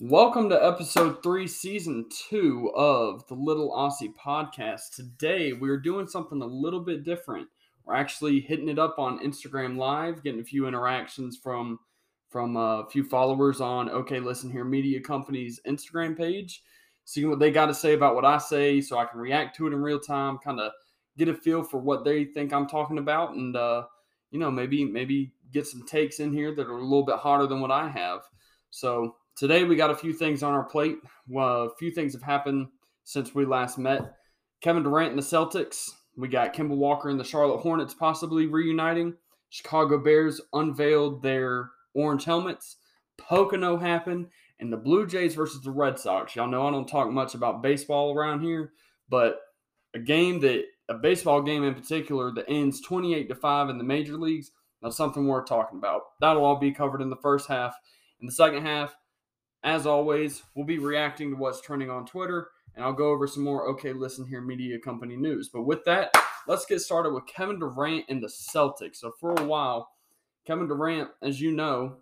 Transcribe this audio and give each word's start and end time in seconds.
Welcome 0.00 0.48
to 0.50 0.64
episode 0.64 1.24
three, 1.24 1.48
season 1.48 2.06
two 2.08 2.70
of 2.76 3.26
the 3.26 3.34
Little 3.34 3.72
Aussie 3.72 4.14
podcast. 4.14 4.94
Today, 4.94 5.52
we're 5.52 5.80
doing 5.80 6.06
something 6.06 6.40
a 6.40 6.46
little 6.46 6.78
bit 6.78 7.02
different. 7.02 7.48
We're 7.84 7.96
actually 7.96 8.38
hitting 8.38 8.68
it 8.68 8.78
up 8.78 9.00
on 9.00 9.18
Instagram 9.18 9.76
Live, 9.76 10.22
getting 10.22 10.40
a 10.40 10.44
few 10.44 10.68
interactions 10.68 11.36
from 11.42 11.80
from 12.30 12.56
a 12.56 12.86
few 12.92 13.02
followers 13.02 13.60
on 13.60 13.90
OK 13.90 14.20
Listen 14.20 14.52
Here 14.52 14.62
Media 14.62 15.00
Company's 15.00 15.60
Instagram 15.66 16.16
page, 16.16 16.62
seeing 17.04 17.28
what 17.28 17.40
they 17.40 17.50
got 17.50 17.66
to 17.66 17.74
say 17.74 17.94
about 17.94 18.14
what 18.14 18.24
I 18.24 18.38
say, 18.38 18.80
so 18.80 18.98
I 18.98 19.04
can 19.04 19.18
react 19.18 19.56
to 19.56 19.66
it 19.66 19.72
in 19.72 19.82
real 19.82 19.98
time, 19.98 20.38
kind 20.38 20.60
of 20.60 20.70
get 21.16 21.26
a 21.26 21.34
feel 21.34 21.64
for 21.64 21.80
what 21.80 22.04
they 22.04 22.24
think 22.24 22.52
I'm 22.52 22.68
talking 22.68 22.98
about, 22.98 23.34
and 23.34 23.56
uh, 23.56 23.82
you 24.30 24.38
know 24.38 24.52
maybe 24.52 24.84
maybe 24.84 25.32
get 25.52 25.66
some 25.66 25.84
takes 25.84 26.20
in 26.20 26.32
here 26.32 26.54
that 26.54 26.68
are 26.68 26.78
a 26.78 26.84
little 26.84 27.04
bit 27.04 27.16
hotter 27.16 27.48
than 27.48 27.60
what 27.60 27.72
I 27.72 27.88
have. 27.88 28.20
So 28.70 29.16
today 29.38 29.64
we 29.64 29.76
got 29.76 29.90
a 29.90 29.96
few 29.96 30.12
things 30.12 30.42
on 30.42 30.52
our 30.52 30.64
plate. 30.64 30.98
Well, 31.28 31.62
a 31.62 31.76
few 31.78 31.90
things 31.90 32.12
have 32.14 32.22
happened 32.22 32.66
since 33.04 33.34
we 33.34 33.46
last 33.46 33.78
met. 33.78 34.14
Kevin 34.60 34.82
Durant 34.82 35.10
and 35.10 35.18
the 35.18 35.22
Celtics. 35.22 35.90
We 36.16 36.26
got 36.28 36.52
Kemba 36.52 36.76
Walker 36.76 37.08
and 37.08 37.20
the 37.20 37.24
Charlotte 37.24 37.60
Hornets 37.60 37.94
possibly 37.94 38.46
reuniting. 38.46 39.14
Chicago 39.50 39.98
Bears 39.98 40.40
unveiled 40.52 41.22
their 41.22 41.70
orange 41.94 42.24
helmets. 42.24 42.76
Pocono 43.16 43.76
happened, 43.76 44.26
and 44.58 44.72
the 44.72 44.76
Blue 44.76 45.06
Jays 45.06 45.34
versus 45.34 45.62
the 45.62 45.70
Red 45.70 45.98
Sox. 45.98 46.34
Y'all 46.34 46.48
know 46.48 46.66
I 46.66 46.70
don't 46.70 46.88
talk 46.88 47.10
much 47.10 47.34
about 47.34 47.62
baseball 47.62 48.14
around 48.14 48.42
here, 48.42 48.72
but 49.08 49.40
a 49.94 49.98
game 49.98 50.40
that 50.40 50.64
a 50.88 50.94
baseball 50.94 51.42
game 51.42 51.64
in 51.64 51.74
particular 51.74 52.32
that 52.34 52.48
ends 52.48 52.80
28 52.80 53.28
to 53.28 53.34
5 53.34 53.68
in 53.68 53.78
the 53.78 53.84
major 53.84 54.16
leagues. 54.16 54.50
That's 54.82 54.96
something 54.96 55.26
worth 55.26 55.48
talking 55.48 55.78
about. 55.78 56.02
That'll 56.20 56.44
all 56.44 56.58
be 56.58 56.72
covered 56.72 57.02
in 57.02 57.10
the 57.10 57.16
first 57.16 57.48
half. 57.48 57.74
In 58.20 58.26
the 58.26 58.32
second 58.32 58.64
half, 58.64 58.96
as 59.62 59.86
always, 59.86 60.42
we'll 60.54 60.66
be 60.66 60.78
reacting 60.78 61.30
to 61.30 61.36
what's 61.36 61.60
trending 61.60 61.90
on 61.90 62.06
Twitter, 62.06 62.48
and 62.74 62.84
I'll 62.84 62.92
go 62.92 63.10
over 63.10 63.26
some 63.26 63.44
more 63.44 63.66
OK 63.66 63.92
Listen 63.92 64.26
Here 64.26 64.40
Media 64.40 64.78
Company 64.78 65.16
news. 65.16 65.48
But 65.48 65.62
with 65.62 65.84
that, 65.84 66.12
let's 66.46 66.66
get 66.66 66.80
started 66.80 67.12
with 67.12 67.26
Kevin 67.26 67.58
Durant 67.58 68.04
and 68.08 68.22
the 68.22 68.28
Celtics. 68.28 68.96
So 68.96 69.12
for 69.18 69.32
a 69.32 69.44
while, 69.44 69.90
Kevin 70.46 70.68
Durant, 70.68 71.10
as 71.22 71.40
you 71.40 71.52
know, 71.52 71.96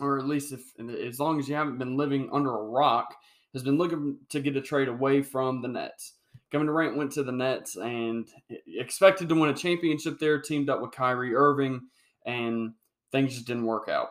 or 0.00 0.18
at 0.18 0.26
least 0.26 0.52
if 0.52 0.60
as 1.06 1.20
long 1.20 1.38
as 1.38 1.48
you 1.48 1.54
haven't 1.54 1.78
been 1.78 1.96
living 1.96 2.28
under 2.32 2.54
a 2.54 2.64
rock, 2.64 3.14
has 3.52 3.62
been 3.62 3.78
looking 3.78 4.18
to 4.28 4.40
get 4.40 4.56
a 4.56 4.60
trade 4.60 4.88
away 4.88 5.22
from 5.22 5.62
the 5.62 5.68
Nets. 5.68 6.14
Kevin 6.50 6.66
Durant 6.66 6.96
went 6.96 7.12
to 7.12 7.22
the 7.22 7.32
Nets 7.32 7.76
and 7.76 8.28
expected 8.66 9.28
to 9.28 9.34
win 9.34 9.50
a 9.50 9.54
championship 9.54 10.18
there, 10.18 10.40
teamed 10.40 10.68
up 10.68 10.80
with 10.80 10.92
Kyrie 10.92 11.34
Irving, 11.34 11.80
and 12.26 12.74
things 13.10 13.34
just 13.34 13.46
didn't 13.46 13.64
work 13.64 13.88
out. 13.88 14.08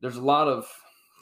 There's 0.00 0.16
a 0.16 0.22
lot 0.22 0.48
of 0.48 0.68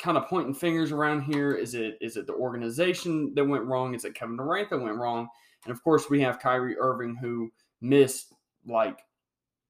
kind 0.00 0.16
of 0.16 0.26
pointing 0.26 0.54
fingers 0.54 0.92
around 0.92 1.22
here. 1.22 1.52
Is 1.52 1.74
it 1.74 1.98
is 2.00 2.16
it 2.16 2.26
the 2.26 2.34
organization 2.34 3.32
that 3.34 3.44
went 3.44 3.64
wrong? 3.64 3.94
Is 3.94 4.04
it 4.04 4.14
Kevin 4.14 4.36
Durant 4.36 4.70
that 4.70 4.80
went 4.80 4.98
wrong? 4.98 5.28
And 5.64 5.72
of 5.72 5.82
course, 5.82 6.10
we 6.10 6.20
have 6.20 6.40
Kyrie 6.40 6.78
Irving 6.78 7.16
who 7.16 7.50
missed 7.80 8.32
like 8.66 8.98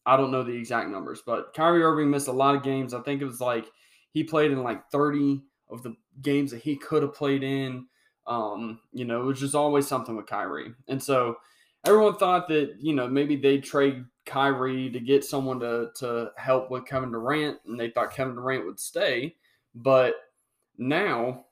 I 0.06 0.16
don't 0.16 0.30
know 0.30 0.42
the 0.42 0.52
exact 0.52 0.90
numbers, 0.90 1.22
but 1.24 1.54
Kyrie 1.54 1.82
Irving 1.82 2.10
missed 2.10 2.28
a 2.28 2.32
lot 2.32 2.54
of 2.54 2.62
games. 2.62 2.92
I 2.92 3.00
think 3.00 3.22
it 3.22 3.26
was 3.26 3.40
like 3.40 3.66
he 4.12 4.22
played 4.22 4.50
in 4.50 4.62
like 4.62 4.90
30 4.90 5.42
of 5.70 5.82
the 5.82 5.96
games 6.20 6.50
that 6.50 6.60
he 6.60 6.76
could 6.76 7.02
have 7.02 7.14
played 7.14 7.42
in. 7.42 7.86
Um, 8.26 8.80
you 8.92 9.04
know, 9.04 9.22
it 9.22 9.26
was 9.26 9.40
just 9.40 9.54
always 9.54 9.86
something 9.86 10.16
with 10.16 10.26
Kyrie. 10.26 10.72
And 10.88 11.02
so 11.02 11.36
everyone 11.86 12.16
thought 12.16 12.48
that, 12.48 12.76
you 12.80 12.94
know, 12.94 13.08
maybe 13.08 13.36
they'd 13.36 13.64
trade 13.64 14.04
Kyrie 14.26 14.90
to 14.90 15.00
get 15.00 15.24
someone 15.24 15.60
to 15.60 15.90
to 15.96 16.30
help 16.36 16.70
with 16.70 16.86
Kevin 16.86 17.12
Durant, 17.12 17.58
and 17.66 17.78
they 17.78 17.90
thought 17.90 18.14
Kevin 18.14 18.34
Durant 18.34 18.64
would 18.64 18.80
stay. 18.80 19.36
But 19.74 20.14
now, 20.78 21.46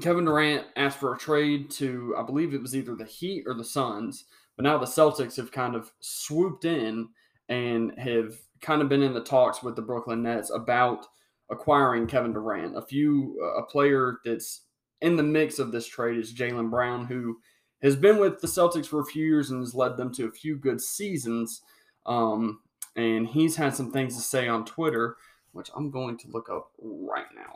Kevin 0.00 0.24
Durant 0.24 0.66
asked 0.76 0.98
for 0.98 1.14
a 1.14 1.18
trade 1.18 1.70
to, 1.72 2.14
I 2.18 2.22
believe 2.22 2.54
it 2.54 2.62
was 2.62 2.74
either 2.74 2.94
the 2.94 3.04
Heat 3.04 3.44
or 3.46 3.54
the 3.54 3.64
Suns. 3.64 4.24
But 4.56 4.64
now 4.64 4.78
the 4.78 4.86
Celtics 4.86 5.36
have 5.36 5.52
kind 5.52 5.74
of 5.74 5.92
swooped 6.00 6.64
in 6.64 7.08
and 7.48 7.92
have 7.98 8.34
kind 8.60 8.82
of 8.82 8.88
been 8.88 9.02
in 9.02 9.12
the 9.12 9.22
talks 9.22 9.62
with 9.62 9.76
the 9.76 9.82
Brooklyn 9.82 10.22
Nets 10.22 10.50
about 10.50 11.06
acquiring 11.50 12.06
Kevin 12.06 12.32
Durant. 12.32 12.76
A 12.76 12.82
few, 12.82 13.38
a 13.56 13.62
player 13.62 14.18
that's 14.24 14.62
in 15.02 15.16
the 15.16 15.22
mix 15.22 15.58
of 15.58 15.72
this 15.72 15.86
trade 15.86 16.18
is 16.18 16.34
Jaylen 16.34 16.70
Brown, 16.70 17.04
who 17.04 17.36
has 17.82 17.94
been 17.94 18.18
with 18.18 18.40
the 18.40 18.46
Celtics 18.46 18.86
for 18.86 19.00
a 19.00 19.04
few 19.06 19.24
years 19.24 19.50
and 19.50 19.60
has 19.60 19.74
led 19.74 19.96
them 19.96 20.12
to 20.14 20.26
a 20.26 20.32
few 20.32 20.56
good 20.56 20.80
seasons. 20.80 21.60
Um, 22.06 22.60
and 22.96 23.28
he's 23.28 23.56
had 23.56 23.76
some 23.76 23.92
things 23.92 24.16
to 24.16 24.22
say 24.22 24.48
on 24.48 24.64
Twitter 24.64 25.16
which 25.56 25.70
I'm 25.74 25.90
going 25.90 26.18
to 26.18 26.28
look 26.28 26.48
up 26.50 26.70
right 26.80 27.26
now. 27.34 27.54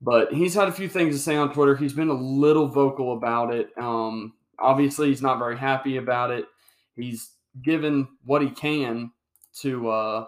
But 0.00 0.32
he's 0.32 0.54
had 0.54 0.68
a 0.68 0.72
few 0.72 0.88
things 0.88 1.14
to 1.14 1.22
say 1.22 1.36
on 1.36 1.52
Twitter. 1.52 1.76
He's 1.76 1.92
been 1.92 2.10
a 2.10 2.14
little 2.14 2.68
vocal 2.68 3.14
about 3.14 3.54
it. 3.54 3.70
Um, 3.76 4.34
obviously, 4.58 5.08
he's 5.08 5.22
not 5.22 5.38
very 5.38 5.58
happy 5.58 5.96
about 5.96 6.30
it. 6.30 6.46
He's 6.94 7.30
given 7.62 8.08
what 8.24 8.42
he 8.42 8.50
can 8.50 9.12
to 9.60 9.88
uh, 9.88 10.26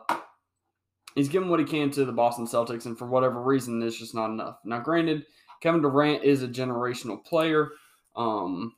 he's 1.15 1.29
given 1.29 1.49
what 1.49 1.61
he 1.61 1.67
can 1.67 1.91
to 1.93 2.05
the 2.05 2.13
Boston 2.13 2.47
Celtics, 2.47 2.87
and 2.87 2.97
for 2.97 3.07
whatever 3.07 3.43
reason, 3.43 3.83
it's 3.83 3.99
just 3.99 4.15
not 4.15 4.31
enough. 4.31 4.59
Now, 4.65 4.81
granted, 4.81 5.25
Kevin 5.61 5.83
Durant 5.83 6.25
is 6.25 6.43
a 6.43 6.49
generational 6.49 7.23
player. 7.25 7.71
Um, 8.15 8.75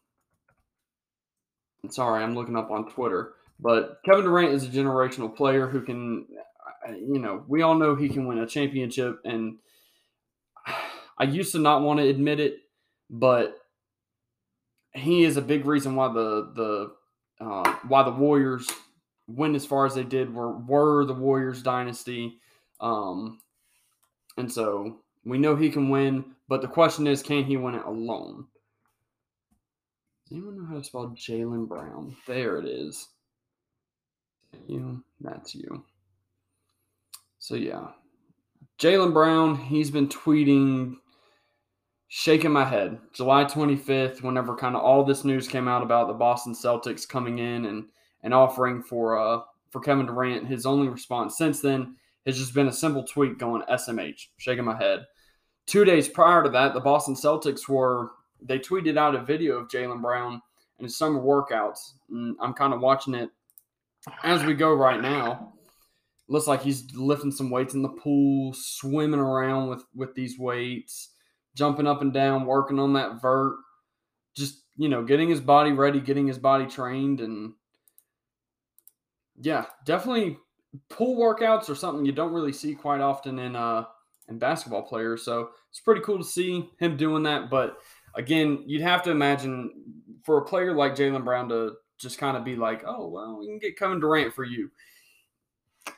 sorry, 1.91 2.23
I'm 2.25 2.35
looking 2.35 2.57
up 2.57 2.71
on 2.71 2.91
Twitter, 2.91 3.35
but 3.61 4.01
Kevin 4.05 4.25
Durant 4.25 4.53
is 4.53 4.65
a 4.65 4.69
generational 4.69 5.35
player 5.35 5.69
who 5.69 5.83
can 5.83 6.27
you 6.91 7.19
know, 7.19 7.45
we 7.49 7.63
all 7.63 7.75
know 7.75 7.95
he 7.95 8.09
can 8.09 8.27
win 8.27 8.39
a 8.39 8.47
championship, 8.47 9.21
and 9.25 9.59
I 11.19 11.25
used 11.25 11.53
to 11.53 11.59
not 11.59 11.83
want 11.83 12.01
to 12.01 12.09
admit 12.09 12.41
it, 12.41 12.59
but 13.11 13.57
he 14.93 15.25
is 15.25 15.37
a 15.37 15.43
big 15.43 15.67
reason 15.67 15.97
why 15.97 16.13
the 16.13 16.53
the 16.55 17.45
uh, 17.45 17.73
why 17.87 18.03
the 18.03 18.11
Warriors 18.11 18.69
went 19.27 19.57
as 19.57 19.67
far 19.67 19.87
as 19.87 19.95
they 19.95 20.05
did 20.05 20.35
were 20.35 20.57
were 20.57 21.05
the 21.05 21.15
Warriors 21.15 21.63
dynasty, 21.63 22.39
um, 22.81 23.41
and 24.37 24.51
so 24.51 24.99
we 25.25 25.39
know 25.39 25.57
he 25.57 25.71
can 25.71 25.89
win. 25.89 26.25
But 26.49 26.63
the 26.63 26.69
question 26.69 27.07
is, 27.07 27.23
can 27.23 27.45
he 27.45 27.57
win 27.59 27.75
it 27.75 27.85
alone? 27.85 28.47
Does 30.25 30.37
anyone 30.37 30.59
know 30.59 30.67
how 30.67 30.79
to 30.79 30.85
spell 30.85 31.15
Jaylen 31.17 31.69
Brown? 31.69 32.17
There 32.27 32.59
it 32.59 32.67
is. 32.67 33.09
You, 34.67 35.05
that's 35.21 35.55
you. 35.55 35.85
So 37.49 37.55
yeah, 37.55 37.93
Jaylen 38.79 39.15
Brown, 39.15 39.57
he's 39.57 39.91
been 39.91 40.09
tweeting, 40.09 40.97
shaking 42.09 42.53
my 42.53 42.67
head. 42.67 42.99
July 43.15 43.47
25th, 43.47 44.23
whenever 44.23 44.55
kind 44.55 44.77
of 44.77 44.83
all 44.83 45.03
this 45.03 45.25
news 45.25 45.49
came 45.49 45.67
out 45.67 45.83
about 45.83 46.09
the 46.09 46.13
Boston 46.13 46.53
Celtics 46.53 47.09
coming 47.09 47.39
in 47.39 47.65
and 47.65 47.87
and 48.23 48.35
offering 48.35 48.83
for 48.83 49.19
uh 49.19 49.41
for 49.71 49.81
Kevin 49.81 50.05
Durant, 50.05 50.47
his 50.47 50.67
only 50.67 50.89
response 50.89 51.39
since 51.39 51.63
then 51.63 51.97
has 52.27 52.37
just 52.37 52.53
been 52.53 52.69
a 52.69 52.73
simple 52.73 53.03
tweet 53.03 53.39
going 53.39 53.63
SMH, 53.63 54.27
shaking 54.37 54.67
my 54.67 54.77
head. 54.77 55.07
Two 55.65 55.87
days 55.87 56.07
prior 56.07 56.43
to 56.43 56.51
that, 56.51 56.75
the 56.75 56.81
Boston 56.81 57.15
Celtics 57.15 57.67
were 57.67 58.11
they 58.43 58.59
tweeted 58.59 58.99
out 58.99 59.15
a 59.15 59.25
video 59.25 59.57
of 59.57 59.69
Jaylen 59.69 60.03
Brown 60.03 60.43
and 60.77 60.85
his 60.85 60.99
summer 60.99 61.19
workouts. 61.19 61.93
And 62.11 62.37
I'm 62.43 62.53
kind 62.53 62.75
of 62.75 62.83
watching 62.83 63.15
it 63.15 63.31
as 64.23 64.45
we 64.45 64.53
go 64.53 64.75
right 64.75 65.01
now 65.01 65.55
looks 66.29 66.47
like 66.47 66.63
he's 66.63 66.95
lifting 66.95 67.33
some 67.33 67.51
weights 67.51 67.75
in 67.75 67.83
the 67.83 67.89
pool, 67.89 68.53
swimming 68.55 69.21
around 69.21 69.69
with 69.69 69.85
with 69.95 70.15
these 70.15 70.39
weights, 70.39 71.15
jumping 71.55 71.87
up 71.87 72.03
and 72.03 72.13
down, 72.13 72.47
working 72.47 72.79
on 72.79 72.93
that 72.93 73.21
vert, 73.21 73.57
just 74.37 74.63
you 74.77 74.89
know, 74.89 75.03
getting 75.03 75.29
his 75.29 75.41
body 75.41 75.73
ready, 75.73 76.01
getting 76.01 76.27
his 76.27 76.39
body 76.39 76.67
trained, 76.67 77.21
and 77.21 77.55
yeah, 79.41 79.67
definitely 79.85 80.39
pool 80.91 81.17
workouts 81.17 81.71
are 81.71 81.75
something 81.75 82.05
you 82.05 82.13
don't 82.13 82.35
really 82.35 82.53
see 82.53 82.75
quite 82.75 83.01
often 83.01 83.39
in 83.39 83.57
uh 83.57 83.85
in 84.29 84.39
basketball 84.39 84.83
players. 84.83 85.25
So 85.25 85.51
it's 85.71 85.81
pretty 85.81 86.03
cool 86.03 86.19
to 86.19 86.25
see 86.25 86.69
him 86.79 86.97
doing 86.97 87.23
that. 87.23 87.49
But 87.49 87.79
again, 88.15 88.63
you'd 88.67 88.83
have 88.83 89.03
to 89.05 89.11
imagine 89.11 89.71
for 90.25 90.39
a 90.39 90.45
player 90.45 90.75
like 90.75 90.95
Jaylen 90.95 91.25
Brown 91.25 91.49
to 91.49 91.77
just 91.99 92.19
kind 92.19 92.37
of 92.37 92.45
be 92.45 92.55
like, 92.55 92.85
oh 92.87 93.09
well, 93.09 93.39
we 93.39 93.47
can 93.47 93.59
get 93.59 93.79
Kevin 93.79 94.01
Durant 94.01 94.35
for 94.35 94.45
you 94.45 94.71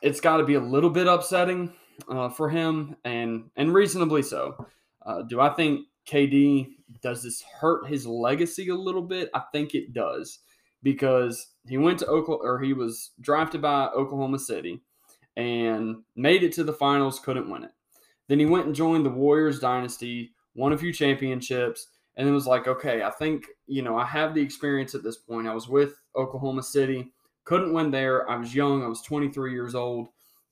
it's 0.02 0.20
got 0.20 0.38
to 0.38 0.44
be 0.44 0.54
a 0.54 0.60
little 0.60 0.90
bit 0.90 1.06
upsetting 1.06 1.72
uh, 2.08 2.28
for 2.28 2.48
him, 2.48 2.96
and 3.04 3.50
and 3.56 3.75
reasonably 3.75 4.22
so. 4.22 4.66
Uh, 5.04 5.22
do 5.22 5.40
I 5.40 5.50
think 5.50 5.87
KD 6.06 6.69
does 7.02 7.22
this 7.22 7.42
hurt 7.42 7.87
his 7.87 8.06
legacy 8.06 8.69
a 8.69 8.75
little 8.75 9.02
bit? 9.02 9.31
I 9.34 9.42
think 9.52 9.75
it 9.75 9.92
does 9.92 10.40
because 10.82 11.48
he 11.66 11.78
went 11.78 11.98
to 12.00 12.06
Oklahoma 12.06 12.48
or 12.48 12.60
he 12.60 12.72
was 12.72 13.10
drafted 13.20 13.62
by 13.62 13.87
Oklahoma 13.88 14.38
City 14.38 14.82
and 15.37 15.96
made 16.16 16.42
it 16.42 16.52
to 16.52 16.64
the 16.64 16.72
finals, 16.72 17.20
couldn't 17.20 17.50
win 17.50 17.64
it. 17.64 17.72
Then 18.28 18.38
he 18.38 18.46
went 18.46 18.66
and 18.66 18.75
joined 18.75 19.04
the 19.04 19.10
Warriors 19.10 19.58
dynasty, 19.58 20.32
won 20.54 20.72
a 20.72 20.78
few 20.78 20.92
championships, 20.92 21.88
and 22.16 22.28
it 22.28 22.32
was 22.32 22.46
like, 22.46 22.66
okay, 22.66 23.02
I 23.02 23.10
think, 23.10 23.46
you 23.66 23.82
know, 23.82 23.96
I 23.96 24.04
have 24.04 24.34
the 24.34 24.42
experience 24.42 24.94
at 24.94 25.02
this 25.02 25.16
point. 25.16 25.48
I 25.48 25.54
was 25.54 25.69
with 25.69 25.94
Oklahoma 26.16 26.62
City. 26.62 27.12
Couldn't 27.50 27.73
win 27.73 27.91
there. 27.91 28.31
I 28.31 28.37
was 28.37 28.55
young. 28.55 28.85
I 28.85 28.87
was 28.87 29.02
23 29.02 29.52
years 29.52 29.75
old 29.75 30.11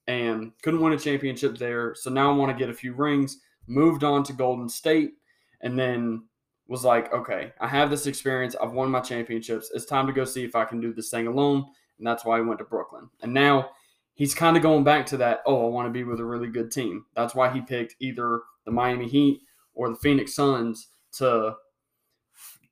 and 0.09 0.51
couldn't 0.63 0.81
win 0.81 0.95
a 0.95 0.99
championship 0.99 1.57
there. 1.57 1.95
So 1.95 2.11
now 2.11 2.33
I 2.33 2.35
want 2.35 2.51
to 2.51 2.59
get 2.59 2.71
a 2.71 2.75
few 2.75 2.93
rings. 2.93 3.39
Moved 3.69 4.03
on 4.03 4.25
to 4.25 4.33
Golden 4.33 4.69
State. 4.69 5.13
and 5.61 5.79
then 5.79 6.25
was 6.67 6.83
like, 6.85 7.13
okay, 7.13 7.53
I 7.61 7.69
have 7.69 7.89
this 7.89 8.09
experience. 8.09 8.57
I've 8.61 8.73
won 8.73 8.91
my 8.91 8.99
championships. 8.99 9.71
It's 9.73 9.85
time 9.85 10.09
to 10.09 10.13
go 10.13 10.25
see 10.25 10.43
if 10.43 10.57
I 10.57 10.65
can 10.65 10.81
do 10.81 10.93
this 10.93 11.09
thing 11.09 11.29
alone. 11.29 11.67
And 11.99 12.07
that's 12.07 12.25
why 12.25 12.39
he 12.39 12.45
went 12.45 12.59
to 12.59 12.65
Brooklyn. 12.65 13.09
And 13.23 13.33
now 13.33 13.71
he's 14.15 14.35
kind 14.35 14.57
of 14.57 14.65
going 14.65 14.83
back 14.83 15.07
to 15.07 15.17
that, 15.19 15.43
oh, 15.47 15.67
I 15.67 15.69
want 15.69 15.87
to 15.87 15.93
be 15.93 16.03
with 16.03 16.19
a 16.19 16.25
really 16.25 16.49
good 16.49 16.73
team. 16.73 17.05
That's 17.15 17.37
why 17.37 17.49
he 17.49 17.61
picked 17.61 17.95
either 18.01 18.43
the 18.65 18.73
Miami 18.73 19.07
Heat 19.07 19.43
or 19.75 19.89
the 19.89 19.95
Phoenix 19.95 20.35
Suns 20.35 20.89
to 21.13 21.55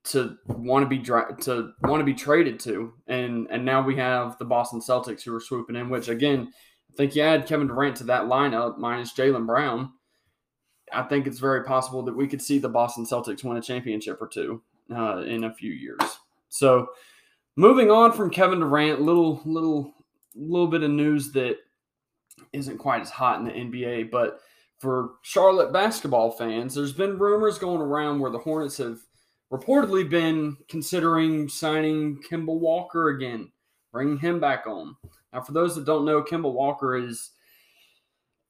to 0.07 0.37
want 0.47 0.85
to 0.85 0.89
be 0.89 1.03
to 1.03 1.73
want 1.83 2.01
to 2.01 2.05
be 2.05 2.15
traded 2.15 2.61
to. 2.61 2.93
And 3.07 3.49
and 3.51 3.65
now 3.65 3.83
we 3.83 3.97
have 3.97 4.39
the 4.39 4.45
Boston 4.45 4.81
Celtics 4.81 5.23
who 5.23 5.35
are 5.35 5.41
swooping 5.41 5.77
in, 5.77 5.89
which 5.91 6.09
again, 6.09 6.53
I 6.93 6.97
think 6.97 7.15
you 7.15 7.23
add 7.23 7.47
Kevin 7.47 7.67
Durant 7.69 7.97
to 7.99 8.05
that 8.05 8.25
lineup 8.25 8.79
minus 8.79 9.13
Jaylen 9.13 9.47
Brown 9.47 9.93
I 10.93 11.03
think 11.03 11.27
it's 11.27 11.39
very 11.39 11.65
possible 11.65 12.03
that 12.05 12.17
we 12.17 12.29
could 12.29 12.43
see 12.43 12.59
the 12.59 12.69
Boston 12.69 13.05
Celtics 13.05 13.45
win 13.45 13.57
a 13.57 13.63
championship 13.63 14.21
or 14.21 14.29
two 14.29 14.63
uh, 14.95 15.19
in 15.19 15.45
a 15.45 15.55
few 15.55 15.73
years. 15.73 16.01
So, 16.49 16.89
moving 17.57 17.91
on 17.91 18.13
from 18.13 18.31
Kevin 18.31 18.61
Durant, 18.61 19.01
little 19.01 19.43
little 19.45 19.95
little 20.35 20.69
bit 20.69 20.83
of 20.83 20.91
news 20.91 21.33
that 21.33 21.57
isn't 22.53 22.79
quite 22.79 23.01
as 23.01 23.11
hot 23.11 23.41
in 23.41 23.47
the 23.47 23.53
NBA, 23.53 24.11
but 24.11 24.41
for 24.79 25.13
Charlotte 25.23 25.73
basketball 25.73 26.31
fans, 26.31 26.75
there's 26.75 26.93
been 26.93 27.19
rumors 27.19 27.59
going 27.59 27.81
around 27.81 28.21
where 28.21 28.31
the 28.31 28.39
Hornets 28.39 28.77
have 28.77 28.99
reportedly 29.53 30.09
been 30.09 30.57
considering 30.69 31.49
signing 31.49 32.21
Kemba 32.29 32.59
Walker 32.59 33.11
again, 33.11 33.51
bringing 33.93 34.19
him 34.19 34.41
back 34.41 34.67
on. 34.67 34.97
Now, 35.33 35.41
for 35.43 35.53
those 35.53 35.77
that 35.77 35.85
don't 35.85 36.05
know, 36.05 36.23
Kemba 36.23 36.53
Walker 36.53 36.97
is 36.97 37.31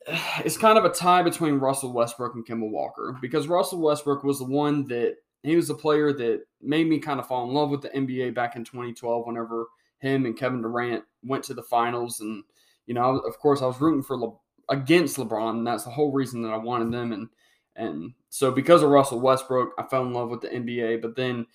it's 0.45 0.57
kind 0.57 0.79
of 0.79 0.85
a 0.85 0.91
tie 0.91 1.23
between 1.23 1.55
Russell 1.55 1.93
Westbrook 1.93 2.35
and 2.35 2.47
Kemba 2.47 2.71
Walker 2.71 3.17
because 3.21 3.49
Russell 3.49 3.81
Westbrook 3.81 4.25
was 4.25 4.39
the 4.39 4.45
one 4.45 4.87
that 4.89 5.17
he 5.43 5.57
was 5.57 5.69
the 5.69 5.75
player 5.75 6.13
that 6.13 6.43
made 6.61 6.89
me 6.89 6.99
kind 6.99 7.21
of 7.21 7.27
fall 7.27 7.49
in 7.49 7.55
love 7.55 7.71
with 7.71 7.83
the 7.83 7.91
NBA 7.91 8.35
back 8.35 8.57
in 8.57 8.65
2012 8.65 9.27
whenever 9.27 9.67
him 9.99 10.27
and 10.27 10.37
Kevin 10.37 10.63
Durant 10.63 11.05
went 11.23 11.45
to 11.45 11.55
the 11.55 11.63
finals. 11.63 12.21
And 12.21 12.43
you 12.87 12.95
know 12.95 13.19
of 13.19 13.39
course 13.39 13.63
I 13.63 13.67
was 13.67 13.81
rooting 13.81 14.03
for 14.03 14.17
Le- 14.17 14.37
against 14.69 15.17
LeBron. 15.17 15.51
And 15.51 15.67
that's 15.67 15.85
the 15.85 15.91
whole 15.91 16.13
reason 16.13 16.43
that 16.43 16.53
I 16.53 16.57
wanted 16.57 16.93
them. 16.93 17.13
And 17.13 17.29
and 17.77 18.13
so 18.29 18.51
because 18.51 18.83
of 18.83 18.91
Russell 18.91 19.21
Westbrook 19.21 19.73
I 19.79 19.85
fell 19.85 20.03
in 20.03 20.13
love 20.13 20.31
with 20.31 20.41
the 20.41 20.49
NBA 20.49 21.03
but 21.03 21.17
then 21.17 21.47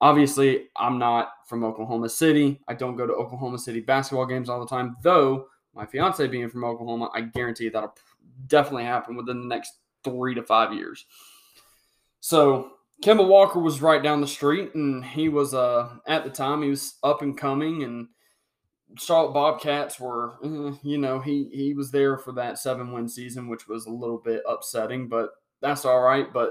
obviously 0.00 0.68
I'm 0.76 0.98
not 0.98 1.32
from 1.46 1.64
Oklahoma 1.64 2.08
City 2.08 2.60
I 2.68 2.74
don't 2.74 2.96
go 2.96 3.06
to 3.06 3.12
Oklahoma 3.12 3.58
City 3.58 3.80
basketball 3.80 4.26
games 4.26 4.48
all 4.48 4.60
the 4.60 4.66
time 4.66 4.96
though 5.02 5.46
my 5.74 5.86
fiance 5.86 6.26
being 6.28 6.48
from 6.48 6.64
Oklahoma, 6.64 7.10
I 7.12 7.22
guarantee 7.22 7.68
that'll 7.68 7.94
definitely 8.46 8.84
happen 8.84 9.16
within 9.16 9.40
the 9.40 9.46
next 9.46 9.72
three 10.02 10.34
to 10.34 10.42
five 10.42 10.72
years. 10.72 11.04
So 12.20 12.72
Kemba 13.02 13.26
Walker 13.26 13.58
was 13.58 13.82
right 13.82 14.02
down 14.02 14.20
the 14.20 14.26
street, 14.26 14.74
and 14.74 15.04
he 15.04 15.28
was 15.28 15.54
uh 15.54 15.96
at 16.06 16.24
the 16.24 16.30
time 16.30 16.62
he 16.62 16.70
was 16.70 16.94
up 17.02 17.22
and 17.22 17.36
coming, 17.36 17.82
and 17.82 18.08
Charlotte 18.96 19.32
Bobcats 19.32 19.98
were, 19.98 20.38
eh, 20.44 20.76
you 20.82 20.98
know, 20.98 21.18
he 21.20 21.48
he 21.52 21.74
was 21.74 21.90
there 21.90 22.16
for 22.16 22.32
that 22.32 22.58
seven 22.58 22.92
win 22.92 23.08
season, 23.08 23.48
which 23.48 23.66
was 23.66 23.86
a 23.86 23.90
little 23.90 24.18
bit 24.18 24.42
upsetting, 24.48 25.08
but 25.08 25.30
that's 25.64 25.84
all 25.84 26.00
right. 26.00 26.32
But 26.32 26.50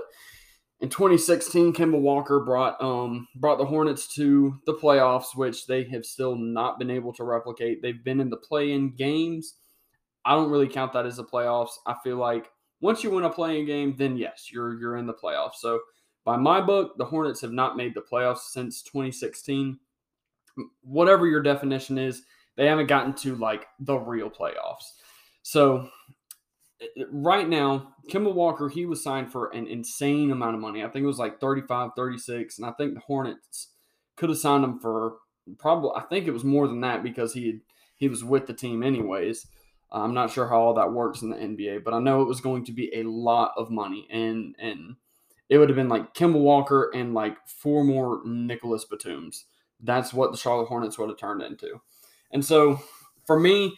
in 0.82 0.90
2016, 0.90 1.74
Kemba 1.74 2.00
Walker 2.00 2.42
brought 2.42 2.82
um, 2.82 3.28
brought 3.36 3.58
the 3.58 3.66
Hornets 3.66 4.08
to 4.16 4.60
the 4.66 4.74
playoffs, 4.74 5.36
which 5.36 5.68
they 5.68 5.84
have 5.86 6.06
still 6.06 6.36
not 6.36 6.80
been 6.80 6.90
able 6.90 7.14
to 7.14 7.24
replicate. 7.24 7.82
They've 7.82 8.04
been 8.04 8.20
in 8.20 8.30
the 8.30 8.38
play-in 8.38 8.96
games. 8.96 9.54
I 10.26 10.34
don't 10.36 10.52
really 10.52 10.68
count 10.68 10.94
that 10.94 11.06
as 11.06 11.18
the 11.18 11.24
playoffs. 11.24 11.72
I 11.86 11.96
feel 12.04 12.18
like 12.18 12.50
once 12.82 13.04
you 13.04 13.12
win 13.12 13.24
a 13.24 13.30
play-in 13.30 13.66
game, 13.66 13.96
then 13.98 14.18
yes, 14.18 14.50
you're 14.52 14.78
you're 14.80 14.98
in 14.98 15.08
the 15.08 15.14
playoffs. 15.14 15.56
So 15.60 15.80
by 16.26 16.38
my 16.38 16.60
book, 16.60 16.98
the 16.98 17.06
Hornets 17.06 17.42
have 17.42 17.54
not 17.54 17.78
made 17.78 17.94
the 17.94 18.02
playoffs 18.02 18.50
since 18.52 18.82
2016. 18.82 19.80
Whatever 20.82 21.28
your 21.28 21.42
definition 21.42 21.98
is, 21.98 22.24
they 22.56 22.66
haven't 22.68 22.88
gotten 22.88 23.14
to 23.16 23.36
like 23.36 23.68
the 23.80 23.98
real 23.98 24.30
playoffs. 24.30 24.92
So 25.44 25.90
right 27.12 27.48
now, 27.48 27.94
Kemba 28.10 28.34
Walker, 28.34 28.70
he 28.70 28.86
was 28.86 29.04
signed 29.04 29.32
for 29.32 29.50
an 29.50 29.68
insane 29.68 30.32
amount 30.32 30.56
of 30.56 30.62
money. 30.62 30.84
I 30.84 30.90
think 30.90 31.04
it 31.04 31.08
was 31.08 31.20
like 31.20 31.40
35, 31.40 31.92
36. 31.96 32.58
And 32.58 32.66
I 32.66 32.72
think 32.72 32.94
the 32.94 33.00
Hornets 33.02 33.70
could 34.16 34.30
have 34.30 34.38
signed 34.38 34.64
him 34.64 34.80
for 34.80 35.18
probably, 35.58 35.92
I 35.96 36.02
think 36.02 36.28
it 36.28 36.32
was 36.34 36.44
more 36.44 36.68
than 36.68 36.82
that 36.82 37.04
because 37.04 37.34
he 37.34 37.48
had, 37.48 37.60
he 37.96 38.08
was 38.08 38.24
with 38.24 38.48
the 38.48 38.54
team 38.54 38.84
anyways. 38.84 39.48
I'm 39.92 40.14
not 40.14 40.32
sure 40.32 40.48
how 40.48 40.60
all 40.60 40.74
that 40.74 40.92
works 40.92 41.22
in 41.22 41.30
the 41.30 41.36
NBA, 41.38 41.84
but 41.84 41.94
I 41.94 42.00
know 42.00 42.22
it 42.22 42.28
was 42.28 42.42
going 42.42 42.66
to 42.66 42.72
be 42.72 42.92
a 42.96 43.04
lot 43.04 43.54
of 43.58 43.70
money. 43.70 44.08
And, 44.12 44.56
and, 44.60 44.96
it 45.50 45.58
would 45.58 45.70
have 45.70 45.76
been 45.76 45.90
like 45.90 46.14
Kemba 46.14 46.40
Walker 46.40 46.90
and 46.96 47.14
like 47.14 47.38
four 47.48 47.84
more 47.84 48.22
Nicholas 48.26 48.86
Batums. 48.92 49.44
That's 49.80 50.14
what 50.14 50.32
the 50.32 50.38
Charlotte 50.38 50.68
Hornets 50.68 50.98
would 50.98 51.10
have 51.10 51.20
turned 51.20 51.42
into. 51.44 51.82
And 52.32 52.44
so 52.44 52.82
for 53.28 53.40
me, 53.40 53.78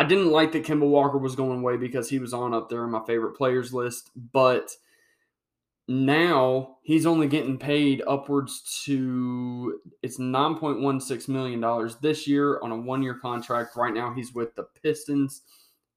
I 0.00 0.04
didn't 0.04 0.30
like 0.30 0.52
that 0.52 0.64
Kemba 0.64 0.88
Walker 0.88 1.18
was 1.18 1.36
going 1.36 1.60
away 1.60 1.76
because 1.76 2.08
he 2.08 2.18
was 2.18 2.32
on 2.32 2.54
up 2.54 2.70
there 2.70 2.84
in 2.84 2.90
my 2.90 3.04
favorite 3.06 3.36
players 3.36 3.74
list, 3.74 4.10
but 4.32 4.70
now 5.88 6.78
he's 6.82 7.04
only 7.04 7.26
getting 7.26 7.58
paid 7.58 8.02
upwards 8.06 8.80
to 8.86 9.78
it's 10.02 10.18
9.16 10.18 11.28
million 11.28 11.60
dollars 11.60 11.96
this 11.96 12.26
year 12.26 12.58
on 12.62 12.72
a 12.72 12.76
one-year 12.76 13.16
contract. 13.16 13.76
Right 13.76 13.92
now 13.92 14.14
he's 14.14 14.32
with 14.32 14.54
the 14.54 14.62
Pistons. 14.82 15.42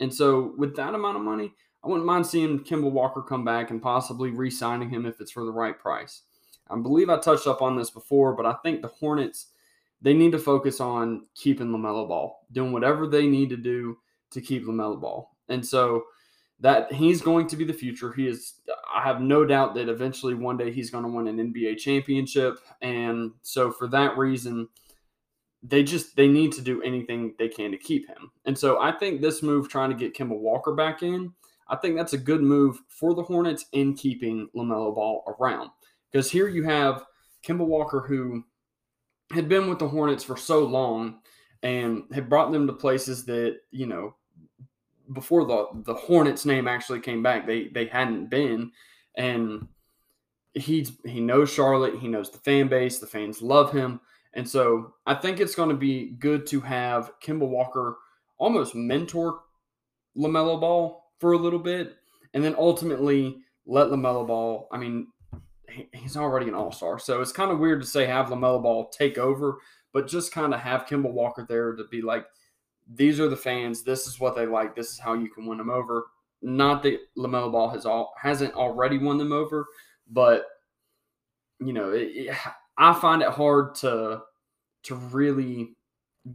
And 0.01 0.13
so 0.13 0.53
with 0.57 0.75
that 0.75 0.95
amount 0.95 1.15
of 1.15 1.23
money, 1.23 1.53
I 1.81 1.87
wouldn't 1.87 2.05
mind 2.05 2.27
seeing 2.27 2.59
Kemba 2.59 2.91
Walker 2.91 3.21
come 3.21 3.45
back 3.45 3.71
and 3.71 3.81
possibly 3.81 4.31
re-signing 4.31 4.89
him 4.89 5.05
if 5.05 5.21
it's 5.21 5.31
for 5.31 5.45
the 5.45 5.51
right 5.51 5.79
price. 5.79 6.23
I 6.69 6.77
believe 6.77 7.09
I 7.09 7.19
touched 7.19 7.47
up 7.47 7.61
on 7.61 7.77
this 7.77 7.89
before, 7.89 8.33
but 8.33 8.45
I 8.45 8.55
think 8.63 8.81
the 8.81 8.89
Hornets 8.89 9.47
they 10.03 10.13
need 10.13 10.33
to 10.33 10.39
focus 10.39 10.79
on 10.79 11.25
keeping 11.33 11.69
LaMelo 11.69 12.07
Ball, 12.07 12.45
doing 12.51 12.71
whatever 12.71 13.07
they 13.07 13.25
need 13.25 13.49
to 13.49 13.57
do 13.57 13.97
to 14.31 14.41
keep 14.41 14.65
LaMelo 14.65 15.01
Ball. 15.01 15.31
And 15.49 15.65
so 15.65 16.03
that 16.59 16.91
he's 16.93 17.21
going 17.21 17.47
to 17.47 17.55
be 17.55 17.65
the 17.65 17.73
future. 17.73 18.13
He 18.13 18.27
is 18.27 18.53
I 18.93 19.01
have 19.01 19.21
no 19.21 19.45
doubt 19.45 19.73
that 19.75 19.89
eventually 19.89 20.35
one 20.35 20.57
day 20.57 20.71
he's 20.71 20.91
going 20.91 21.03
to 21.03 21.09
win 21.09 21.27
an 21.27 21.53
NBA 21.53 21.77
championship 21.77 22.59
and 22.81 23.31
so 23.41 23.71
for 23.71 23.87
that 23.87 24.17
reason 24.17 24.69
they 25.63 25.83
just 25.83 26.15
they 26.15 26.27
need 26.27 26.51
to 26.53 26.61
do 26.61 26.81
anything 26.83 27.33
they 27.39 27.47
can 27.47 27.71
to 27.71 27.77
keep 27.77 28.07
him. 28.07 28.31
And 28.45 28.57
so 28.57 28.81
I 28.81 28.91
think 28.91 29.21
this 29.21 29.41
move 29.41 29.69
trying 29.69 29.89
to 29.89 29.95
get 29.95 30.15
Kemba 30.15 30.37
Walker 30.37 30.73
back 30.73 31.03
in, 31.03 31.33
I 31.69 31.77
think 31.77 31.95
that's 31.95 32.13
a 32.13 32.17
good 32.17 32.41
move 32.41 32.79
for 32.89 33.13
the 33.13 33.23
Hornets 33.23 33.65
in 33.71 33.95
keeping 33.95 34.49
LaMelo 34.55 34.93
Ball 34.93 35.23
around. 35.39 35.69
Because 36.11 36.29
here 36.29 36.47
you 36.47 36.63
have 36.63 37.05
Kemba 37.45 37.65
Walker 37.65 38.01
who 38.01 38.43
had 39.33 39.49
been 39.49 39.69
with 39.69 39.79
the 39.79 39.87
Hornets 39.87 40.23
for 40.23 40.37
so 40.37 40.63
long 40.63 41.19
and 41.61 42.03
had 42.13 42.29
brought 42.29 42.51
them 42.51 42.67
to 42.67 42.73
places 42.73 43.25
that, 43.25 43.57
you 43.71 43.85
know, 43.85 44.15
before 45.11 45.45
the 45.45 45.67
the 45.85 45.93
Hornets 45.93 46.45
name 46.45 46.67
actually 46.67 46.99
came 46.99 47.21
back, 47.23 47.45
they 47.45 47.67
they 47.67 47.85
hadn't 47.85 48.29
been. 48.29 48.71
And 49.15 49.67
he's 50.53 50.93
he 51.05 51.19
knows 51.19 51.51
Charlotte, 51.51 51.99
he 51.99 52.07
knows 52.07 52.29
the 52.29 52.39
fan 52.39 52.67
base, 52.67 52.99
the 52.99 53.07
fans 53.07 53.41
love 53.41 53.71
him. 53.71 53.99
And 54.33 54.47
so 54.47 54.93
I 55.05 55.13
think 55.13 55.39
it's 55.39 55.55
going 55.55 55.69
to 55.69 55.75
be 55.75 56.11
good 56.19 56.47
to 56.47 56.61
have 56.61 57.11
Kemba 57.23 57.47
Walker 57.47 57.97
almost 58.37 58.75
mentor 58.75 59.41
LaMelo 60.17 60.59
Ball 60.59 61.03
for 61.19 61.33
a 61.33 61.37
little 61.37 61.59
bit 61.59 61.95
and 62.33 62.43
then 62.43 62.55
ultimately 62.57 63.37
let 63.65 63.87
LaMelo 63.87 64.27
Ball, 64.27 64.67
I 64.71 64.77
mean, 64.77 65.07
he's 65.93 66.17
already 66.17 66.47
an 66.47 66.55
all 66.55 66.71
star. 66.71 66.99
So 66.99 67.21
it's 67.21 67.31
kind 67.31 67.51
of 67.51 67.59
weird 67.59 67.81
to 67.81 67.87
say 67.87 68.05
have 68.05 68.27
LaMelo 68.27 68.61
Ball 68.61 68.89
take 68.89 69.17
over, 69.17 69.57
but 69.91 70.07
just 70.07 70.31
kind 70.31 70.53
of 70.53 70.59
have 70.59 70.85
Kemba 70.85 71.11
Walker 71.11 71.45
there 71.47 71.73
to 71.73 71.83
be 71.85 72.01
like, 72.01 72.25
these 72.93 73.19
are 73.19 73.29
the 73.29 73.37
fans. 73.37 73.83
This 73.83 74.07
is 74.07 74.19
what 74.19 74.35
they 74.35 74.45
like. 74.45 74.75
This 74.75 74.91
is 74.91 74.99
how 74.99 75.13
you 75.13 75.29
can 75.29 75.45
win 75.45 75.57
them 75.57 75.69
over. 75.69 76.07
Not 76.41 76.83
that 76.83 76.99
LaMelo 77.17 77.51
Ball 77.51 77.69
has 77.69 77.85
all 77.85 78.13
hasn't 78.21 78.53
already 78.53 78.97
won 78.97 79.17
them 79.17 79.31
over, 79.31 79.65
but 80.09 80.45
you 81.59 81.71
know, 81.71 81.91
it, 81.91 82.09
it, 82.13 82.37
I 82.77 82.93
find 82.93 83.21
it 83.21 83.29
hard 83.29 83.75
to 83.75 84.21
to 84.83 84.95
really 84.95 85.75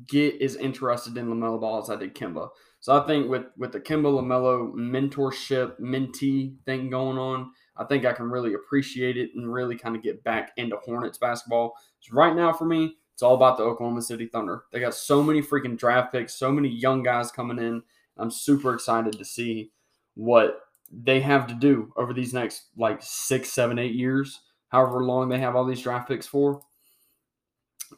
get 0.06 0.40
as 0.40 0.56
interested 0.56 1.16
in 1.16 1.28
LaMelo 1.28 1.60
Ball 1.60 1.82
as 1.82 1.90
I 1.90 1.96
did 1.96 2.14
Kemba. 2.14 2.48
So 2.80 2.98
I 2.98 3.06
think 3.06 3.28
with 3.28 3.46
with 3.56 3.72
the 3.72 3.80
Kemba 3.80 4.04
LaMelo 4.04 4.72
mentorship 4.72 5.78
mentee 5.80 6.56
thing 6.64 6.90
going 6.90 7.18
on, 7.18 7.50
I 7.78 7.84
think 7.84 8.04
I 8.04 8.12
can 8.12 8.30
really 8.30 8.54
appreciate 8.54 9.16
it 9.16 9.30
and 9.34 9.52
really 9.52 9.76
kind 9.76 9.96
of 9.96 10.02
get 10.02 10.24
back 10.24 10.52
into 10.56 10.76
Hornets 10.76 11.18
basketball. 11.18 11.74
So 12.00 12.14
right 12.14 12.34
now 12.34 12.52
for 12.52 12.64
me, 12.64 12.96
it's 13.14 13.22
all 13.22 13.34
about 13.34 13.56
the 13.56 13.64
Oklahoma 13.64 14.02
City 14.02 14.26
Thunder. 14.26 14.64
They 14.72 14.80
got 14.80 14.94
so 14.94 15.22
many 15.22 15.42
freaking 15.42 15.78
draft 15.78 16.12
picks, 16.12 16.34
so 16.34 16.52
many 16.52 16.68
young 16.68 17.02
guys 17.02 17.30
coming 17.30 17.58
in. 17.58 17.82
I'm 18.16 18.30
super 18.30 18.74
excited 18.74 19.14
to 19.18 19.24
see 19.24 19.70
what 20.14 20.60
they 20.90 21.20
have 21.20 21.46
to 21.48 21.54
do 21.54 21.92
over 21.96 22.12
these 22.12 22.34
next 22.34 22.66
like 22.76 22.98
six, 23.00 23.50
seven, 23.50 23.78
eight 23.78 23.94
years, 23.94 24.40
however 24.68 25.04
long 25.04 25.28
they 25.28 25.38
have 25.38 25.54
all 25.54 25.64
these 25.64 25.82
draft 25.82 26.08
picks 26.08 26.26
for. 26.26 26.62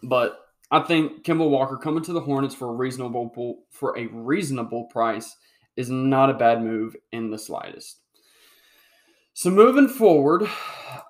But 0.03 0.39
I 0.71 0.81
think 0.81 1.25
Kemba 1.25 1.49
Walker 1.49 1.77
coming 1.77 2.03
to 2.05 2.13
the 2.13 2.21
Hornets 2.21 2.55
for 2.55 2.69
a 2.69 2.75
reasonable 2.75 3.65
for 3.71 3.99
a 3.99 4.07
reasonable 4.07 4.85
price 4.85 5.37
is 5.77 5.91
not 5.91 6.31
a 6.31 6.35
bad 6.35 6.63
move 6.63 6.97
in 7.13 7.31
the 7.31 7.39
slightest. 7.39 8.01
So 9.33 9.51
moving 9.51 9.89
forward, 9.89 10.49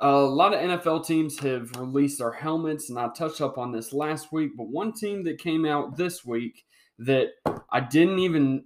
a 0.00 0.12
lot 0.12 0.54
of 0.54 0.60
NFL 0.60 1.06
teams 1.06 1.38
have 1.40 1.70
released 1.76 2.18
their 2.18 2.32
helmets, 2.32 2.90
and 2.90 2.98
I 2.98 3.08
touched 3.08 3.40
up 3.40 3.58
on 3.58 3.72
this 3.72 3.92
last 3.92 4.32
week. 4.32 4.52
But 4.56 4.68
one 4.68 4.92
team 4.92 5.24
that 5.24 5.38
came 5.38 5.64
out 5.64 5.96
this 5.96 6.24
week 6.24 6.64
that 6.98 7.28
I 7.70 7.80
didn't 7.80 8.18
even 8.18 8.64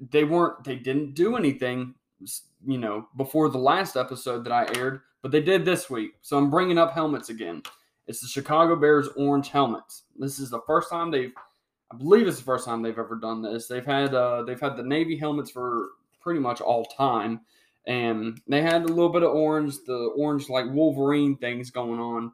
they 0.00 0.24
weren't 0.24 0.64
they 0.64 0.76
didn't 0.76 1.14
do 1.14 1.36
anything, 1.36 1.94
you 2.66 2.78
know, 2.78 3.08
before 3.16 3.48
the 3.48 3.58
last 3.58 3.96
episode 3.96 4.44
that 4.44 4.52
I 4.52 4.66
aired, 4.76 5.00
but 5.22 5.30
they 5.30 5.40
did 5.40 5.64
this 5.64 5.88
week. 5.88 6.12
So 6.22 6.36
I'm 6.36 6.50
bringing 6.50 6.78
up 6.78 6.92
helmets 6.92 7.28
again. 7.28 7.62
It's 8.06 8.20
the 8.20 8.28
Chicago 8.28 8.76
Bears 8.76 9.08
orange 9.16 9.48
helmets. 9.50 10.04
This 10.18 10.38
is 10.38 10.50
the 10.50 10.62
first 10.66 10.90
time 10.90 11.10
they've 11.10 11.32
I 11.90 11.96
believe 11.96 12.26
it's 12.26 12.38
the 12.38 12.44
first 12.44 12.66
time 12.66 12.82
they've 12.82 12.98
ever 12.98 13.16
done 13.16 13.42
this. 13.42 13.66
They've 13.68 13.86
had 13.86 14.14
uh, 14.14 14.42
they've 14.42 14.60
had 14.60 14.76
the 14.76 14.82
navy 14.82 15.16
helmets 15.16 15.50
for 15.50 15.90
pretty 16.20 16.40
much 16.40 16.60
all 16.60 16.84
time 16.84 17.40
and 17.88 18.38
they 18.46 18.60
had 18.60 18.82
a 18.82 18.86
little 18.86 19.08
bit 19.08 19.22
of 19.22 19.34
orange, 19.34 19.76
the 19.86 20.12
orange 20.14 20.50
like 20.50 20.66
Wolverine 20.68 21.36
things 21.36 21.70
going 21.70 21.98
on 21.98 22.32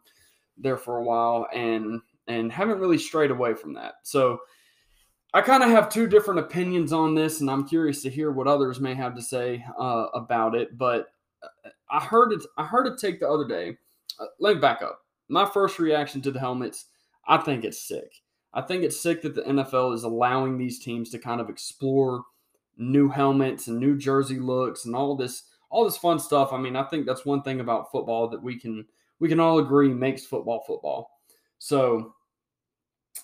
there 0.58 0.76
for 0.76 0.98
a 0.98 1.04
while, 1.04 1.46
and 1.54 2.00
and 2.26 2.52
haven't 2.52 2.80
really 2.80 2.98
strayed 2.98 3.30
away 3.30 3.54
from 3.54 3.74
that. 3.74 3.94
So 4.02 4.40
I 5.32 5.42
kind 5.42 5.62
of 5.62 5.70
have 5.70 5.88
two 5.88 6.08
different 6.08 6.40
opinions 6.40 6.92
on 6.92 7.14
this, 7.14 7.40
and 7.40 7.48
I'm 7.48 7.68
curious 7.68 8.02
to 8.02 8.10
hear 8.10 8.32
what 8.32 8.48
others 8.48 8.80
may 8.80 8.94
have 8.94 9.14
to 9.14 9.22
say 9.22 9.64
uh, 9.78 10.06
about 10.12 10.56
it. 10.56 10.76
But 10.76 11.06
uh, 11.42 11.70
I 11.88 12.00
heard 12.00 12.32
it. 12.32 12.42
I 12.58 12.64
heard 12.64 12.88
it 12.88 12.98
take 12.98 13.20
the 13.20 13.28
other 13.30 13.46
day. 13.46 13.78
Uh, 14.18 14.26
let 14.40 14.56
me 14.56 14.60
back 14.60 14.82
up. 14.82 15.02
My 15.28 15.46
first 15.46 15.78
reaction 15.78 16.20
to 16.22 16.32
the 16.32 16.40
helmets, 16.40 16.86
I 17.28 17.38
think 17.38 17.64
it's 17.64 17.86
sick. 17.86 18.10
I 18.52 18.60
think 18.60 18.82
it's 18.82 19.00
sick 19.00 19.22
that 19.22 19.36
the 19.36 19.42
NFL 19.42 19.94
is 19.94 20.02
allowing 20.02 20.58
these 20.58 20.80
teams 20.80 21.10
to 21.10 21.18
kind 21.18 21.40
of 21.40 21.48
explore 21.48 22.24
new 22.76 23.08
helmets 23.08 23.68
and 23.68 23.78
new 23.78 23.96
jersey 23.96 24.38
looks 24.38 24.84
and 24.84 24.94
all 24.94 25.16
this 25.16 25.44
all 25.70 25.84
this 25.84 25.96
fun 25.96 26.18
stuff. 26.18 26.52
I 26.52 26.58
mean, 26.58 26.76
I 26.76 26.84
think 26.84 27.04
that's 27.06 27.26
one 27.26 27.42
thing 27.42 27.60
about 27.60 27.90
football 27.90 28.28
that 28.28 28.42
we 28.42 28.58
can 28.58 28.86
we 29.18 29.28
can 29.28 29.40
all 29.40 29.58
agree 29.58 29.88
makes 29.88 30.24
football 30.24 30.64
football. 30.66 31.20
So 31.58 32.14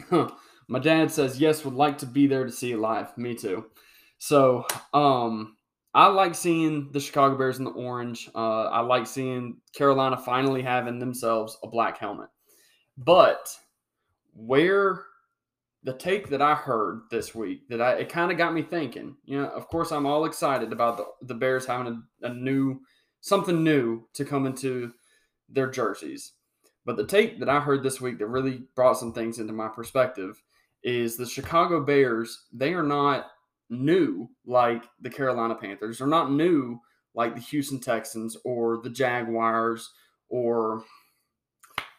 huh, 0.09 0.31
my 0.69 0.79
dad 0.79 1.11
says 1.11 1.41
yes, 1.41 1.65
would 1.65 1.75
like 1.75 1.99
to 1.99 2.07
be 2.07 2.27
there 2.27 2.45
to 2.45 2.53
see 2.53 2.73
it 2.73 2.79
live. 2.79 3.17
Me 3.17 3.35
too. 3.35 3.67
So 4.19 4.67
um 4.93 5.57
I 5.93 6.07
like 6.07 6.35
seeing 6.35 6.91
the 6.93 7.01
Chicago 7.01 7.37
Bears 7.37 7.59
in 7.59 7.65
the 7.65 7.73
orange. 7.73 8.31
Uh, 8.33 8.67
I 8.67 8.81
like 8.81 9.09
seeing 9.09 9.57
Carolina 9.75 10.17
finally 10.17 10.63
having 10.63 11.01
themselves 11.01 11.59
a 11.65 11.69
black 11.69 11.99
helmet. 11.99 12.29
But 12.97 13.49
where 14.33 15.07
the 15.83 15.95
take 15.95 16.29
that 16.29 16.43
I 16.43 16.55
heard 16.55 17.03
this 17.11 17.35
week 17.35 17.69
that 17.69 17.81
I 17.81 17.93
it 17.95 18.09
kind 18.09 18.31
of 18.31 18.39
got 18.39 18.55
me 18.55 18.63
thinking. 18.63 19.17
You 19.25 19.43
know, 19.43 19.49
of 19.49 19.69
course, 19.69 19.93
I'm 19.93 20.07
all 20.07 20.25
excited 20.25 20.73
about 20.73 20.97
the, 20.97 21.07
the 21.27 21.35
Bears 21.35 21.67
having 21.67 22.05
a, 22.23 22.27
a 22.27 22.35
new 22.35 22.81
something 23.21 23.63
new 23.63 24.07
to 24.15 24.25
come 24.25 24.47
into 24.47 24.93
their 25.49 25.71
jerseys. 25.71 26.33
But 26.85 26.97
the 26.97 27.07
take 27.07 27.39
that 27.41 27.49
I 27.49 27.61
heard 27.61 27.83
this 27.83 28.01
week 28.01 28.19
that 28.19 28.27
really 28.27 28.63
brought 28.75 28.99
some 28.99 29.13
things 29.13 29.39
into 29.39 29.53
my 29.53 29.69
perspective 29.69 30.43
is 30.83 31.17
the 31.17 31.27
Chicago 31.27 31.85
Bears. 31.85 32.47
They 32.53 32.73
are 32.73 32.83
not 32.83 33.27
new 33.69 34.31
like 34.47 34.85
the 35.01 35.11
Carolina 35.11 35.55
Panthers. 35.55 35.99
They're 35.99 36.07
not 36.07 36.33
new 36.33 36.81
like 37.15 37.35
the 37.35 37.41
Houston 37.41 37.81
Texans 37.81 38.37
or 38.45 38.81
the 38.83 38.91
Jaguars 38.91 39.91
or 40.29 40.85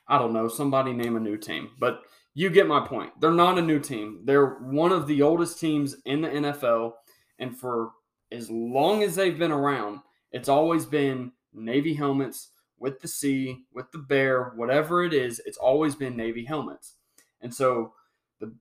I 0.07 0.17
don't 0.17 0.33
know, 0.33 0.47
somebody 0.47 0.93
name 0.93 1.15
a 1.15 1.19
new 1.19 1.37
team. 1.37 1.69
But 1.79 2.01
you 2.33 2.49
get 2.49 2.67
my 2.67 2.85
point. 2.85 3.11
They're 3.19 3.31
not 3.31 3.57
a 3.57 3.61
new 3.61 3.79
team. 3.79 4.21
They're 4.23 4.55
one 4.59 4.91
of 4.91 5.07
the 5.07 5.21
oldest 5.21 5.59
teams 5.59 5.95
in 6.05 6.21
the 6.21 6.29
NFL. 6.29 6.93
And 7.39 7.57
for 7.57 7.91
as 8.31 8.49
long 8.49 9.03
as 9.03 9.15
they've 9.15 9.37
been 9.37 9.51
around, 9.51 9.99
it's 10.31 10.49
always 10.49 10.85
been 10.85 11.31
Navy 11.53 11.93
helmets 11.93 12.49
with 12.81 12.99
the 12.99 13.07
C, 13.07 13.65
with 13.73 13.91
the 13.91 13.99
bear, 13.99 14.53
whatever 14.55 15.03
it 15.03 15.13
is, 15.13 15.39
it's 15.45 15.57
always 15.57 15.95
been 15.95 16.17
Navy 16.17 16.43
helmets. 16.43 16.95
And 17.41 17.53
so 17.53 17.93
the, 18.39 18.53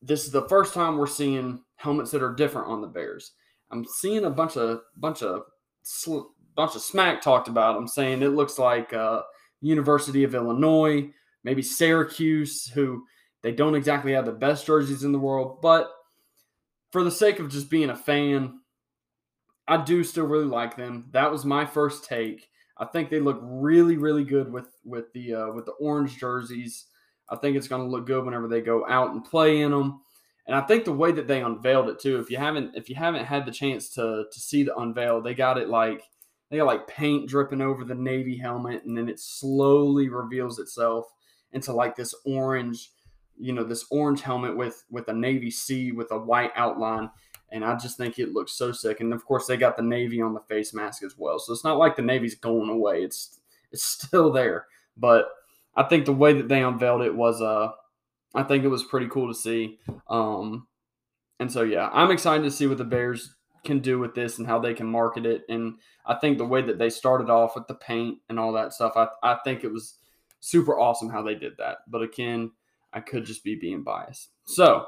this 0.00 0.24
is 0.24 0.30
the 0.30 0.48
first 0.48 0.72
time 0.72 0.96
we're 0.96 1.06
seeing 1.06 1.62
helmets 1.76 2.10
that 2.12 2.22
are 2.22 2.34
different 2.34 2.68
on 2.68 2.80
the 2.80 2.86
Bears. 2.86 3.32
I'm 3.70 3.84
seeing 3.84 4.24
a 4.24 4.30
bunch 4.30 4.56
of 4.56 4.80
bunch 4.96 5.22
of 5.22 5.42
bunch 6.54 6.74
of 6.74 6.80
smack 6.80 7.20
talked 7.20 7.48
about 7.48 7.76
I'm 7.76 7.88
saying 7.88 8.22
it 8.22 8.28
looks 8.28 8.58
like 8.58 8.92
uh, 8.92 9.22
University 9.60 10.24
of 10.24 10.34
Illinois, 10.34 11.10
maybe 11.44 11.62
Syracuse, 11.62 12.66
who 12.68 13.04
they 13.46 13.52
don't 13.52 13.76
exactly 13.76 14.10
have 14.10 14.26
the 14.26 14.32
best 14.32 14.66
jerseys 14.66 15.04
in 15.04 15.12
the 15.12 15.20
world, 15.20 15.62
but 15.62 15.88
for 16.90 17.04
the 17.04 17.12
sake 17.12 17.38
of 17.38 17.48
just 17.48 17.70
being 17.70 17.90
a 17.90 17.94
fan, 17.94 18.58
I 19.68 19.84
do 19.84 20.02
still 20.02 20.26
really 20.26 20.46
like 20.46 20.76
them. 20.76 21.10
That 21.12 21.30
was 21.30 21.44
my 21.44 21.64
first 21.64 22.04
take. 22.04 22.48
I 22.76 22.86
think 22.86 23.08
they 23.08 23.20
look 23.20 23.38
really, 23.40 23.98
really 23.98 24.24
good 24.24 24.52
with 24.52 24.66
with 24.84 25.12
the 25.12 25.34
uh, 25.34 25.52
with 25.52 25.64
the 25.64 25.74
orange 25.78 26.18
jerseys. 26.18 26.86
I 27.30 27.36
think 27.36 27.56
it's 27.56 27.68
going 27.68 27.82
to 27.82 27.88
look 27.88 28.08
good 28.08 28.24
whenever 28.24 28.48
they 28.48 28.60
go 28.60 28.84
out 28.84 29.12
and 29.12 29.24
play 29.24 29.60
in 29.60 29.70
them. 29.70 30.00
And 30.48 30.56
I 30.56 30.62
think 30.62 30.84
the 30.84 30.90
way 30.90 31.12
that 31.12 31.28
they 31.28 31.40
unveiled 31.40 31.88
it 31.88 32.00
too. 32.00 32.18
If 32.18 32.32
you 32.32 32.38
haven't 32.38 32.74
if 32.74 32.88
you 32.88 32.96
haven't 32.96 33.26
had 33.26 33.46
the 33.46 33.52
chance 33.52 33.90
to 33.90 34.24
to 34.28 34.40
see 34.40 34.64
the 34.64 34.76
unveil, 34.76 35.22
they 35.22 35.34
got 35.34 35.56
it 35.56 35.68
like 35.68 36.02
they 36.50 36.56
got 36.56 36.66
like 36.66 36.88
paint 36.88 37.28
dripping 37.28 37.62
over 37.62 37.84
the 37.84 37.94
navy 37.94 38.38
helmet, 38.38 38.82
and 38.84 38.98
then 38.98 39.08
it 39.08 39.20
slowly 39.20 40.08
reveals 40.08 40.58
itself 40.58 41.06
into 41.52 41.72
like 41.72 41.94
this 41.94 42.12
orange 42.24 42.90
you 43.38 43.52
know 43.52 43.64
this 43.64 43.86
orange 43.90 44.22
helmet 44.22 44.56
with 44.56 44.84
with 44.90 45.08
a 45.08 45.12
navy 45.12 45.50
C 45.50 45.92
with 45.92 46.10
a 46.10 46.18
white 46.18 46.52
outline, 46.56 47.10
and 47.50 47.64
I 47.64 47.76
just 47.76 47.96
think 47.96 48.18
it 48.18 48.32
looks 48.32 48.52
so 48.52 48.72
sick. 48.72 49.00
And 49.00 49.12
of 49.12 49.24
course, 49.24 49.46
they 49.46 49.56
got 49.56 49.76
the 49.76 49.82
navy 49.82 50.20
on 50.20 50.34
the 50.34 50.40
face 50.40 50.74
mask 50.74 51.02
as 51.02 51.16
well, 51.16 51.38
so 51.38 51.52
it's 51.52 51.64
not 51.64 51.78
like 51.78 51.96
the 51.96 52.02
navy's 52.02 52.34
going 52.34 52.70
away. 52.70 53.02
It's 53.02 53.40
it's 53.72 53.82
still 54.04 54.32
there, 54.32 54.66
but 54.96 55.28
I 55.74 55.82
think 55.84 56.06
the 56.06 56.12
way 56.12 56.32
that 56.32 56.48
they 56.48 56.62
unveiled 56.62 57.02
it 57.02 57.14
was 57.14 57.42
uh 57.42 57.72
I 58.34 58.42
think 58.42 58.64
it 58.64 58.68
was 58.68 58.84
pretty 58.84 59.08
cool 59.08 59.28
to 59.28 59.34
see. 59.34 59.78
Um, 60.08 60.66
and 61.40 61.50
so 61.50 61.62
yeah, 61.62 61.88
I'm 61.92 62.10
excited 62.10 62.44
to 62.44 62.50
see 62.50 62.66
what 62.66 62.78
the 62.78 62.84
Bears 62.84 63.34
can 63.64 63.80
do 63.80 63.98
with 63.98 64.14
this 64.14 64.38
and 64.38 64.46
how 64.46 64.58
they 64.58 64.74
can 64.74 64.86
market 64.86 65.26
it. 65.26 65.42
And 65.48 65.74
I 66.04 66.14
think 66.14 66.38
the 66.38 66.44
way 66.44 66.62
that 66.62 66.78
they 66.78 66.90
started 66.90 67.30
off 67.30 67.54
with 67.54 67.66
the 67.66 67.74
paint 67.74 68.18
and 68.28 68.38
all 68.38 68.52
that 68.52 68.72
stuff, 68.72 68.92
I, 68.96 69.08
I 69.22 69.38
think 69.44 69.64
it 69.64 69.72
was 69.72 69.94
super 70.40 70.78
awesome 70.78 71.10
how 71.10 71.22
they 71.22 71.34
did 71.34 71.56
that. 71.58 71.78
But 71.88 72.02
again, 72.02 72.52
I 72.92 73.00
could 73.00 73.24
just 73.24 73.44
be 73.44 73.54
being 73.54 73.82
biased. 73.82 74.30
So, 74.44 74.86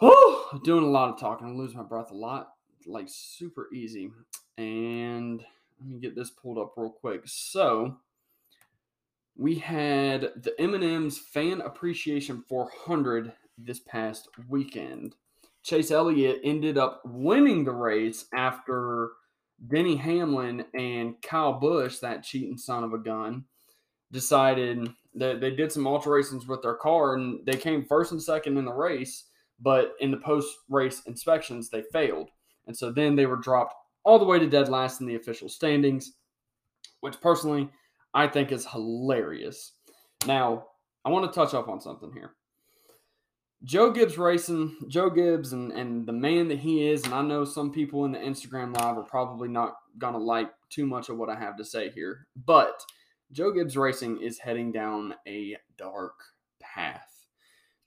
oh, 0.00 0.60
doing 0.64 0.84
a 0.84 0.90
lot 0.90 1.10
of 1.10 1.20
talking. 1.20 1.48
I 1.48 1.50
lose 1.50 1.74
my 1.74 1.82
breath 1.82 2.10
a 2.10 2.14
lot, 2.14 2.54
like 2.86 3.06
super 3.08 3.68
easy. 3.72 4.10
And 4.56 5.44
let 5.80 5.88
me 5.88 5.98
get 5.98 6.14
this 6.14 6.30
pulled 6.30 6.58
up 6.58 6.74
real 6.76 6.90
quick. 6.90 7.22
So, 7.26 7.98
we 9.36 9.56
had 9.56 10.30
the 10.36 10.54
M&M's 10.58 11.18
Fan 11.18 11.60
Appreciation 11.60 12.44
400 12.48 13.32
this 13.58 13.80
past 13.80 14.28
weekend. 14.48 15.16
Chase 15.62 15.90
Elliott 15.90 16.40
ended 16.44 16.78
up 16.78 17.02
winning 17.04 17.64
the 17.64 17.72
race 17.72 18.26
after 18.34 19.12
Denny 19.66 19.96
Hamlin 19.96 20.64
and 20.74 21.20
Kyle 21.22 21.54
Busch, 21.54 21.98
that 21.98 22.22
cheating 22.22 22.58
son 22.58 22.84
of 22.84 22.92
a 22.92 22.98
gun, 22.98 23.44
decided 24.12 24.88
they, 25.14 25.36
they 25.36 25.50
did 25.50 25.70
some 25.70 25.86
alterations 25.86 26.46
with 26.46 26.62
their 26.62 26.74
car 26.74 27.14
and 27.14 27.44
they 27.46 27.56
came 27.56 27.84
first 27.84 28.12
and 28.12 28.22
second 28.22 28.56
in 28.56 28.64
the 28.64 28.72
race, 28.72 29.24
but 29.60 29.94
in 30.00 30.10
the 30.10 30.16
post 30.16 30.56
race 30.68 31.02
inspections, 31.06 31.68
they 31.68 31.82
failed. 31.92 32.30
And 32.66 32.76
so 32.76 32.90
then 32.90 33.14
they 33.14 33.26
were 33.26 33.36
dropped 33.36 33.74
all 34.04 34.18
the 34.18 34.24
way 34.24 34.38
to 34.38 34.48
dead 34.48 34.68
last 34.68 35.00
in 35.00 35.06
the 35.06 35.14
official 35.14 35.48
standings, 35.48 36.12
which 37.00 37.20
personally 37.20 37.68
I 38.12 38.26
think 38.26 38.52
is 38.52 38.66
hilarious. 38.66 39.72
Now, 40.26 40.66
I 41.04 41.10
want 41.10 41.30
to 41.30 41.38
touch 41.38 41.54
up 41.54 41.68
on 41.68 41.80
something 41.80 42.12
here. 42.12 42.34
Joe 43.64 43.90
Gibbs 43.90 44.18
Racing, 44.18 44.76
Joe 44.88 45.08
Gibbs, 45.08 45.54
and, 45.54 45.72
and 45.72 46.06
the 46.06 46.12
man 46.12 46.48
that 46.48 46.58
he 46.58 46.86
is, 46.86 47.04
and 47.04 47.14
I 47.14 47.22
know 47.22 47.46
some 47.46 47.72
people 47.72 48.04
in 48.04 48.12
the 48.12 48.18
Instagram 48.18 48.78
Live 48.78 48.98
are 48.98 49.04
probably 49.04 49.48
not 49.48 49.76
going 49.96 50.12
to 50.12 50.18
like 50.18 50.50
too 50.68 50.86
much 50.86 51.08
of 51.08 51.16
what 51.16 51.30
I 51.30 51.38
have 51.38 51.56
to 51.56 51.64
say 51.64 51.88
here, 51.88 52.26
but 52.44 52.84
Joe 53.34 53.50
Gibbs 53.50 53.76
Racing 53.76 54.20
is 54.22 54.38
heading 54.38 54.70
down 54.70 55.16
a 55.26 55.56
dark 55.76 56.14
path. 56.60 57.26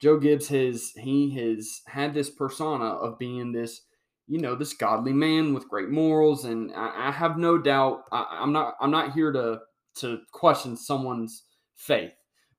Joe 0.02 0.20
Gibbs 0.20 0.50
has 0.50 0.92
he 0.98 1.32
has 1.36 1.82
had 1.88 2.14
this 2.14 2.30
persona 2.30 2.84
of 2.84 3.18
being 3.18 3.54
this, 3.54 3.84
you 4.28 4.40
know, 4.40 4.56
this 4.56 4.74
godly 4.74 5.14
man 5.14 5.54
with 5.54 5.70
great 5.70 5.90
morals, 5.90 6.44
and 6.44 6.74
I, 6.76 7.08
I 7.08 7.12
have 7.12 7.38
no 7.38 7.58
doubt. 7.58 8.04
I, 8.12 8.40
I'm 8.42 8.52
not 8.52 8.76
I'm 8.82 8.92
not 8.92 9.14
here 9.14 9.32
to 9.32 9.62
to 10.00 10.20
question 10.34 10.76
someone's 10.76 11.44
faith, 11.78 12.12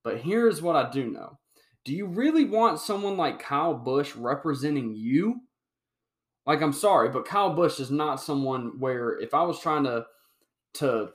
but 0.02 0.20
here's 0.20 0.62
what 0.62 0.74
I 0.74 0.90
do 0.90 1.10
know. 1.10 1.38
Do 1.84 1.92
you 1.92 2.06
really 2.06 2.46
want 2.46 2.80
someone 2.80 3.18
like 3.18 3.38
Kyle 3.38 3.74
Busch 3.74 4.16
representing 4.16 4.94
you? 4.96 5.40
Like, 6.46 6.62
I'm 6.62 6.72
sorry, 6.72 7.10
but 7.10 7.26
Kyle 7.26 7.54
Busch 7.54 7.80
is 7.80 7.90
not 7.90 8.22
someone 8.22 8.78
where 8.78 9.18
if 9.20 9.34
I 9.34 9.42
was 9.42 9.60
trying 9.60 9.84
to 9.84 10.06
to 10.74 11.10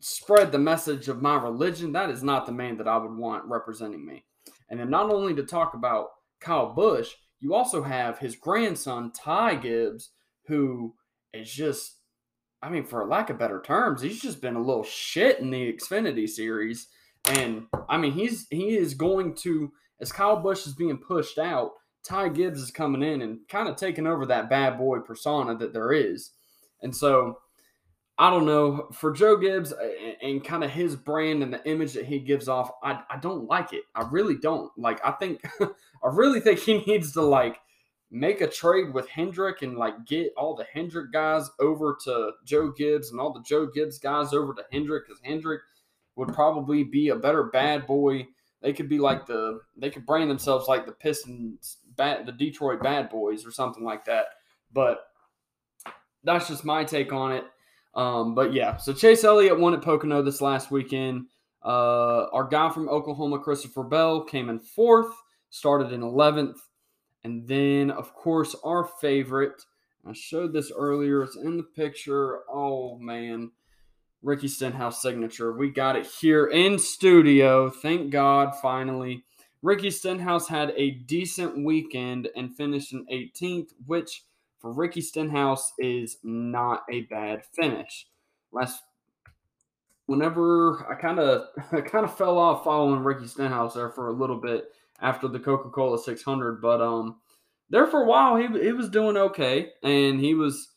spread 0.00 0.52
the 0.52 0.58
message 0.58 1.08
of 1.08 1.22
my 1.22 1.36
religion, 1.36 1.92
that 1.92 2.10
is 2.10 2.22
not 2.22 2.46
the 2.46 2.52
man 2.52 2.76
that 2.78 2.88
I 2.88 2.96
would 2.96 3.16
want 3.16 3.44
representing 3.46 4.04
me. 4.06 4.24
And 4.70 4.78
then 4.78 4.90
not 4.90 5.10
only 5.10 5.34
to 5.34 5.42
talk 5.42 5.74
about 5.74 6.08
Kyle 6.40 6.72
Busch, 6.74 7.10
you 7.40 7.54
also 7.54 7.82
have 7.82 8.18
his 8.18 8.36
grandson, 8.36 9.12
Ty 9.12 9.56
Gibbs, 9.56 10.10
who 10.46 10.94
is 11.32 11.50
just 11.50 11.96
I 12.60 12.70
mean, 12.70 12.84
for 12.84 13.06
lack 13.06 13.30
of 13.30 13.38
better 13.38 13.62
terms, 13.62 14.02
he's 14.02 14.20
just 14.20 14.40
been 14.40 14.56
a 14.56 14.62
little 14.62 14.82
shit 14.82 15.38
in 15.38 15.50
the 15.50 15.72
Xfinity 15.72 16.28
series. 16.28 16.88
And 17.26 17.66
I 17.88 17.98
mean, 17.98 18.12
he's 18.12 18.46
he 18.50 18.76
is 18.76 18.94
going 18.94 19.34
to 19.36 19.72
as 20.00 20.12
Kyle 20.12 20.40
Busch 20.40 20.66
is 20.66 20.74
being 20.74 20.98
pushed 20.98 21.38
out, 21.38 21.72
Ty 22.04 22.30
Gibbs 22.30 22.60
is 22.60 22.70
coming 22.70 23.02
in 23.02 23.22
and 23.22 23.40
kind 23.48 23.68
of 23.68 23.76
taking 23.76 24.06
over 24.06 24.26
that 24.26 24.50
bad 24.50 24.78
boy 24.78 25.00
persona 25.00 25.56
that 25.56 25.72
there 25.72 25.92
is. 25.92 26.32
And 26.82 26.94
so 26.94 27.38
I 28.18 28.30
don't 28.30 28.46
know 28.46 28.88
for 28.92 29.12
Joe 29.12 29.36
Gibbs 29.36 29.72
uh, 29.72 29.76
and, 29.80 30.16
and 30.22 30.44
kind 30.44 30.64
of 30.64 30.70
his 30.70 30.96
brand 30.96 31.42
and 31.42 31.52
the 31.52 31.64
image 31.68 31.92
that 31.92 32.06
he 32.06 32.18
gives 32.18 32.48
off. 32.48 32.70
I, 32.82 33.00
I 33.08 33.18
don't 33.18 33.46
like 33.46 33.72
it. 33.72 33.84
I 33.94 34.08
really 34.10 34.36
don't. 34.36 34.72
Like 34.76 35.00
I 35.04 35.12
think 35.12 35.40
I 35.60 36.08
really 36.10 36.40
think 36.40 36.58
he 36.58 36.78
needs 36.86 37.12
to 37.12 37.22
like 37.22 37.60
make 38.10 38.40
a 38.40 38.48
trade 38.48 38.92
with 38.92 39.08
Hendrick 39.08 39.62
and 39.62 39.76
like 39.76 40.04
get 40.06 40.32
all 40.36 40.56
the 40.56 40.64
Hendrick 40.64 41.12
guys 41.12 41.48
over 41.60 41.96
to 42.04 42.32
Joe 42.44 42.72
Gibbs 42.76 43.10
and 43.10 43.20
all 43.20 43.32
the 43.32 43.42
Joe 43.42 43.66
Gibbs 43.66 43.98
guys 43.98 44.32
over 44.32 44.52
to 44.54 44.64
Hendrick 44.72 45.06
because 45.06 45.20
Hendrick 45.22 45.60
would 46.16 46.34
probably 46.34 46.82
be 46.82 47.10
a 47.10 47.16
better 47.16 47.44
bad 47.44 47.86
boy. 47.86 48.26
They 48.62 48.72
could 48.72 48.88
be 48.88 48.98
like 48.98 49.26
the 49.26 49.60
they 49.76 49.90
could 49.90 50.06
brand 50.06 50.28
themselves 50.28 50.66
like 50.66 50.86
the 50.86 50.92
Pistons, 50.92 51.76
bad 51.96 52.26
the 52.26 52.32
Detroit 52.32 52.82
Bad 52.82 53.10
Boys 53.10 53.46
or 53.46 53.52
something 53.52 53.84
like 53.84 54.06
that. 54.06 54.26
But 54.72 55.04
that's 56.24 56.48
just 56.48 56.64
my 56.64 56.82
take 56.82 57.12
on 57.12 57.30
it. 57.32 57.44
Um, 57.94 58.34
but 58.34 58.52
yeah, 58.52 58.76
so 58.76 58.92
Chase 58.92 59.24
Elliott 59.24 59.58
won 59.58 59.74
at 59.74 59.82
Pocono 59.82 60.22
this 60.22 60.40
last 60.40 60.70
weekend. 60.70 61.26
Uh, 61.64 62.26
our 62.32 62.44
guy 62.44 62.70
from 62.70 62.88
Oklahoma, 62.88 63.38
Christopher 63.38 63.82
Bell, 63.82 64.22
came 64.22 64.48
in 64.48 64.58
fourth, 64.58 65.12
started 65.50 65.92
in 65.92 66.00
11th. 66.00 66.58
And 67.24 67.48
then, 67.48 67.90
of 67.90 68.14
course, 68.14 68.54
our 68.64 68.84
favorite. 68.84 69.62
I 70.06 70.12
showed 70.12 70.52
this 70.52 70.70
earlier. 70.74 71.22
It's 71.22 71.36
in 71.36 71.56
the 71.56 71.62
picture. 71.62 72.40
Oh, 72.50 72.96
man. 72.98 73.50
Ricky 74.22 74.48
Stenhouse 74.48 75.02
signature. 75.02 75.52
We 75.52 75.70
got 75.70 75.96
it 75.96 76.06
here 76.20 76.46
in 76.46 76.78
studio. 76.78 77.70
Thank 77.70 78.10
God, 78.10 78.54
finally. 78.60 79.24
Ricky 79.62 79.90
Stenhouse 79.90 80.48
had 80.48 80.72
a 80.76 80.90
decent 80.90 81.64
weekend 81.64 82.28
and 82.36 82.56
finished 82.56 82.92
in 82.92 83.06
18th, 83.06 83.70
which 83.86 84.22
for 84.60 84.72
Ricky 84.72 85.00
Stenhouse 85.00 85.72
is 85.78 86.18
not 86.22 86.82
a 86.90 87.02
bad 87.02 87.44
finish. 87.44 88.06
Last 88.52 88.82
whenever 90.06 90.86
I 90.90 90.94
kind 90.94 91.18
of 91.18 91.46
I 91.72 91.80
kind 91.80 92.04
of 92.04 92.16
fell 92.16 92.38
off 92.38 92.64
following 92.64 93.04
Ricky 93.04 93.26
Stenhouse 93.26 93.74
there 93.74 93.90
for 93.90 94.08
a 94.08 94.12
little 94.12 94.40
bit 94.40 94.66
after 95.00 95.28
the 95.28 95.38
Coca 95.38 95.70
Cola 95.70 95.98
600. 95.98 96.60
But 96.60 96.80
um, 96.80 97.16
there 97.70 97.86
for 97.86 98.02
a 98.02 98.06
while, 98.06 98.36
he 98.36 98.46
he 98.60 98.72
was 98.72 98.88
doing 98.88 99.16
okay, 99.16 99.70
and 99.82 100.20
he 100.20 100.34
was. 100.34 100.68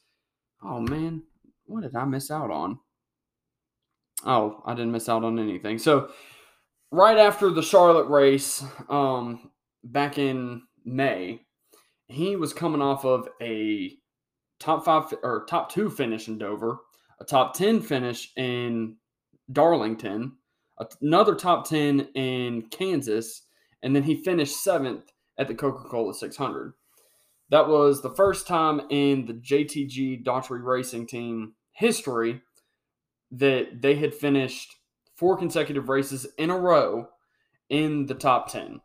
Oh 0.64 0.80
man, 0.80 1.24
what 1.66 1.82
did 1.82 1.96
I 1.96 2.06
miss 2.06 2.30
out 2.30 2.52
on? 2.52 2.80
Oh, 4.24 4.62
I 4.66 4.76
didn't 4.76 4.92
miss 4.92 5.10
out 5.10 5.24
on 5.24 5.40
anything. 5.40 5.80
So 5.80 6.12
right 6.92 7.18
after 7.18 7.50
the 7.50 7.64
Charlotte 7.64 8.10
race, 8.10 8.64
um, 8.90 9.50
back 9.84 10.20
in 10.20 10.62
May, 10.86 11.42
he 12.12 12.36
was 12.36 12.54
coming 12.54 12.82
off 12.82 13.06
of 13.06 13.28
a 13.42 13.98
top 14.60 14.86
five 14.86 15.14
or 15.24 15.46
top 15.48 15.72
two 15.72 15.90
finish 15.90 16.28
in 16.28 16.38
Dover, 16.38 16.80
a 17.20 17.26
top 17.26 17.54
ten 17.54 17.82
finish 17.82 18.32
in 18.36 18.98
Darlington, 19.52 20.34
another 21.02 21.36
top 21.36 21.68
ten 21.68 22.02
in 22.14 22.64
Kansas, 22.64 23.44
and 23.82 23.96
then 23.96 24.04
he 24.04 24.16
finished 24.16 24.64
seventh 24.64 25.12
at 25.38 25.48
the 25.48 25.56
Coca 25.56 25.88
Cola 25.88 26.14
600. 26.14 26.74
That 27.50 27.68
was 27.68 28.02
the 28.02 28.14
first 28.14 28.48
time 28.48 28.82
in 28.90 29.26
the 29.26 29.34
JTG 29.34 30.24
Daughtry 30.24 30.64
Racing 30.64 31.08
Team 31.08 31.54
history 31.74 32.42
that 33.32 33.82
they 33.82 33.96
had 33.96 34.14
finished 34.14 34.76
four 35.16 35.38
consecutive 35.38 35.90
races 35.90 36.28
in 36.38 36.50
a 36.50 36.58
row 36.58 37.08
in 37.70 38.06
the 38.06 38.14
top 38.14 38.52
10. 38.52 38.82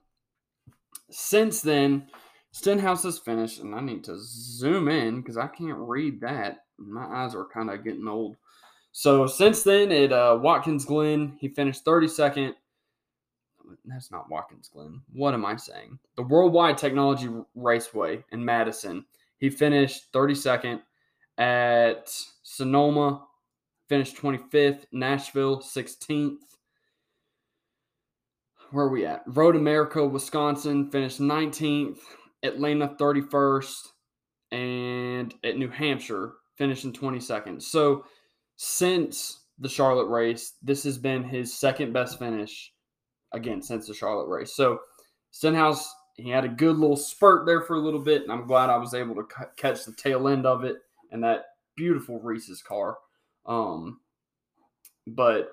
Since 1.10 1.62
then, 1.62 2.08
Stenhouse 2.56 3.04
is 3.04 3.18
finished, 3.18 3.60
and 3.60 3.74
I 3.74 3.80
need 3.80 4.02
to 4.04 4.16
zoom 4.18 4.88
in 4.88 5.20
because 5.20 5.36
I 5.36 5.46
can't 5.46 5.76
read 5.76 6.22
that. 6.22 6.64
My 6.78 7.04
eyes 7.04 7.34
are 7.34 7.44
kind 7.44 7.68
of 7.68 7.84
getting 7.84 8.08
old. 8.08 8.36
So 8.92 9.26
since 9.26 9.62
then, 9.62 9.92
at 9.92 10.10
uh, 10.10 10.38
Watkins 10.40 10.86
Glen, 10.86 11.36
he 11.38 11.48
finished 11.48 11.84
32nd 11.84 12.54
that's 13.84 14.10
not 14.10 14.30
Watkins 14.30 14.70
Glen. 14.72 15.02
What 15.12 15.34
am 15.34 15.44
I 15.44 15.56
saying? 15.56 15.98
The 16.16 16.22
Worldwide 16.22 16.78
Technology 16.78 17.28
Raceway 17.54 18.24
in 18.32 18.42
Madison. 18.42 19.04
He 19.36 19.50
finished 19.50 20.10
32nd 20.14 20.80
at 21.36 22.08
Sonoma, 22.42 23.26
finished 23.86 24.16
25th, 24.16 24.84
Nashville 24.92 25.58
16th. 25.58 26.38
Where 28.70 28.86
are 28.86 28.88
we 28.88 29.04
at? 29.04 29.24
Road 29.26 29.56
America, 29.56 30.06
Wisconsin, 30.06 30.90
finished 30.90 31.20
19th, 31.20 31.98
Atlanta 32.46 32.96
31st, 32.98 33.88
and 34.52 35.34
at 35.44 35.58
New 35.58 35.68
Hampshire, 35.68 36.34
finishing 36.56 36.92
22nd. 36.92 37.62
So 37.62 38.04
since 38.56 39.40
the 39.58 39.68
Charlotte 39.68 40.08
race, 40.08 40.54
this 40.62 40.84
has 40.84 40.98
been 40.98 41.24
his 41.24 41.58
second 41.58 41.92
best 41.92 42.18
finish 42.18 42.72
again 43.32 43.62
since 43.62 43.86
the 43.86 43.94
Charlotte 43.94 44.28
race. 44.28 44.54
So 44.54 44.80
Stenhouse, 45.30 45.92
he 46.14 46.30
had 46.30 46.44
a 46.44 46.48
good 46.48 46.76
little 46.76 46.96
spurt 46.96 47.46
there 47.46 47.60
for 47.60 47.76
a 47.76 47.80
little 47.80 48.00
bit, 48.00 48.22
and 48.22 48.32
I'm 48.32 48.46
glad 48.46 48.70
I 48.70 48.78
was 48.78 48.94
able 48.94 49.14
to 49.16 49.26
c- 49.30 49.44
catch 49.56 49.84
the 49.84 49.92
tail 49.92 50.28
end 50.28 50.46
of 50.46 50.64
it 50.64 50.76
and 51.10 51.22
that 51.24 51.44
beautiful 51.76 52.20
Reese's 52.20 52.62
car. 52.62 52.96
Um, 53.44 54.00
but 55.06 55.50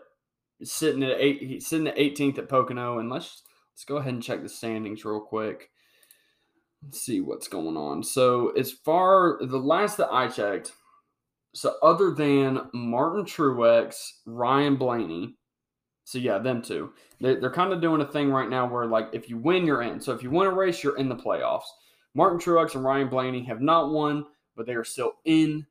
sitting 0.63 1.03
at 1.03 1.19
eight, 1.19 1.41
he's 1.41 1.67
sitting 1.67 1.87
at 1.87 1.97
18th 1.97 2.37
at 2.37 2.49
Pocono, 2.49 2.99
and 2.99 3.09
let's 3.09 3.43
let's 3.73 3.85
go 3.85 3.97
ahead 3.97 4.13
and 4.13 4.23
check 4.23 4.41
the 4.41 4.49
standings 4.49 5.05
real 5.05 5.19
quick. 5.19 5.69
See 6.91 7.21
what's 7.21 7.47
going 7.47 7.77
on. 7.77 8.03
So 8.03 8.49
as 8.51 8.71
far 8.71 9.39
the 9.41 9.57
last 9.57 9.97
that 9.97 10.11
I 10.11 10.27
checked, 10.27 10.73
so 11.53 11.75
other 11.81 12.11
than 12.11 12.69
Martin 12.73 13.25
Truex, 13.25 13.95
Ryan 14.25 14.75
Blaney, 14.75 15.35
so 16.03 16.17
yeah, 16.17 16.37
them 16.37 16.61
two. 16.61 16.91
They're, 17.19 17.39
they're 17.39 17.51
kind 17.51 17.71
of 17.71 17.81
doing 17.81 18.01
a 18.01 18.05
thing 18.05 18.31
right 18.31 18.49
now 18.49 18.67
where 18.67 18.85
like 18.85 19.09
if 19.13 19.29
you 19.29 19.37
win, 19.37 19.65
you're 19.65 19.81
in. 19.81 20.01
So 20.01 20.13
if 20.13 20.23
you 20.23 20.29
win 20.29 20.47
a 20.47 20.51
race, 20.51 20.83
you're 20.83 20.97
in 20.97 21.09
the 21.09 21.15
playoffs. 21.15 21.63
Martin 22.15 22.39
Truex 22.39 22.75
and 22.75 22.83
Ryan 22.83 23.09
Blaney 23.09 23.43
have 23.45 23.61
not 23.61 23.91
won, 23.91 24.25
but 24.55 24.65
they 24.65 24.75
are 24.75 24.83
still 24.83 25.13
in 25.25 25.65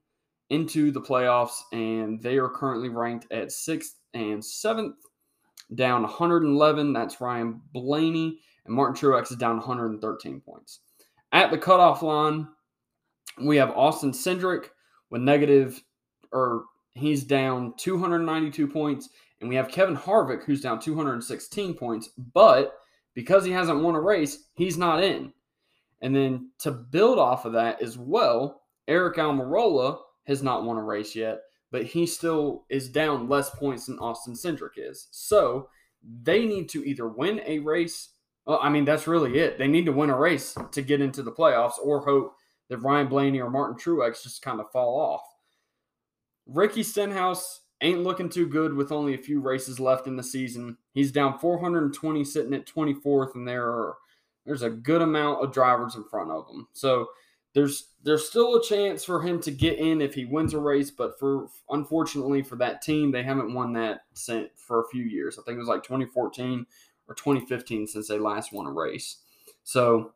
into 0.50 0.90
the 0.90 1.00
playoffs, 1.00 1.62
and 1.72 2.20
they 2.20 2.36
are 2.36 2.48
currently 2.48 2.88
ranked 2.88 3.30
at 3.32 3.52
sixth 3.52 3.96
and 4.12 4.44
seventh, 4.44 4.96
down 5.74 6.02
111. 6.02 6.92
That's 6.92 7.20
Ryan 7.20 7.60
Blaney, 7.72 8.38
and 8.66 8.74
Martin 8.74 8.94
Truex 8.94 9.30
is 9.30 9.38
down 9.38 9.56
113 9.56 10.40
points. 10.40 10.80
At 11.32 11.50
the 11.50 11.58
cutoff 11.58 12.02
line, 12.02 12.48
we 13.42 13.56
have 13.56 13.70
Austin 13.70 14.12
Cindric 14.12 14.66
with 15.10 15.22
negative, 15.22 15.82
or 16.30 16.64
he's 16.94 17.24
down 17.24 17.74
292 17.78 18.66
points, 18.68 19.08
and 19.40 19.48
we 19.48 19.56
have 19.56 19.68
Kevin 19.68 19.96
Harvick, 19.96 20.44
who's 20.44 20.60
down 20.60 20.78
216 20.78 21.74
points, 21.74 22.10
but 22.34 22.74
because 23.14 23.44
he 23.44 23.50
hasn't 23.50 23.82
won 23.82 23.94
a 23.94 24.00
race, 24.00 24.48
he's 24.54 24.76
not 24.76 25.02
in. 25.02 25.32
And 26.00 26.14
then 26.14 26.50
to 26.60 26.70
build 26.70 27.18
off 27.18 27.44
of 27.44 27.52
that 27.54 27.80
as 27.80 27.96
well, 27.96 28.62
Eric 28.88 29.16
Almirola 29.16 29.98
has 30.26 30.42
not 30.42 30.64
won 30.64 30.76
a 30.76 30.82
race 30.82 31.14
yet, 31.14 31.40
but 31.70 31.84
he 31.84 32.06
still 32.06 32.64
is 32.68 32.88
down 32.88 33.28
less 33.28 33.50
points 33.50 33.86
than 33.86 33.98
Austin 33.98 34.34
Cindric 34.34 34.72
is. 34.76 35.08
So 35.10 35.68
they 36.22 36.44
need 36.44 36.68
to 36.70 36.84
either 36.84 37.08
win 37.08 37.40
a 37.46 37.60
race. 37.60 38.10
Well, 38.46 38.58
I 38.62 38.70
mean, 38.70 38.84
that's 38.84 39.06
really 39.06 39.38
it. 39.38 39.58
They 39.58 39.68
need 39.68 39.86
to 39.86 39.92
win 39.92 40.10
a 40.10 40.18
race 40.18 40.56
to 40.72 40.82
get 40.82 41.00
into 41.00 41.22
the 41.22 41.32
playoffs 41.32 41.78
or 41.82 42.00
hope 42.00 42.34
that 42.68 42.78
Ryan 42.78 43.08
Blaney 43.08 43.40
or 43.40 43.50
Martin 43.50 43.76
Truex 43.76 44.22
just 44.22 44.42
kind 44.42 44.60
of 44.60 44.70
fall 44.70 44.98
off. 44.98 45.22
Ricky 46.46 46.82
Stenhouse 46.82 47.60
ain't 47.80 48.02
looking 48.02 48.28
too 48.28 48.46
good 48.46 48.74
with 48.74 48.92
only 48.92 49.14
a 49.14 49.18
few 49.18 49.40
races 49.40 49.78
left 49.78 50.06
in 50.06 50.16
the 50.16 50.22
season. 50.22 50.76
He's 50.92 51.12
down 51.12 51.38
420, 51.38 52.24
sitting 52.24 52.54
at 52.54 52.66
24th, 52.66 53.34
and 53.34 53.46
there 53.46 53.66
are 53.66 53.96
there's 54.44 54.62
a 54.62 54.70
good 54.70 55.02
amount 55.02 55.44
of 55.44 55.52
drivers 55.52 55.94
in 55.94 56.02
front 56.04 56.30
of 56.30 56.48
him. 56.48 56.66
So 56.72 57.08
there's 57.54 57.90
there's 58.02 58.28
still 58.28 58.56
a 58.56 58.62
chance 58.62 59.04
for 59.04 59.22
him 59.22 59.40
to 59.42 59.50
get 59.50 59.78
in 59.78 60.00
if 60.00 60.14
he 60.14 60.24
wins 60.24 60.54
a 60.54 60.58
race, 60.58 60.90
but 60.90 61.18
for 61.18 61.48
unfortunately 61.70 62.42
for 62.42 62.56
that 62.56 62.82
team, 62.82 63.12
they 63.12 63.22
haven't 63.22 63.54
won 63.54 63.72
that 63.74 64.00
since 64.14 64.48
for 64.56 64.80
a 64.80 64.88
few 64.88 65.04
years. 65.04 65.38
I 65.38 65.42
think 65.42 65.56
it 65.56 65.60
was 65.60 65.68
like 65.68 65.82
2014 65.82 66.66
or 67.12 67.14
2015 67.14 67.86
since 67.86 68.08
they 68.08 68.18
last 68.18 68.52
won 68.52 68.66
a 68.66 68.72
race. 68.72 69.18
So 69.64 70.12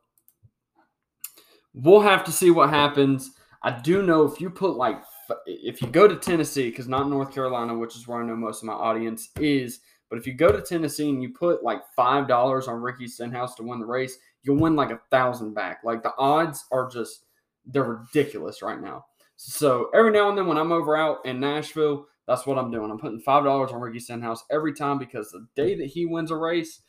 we'll 1.73 2.01
have 2.01 2.23
to 2.25 2.31
see 2.31 2.51
what 2.51 2.69
happens. 2.69 3.31
I 3.63 3.71
do 3.71 4.01
know 4.01 4.23
if 4.23 4.41
you 4.41 4.49
put 4.49 4.75
like 4.75 5.01
if 5.45 5.81
you 5.81 5.89
go 5.89 6.07
to 6.07 6.15
Tennessee, 6.15 6.69
because 6.69 6.87
not 6.87 7.09
North 7.09 7.33
Carolina, 7.33 7.77
which 7.77 7.95
is 7.95 8.07
where 8.07 8.21
I 8.21 8.25
know 8.25 8.35
most 8.35 8.61
of 8.61 8.67
my 8.67 8.73
audience 8.73 9.29
is, 9.39 9.79
but 10.09 10.17
if 10.17 10.25
you 10.25 10.33
go 10.33 10.51
to 10.51 10.61
Tennessee 10.61 11.09
and 11.09 11.21
you 11.21 11.33
put 11.33 11.63
like 11.63 11.81
five 11.95 12.27
dollars 12.27 12.67
on 12.67 12.81
Ricky 12.81 13.07
Stenhouse 13.07 13.55
to 13.55 13.63
win 13.63 13.79
the 13.79 13.85
race, 13.85 14.17
you'll 14.43 14.57
win 14.57 14.75
like 14.75 14.91
a 14.91 15.01
thousand 15.11 15.53
back. 15.53 15.81
Like 15.83 16.03
the 16.03 16.13
odds 16.17 16.65
are 16.71 16.89
just 16.89 17.25
they're 17.65 17.83
ridiculous 17.83 18.61
right 18.61 18.81
now. 18.81 19.05
So 19.35 19.89
every 19.93 20.11
now 20.11 20.29
and 20.29 20.37
then 20.37 20.47
when 20.47 20.57
I'm 20.57 20.71
over 20.71 20.95
out 20.95 21.25
in 21.25 21.39
Nashville, 21.39 22.07
that's 22.27 22.45
what 22.45 22.57
I'm 22.57 22.71
doing. 22.71 22.89
I'm 22.89 22.99
putting 22.99 23.19
five 23.19 23.43
dollars 23.43 23.71
on 23.71 23.81
Ricky 23.81 23.99
Stenhouse 23.99 24.43
every 24.51 24.73
time 24.73 24.97
because 24.97 25.31
the 25.31 25.47
day 25.55 25.75
that 25.75 25.87
he 25.87 26.05
wins 26.05 26.31
a 26.31 26.35
race, 26.35 26.81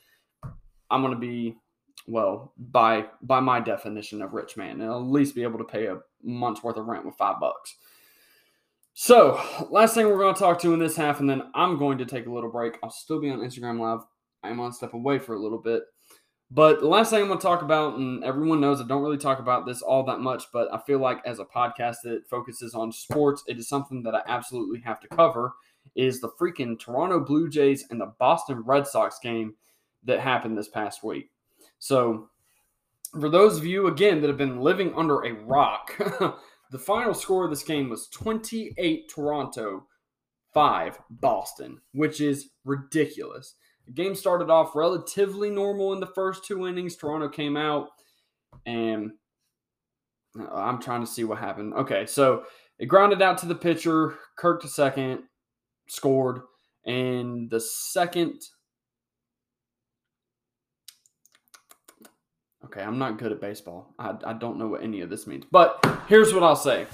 I'm 0.90 1.02
gonna 1.02 1.16
be 1.16 1.56
well 2.06 2.52
by 2.56 3.06
by 3.22 3.40
my 3.40 3.60
definition 3.60 4.22
of 4.22 4.34
rich 4.34 4.56
man, 4.56 4.80
and 4.80 4.90
at 4.90 4.96
least 4.96 5.34
be 5.34 5.42
able 5.42 5.58
to 5.58 5.64
pay 5.64 5.86
a 5.86 5.98
month's 6.22 6.62
worth 6.62 6.76
of 6.76 6.86
rent 6.86 7.06
with 7.06 7.16
five 7.16 7.40
bucks. 7.40 7.76
So, 9.00 9.40
last 9.70 9.94
thing 9.94 10.06
we're 10.08 10.18
going 10.18 10.34
to 10.34 10.40
talk 10.40 10.60
to 10.62 10.74
in 10.74 10.80
this 10.80 10.96
half, 10.96 11.20
and 11.20 11.30
then 11.30 11.52
I'm 11.54 11.78
going 11.78 11.98
to 11.98 12.04
take 12.04 12.26
a 12.26 12.32
little 12.32 12.50
break. 12.50 12.78
I'll 12.82 12.90
still 12.90 13.20
be 13.20 13.30
on 13.30 13.38
Instagram 13.38 13.78
Live. 13.78 14.00
I'm 14.42 14.56
going 14.56 14.72
to 14.72 14.76
step 14.76 14.92
away 14.92 15.20
for 15.20 15.36
a 15.36 15.38
little 15.40 15.62
bit. 15.62 15.84
But 16.50 16.80
the 16.80 16.88
last 16.88 17.10
thing 17.10 17.20
I'm 17.20 17.28
going 17.28 17.38
to 17.38 17.42
talk 17.46 17.62
about, 17.62 17.96
and 17.96 18.24
everyone 18.24 18.60
knows 18.60 18.80
I 18.80 18.86
don't 18.88 19.04
really 19.04 19.16
talk 19.16 19.38
about 19.38 19.66
this 19.66 19.82
all 19.82 20.02
that 20.06 20.18
much, 20.18 20.46
but 20.52 20.66
I 20.74 20.78
feel 20.78 20.98
like 20.98 21.24
as 21.24 21.38
a 21.38 21.44
podcast 21.44 21.98
that 22.02 22.28
focuses 22.28 22.74
on 22.74 22.90
sports, 22.90 23.44
it 23.46 23.56
is 23.56 23.68
something 23.68 24.02
that 24.02 24.16
I 24.16 24.22
absolutely 24.26 24.80
have 24.80 24.98
to 25.02 25.08
cover, 25.08 25.52
is 25.94 26.20
the 26.20 26.30
freaking 26.30 26.76
Toronto 26.76 27.20
Blue 27.20 27.48
Jays 27.48 27.84
and 27.90 28.00
the 28.00 28.14
Boston 28.18 28.64
Red 28.66 28.88
Sox 28.88 29.20
game 29.20 29.54
that 30.04 30.20
happened 30.20 30.56
this 30.56 30.68
past 30.68 31.02
week. 31.02 31.30
So, 31.78 32.28
for 33.18 33.28
those 33.28 33.56
of 33.56 33.64
you, 33.64 33.86
again, 33.86 34.20
that 34.20 34.28
have 34.28 34.36
been 34.36 34.60
living 34.60 34.92
under 34.94 35.24
a 35.24 35.32
rock, 35.32 35.98
The 36.70 36.78
final 36.78 37.14
score 37.14 37.44
of 37.44 37.50
this 37.50 37.62
game 37.62 37.88
was 37.88 38.08
28 38.08 39.08
Toronto, 39.08 39.86
5 40.52 40.98
Boston, 41.10 41.80
which 41.92 42.20
is 42.20 42.50
ridiculous. 42.64 43.54
The 43.86 43.92
game 43.92 44.14
started 44.14 44.50
off 44.50 44.76
relatively 44.76 45.48
normal 45.48 45.94
in 45.94 46.00
the 46.00 46.06
first 46.06 46.44
two 46.44 46.66
innings. 46.66 46.96
Toronto 46.96 47.28
came 47.28 47.56
out 47.56 47.88
and 48.66 49.12
uh, 50.38 50.52
I'm 50.52 50.80
trying 50.80 51.00
to 51.00 51.06
see 51.06 51.24
what 51.24 51.38
happened. 51.38 51.72
Okay, 51.72 52.04
so 52.04 52.44
it 52.78 52.86
grounded 52.86 53.22
out 53.22 53.38
to 53.38 53.46
the 53.46 53.54
pitcher, 53.54 54.16
Kirk 54.36 54.60
to 54.60 54.68
second, 54.68 55.22
scored, 55.88 56.42
and 56.84 57.48
the 57.48 57.60
second 57.60 58.42
Okay, 62.68 62.82
I'm 62.82 62.98
not 62.98 63.18
good 63.18 63.32
at 63.32 63.40
baseball. 63.40 63.94
I, 63.98 64.14
I 64.26 64.32
don't 64.34 64.58
know 64.58 64.66
what 64.66 64.82
any 64.82 65.00
of 65.00 65.08
this 65.08 65.26
means. 65.26 65.46
But 65.50 65.82
here's 66.06 66.34
what 66.34 66.42
I'll 66.42 66.54
say. 66.54 66.86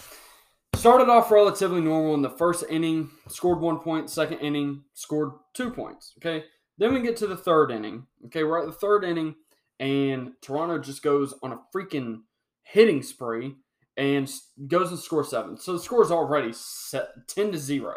Started 0.77 1.09
off 1.09 1.33
relatively 1.33 1.81
normal 1.81 2.15
in 2.15 2.23
the 2.23 2.31
first 2.31 2.65
inning, 2.71 3.11
scored 3.27 3.59
one 3.59 3.81
point. 3.81 4.09
Second 4.09 4.39
inning, 4.39 4.85
scored 4.93 5.33
two 5.53 5.71
points. 5.71 6.13
Okay. 6.19 6.45
Then 6.79 6.95
we 6.95 7.01
get 7.01 7.17
to 7.19 7.27
the 7.27 7.37
third 7.37 7.73
inning. 7.73 8.07
Okay, 8.27 8.45
we're 8.45 8.61
at 8.61 8.67
the 8.67 8.73
third 8.73 9.03
inning, 9.03 9.35
and 9.81 10.33
Toronto 10.43 10.79
just 10.79 11.03
goes 11.03 11.35
on 11.43 11.53
a 11.53 11.61
freaking 11.75 12.21
hitting 12.63 13.03
spree 13.03 13.57
and 13.97 14.31
goes 14.69 14.91
and 14.91 14.99
scores 14.99 15.31
seven. 15.31 15.57
So 15.57 15.73
the 15.73 15.81
score 15.81 16.03
is 16.03 16.13
already 16.13 16.53
set 16.53 17.09
10 17.29 17.53
to 17.53 17.59
0. 17.59 17.95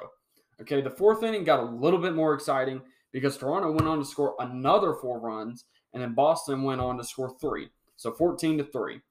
Okay, 0.61 0.81
the 0.81 0.89
fourth 0.89 1.21
inning 1.21 1.43
got 1.43 1.59
a 1.59 1.71
little 1.71 1.99
bit 1.99 2.15
more 2.15 2.33
exciting 2.33 2.81
because 3.11 3.37
Toronto 3.37 3.71
went 3.71 3.87
on 3.87 3.99
to 3.99 4.05
score 4.05 4.35
another 4.39 4.95
four 4.95 5.19
runs 5.19 5.65
and 5.97 6.03
then 6.03 6.13
Boston 6.13 6.62
went 6.62 6.79
on 6.79 6.95
to 6.99 7.03
score 7.03 7.36
three. 7.41 7.69
So 7.95 8.12
14 8.12 8.60
to 8.60 8.63
3. 8.63 9.01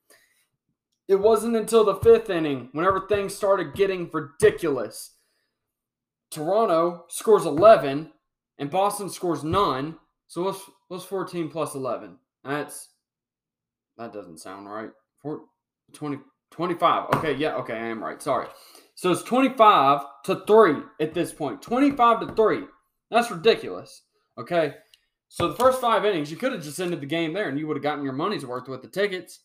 It 1.08 1.16
wasn't 1.16 1.56
until 1.56 1.82
the 1.82 1.96
fifth 1.96 2.30
inning, 2.30 2.68
whenever 2.70 3.08
things 3.08 3.34
started 3.34 3.74
getting 3.74 4.08
ridiculous. 4.12 5.16
Toronto 6.30 7.06
scores 7.08 7.44
11 7.44 8.12
and 8.58 8.70
Boston 8.70 9.10
scores 9.10 9.42
none. 9.42 9.96
So 10.28 10.44
what's, 10.44 10.60
what's 10.86 11.04
14 11.04 11.48
plus 11.48 11.74
11? 11.74 12.18
That's 12.44 12.90
that 13.98 14.12
doesn't 14.12 14.38
sound 14.38 14.70
right. 14.70 14.90
Four, 15.20 15.40
20, 15.92 16.18
25. 16.52 17.14
Okay, 17.14 17.34
yeah, 17.34 17.56
okay, 17.56 17.74
I 17.74 17.86
am 17.86 18.04
right. 18.04 18.22
Sorry. 18.22 18.46
So 18.94 19.10
it's 19.10 19.24
25 19.24 20.02
to 20.26 20.44
3 20.46 20.74
at 21.00 21.14
this 21.14 21.32
point. 21.32 21.62
25 21.62 22.20
to 22.20 22.34
3. 22.34 22.60
That's 23.10 23.32
ridiculous. 23.32 24.02
Okay. 24.38 24.74
So 25.28 25.48
the 25.48 25.56
first 25.56 25.80
five 25.80 26.04
innings, 26.04 26.30
you 26.30 26.36
could 26.36 26.52
have 26.52 26.62
just 26.62 26.80
ended 26.80 27.00
the 27.00 27.06
game 27.06 27.32
there 27.32 27.48
and 27.48 27.58
you 27.58 27.66
would 27.66 27.76
have 27.76 27.82
gotten 27.82 28.04
your 28.04 28.12
money's 28.12 28.46
worth 28.46 28.68
with 28.68 28.82
the 28.82 28.88
tickets. 28.88 29.40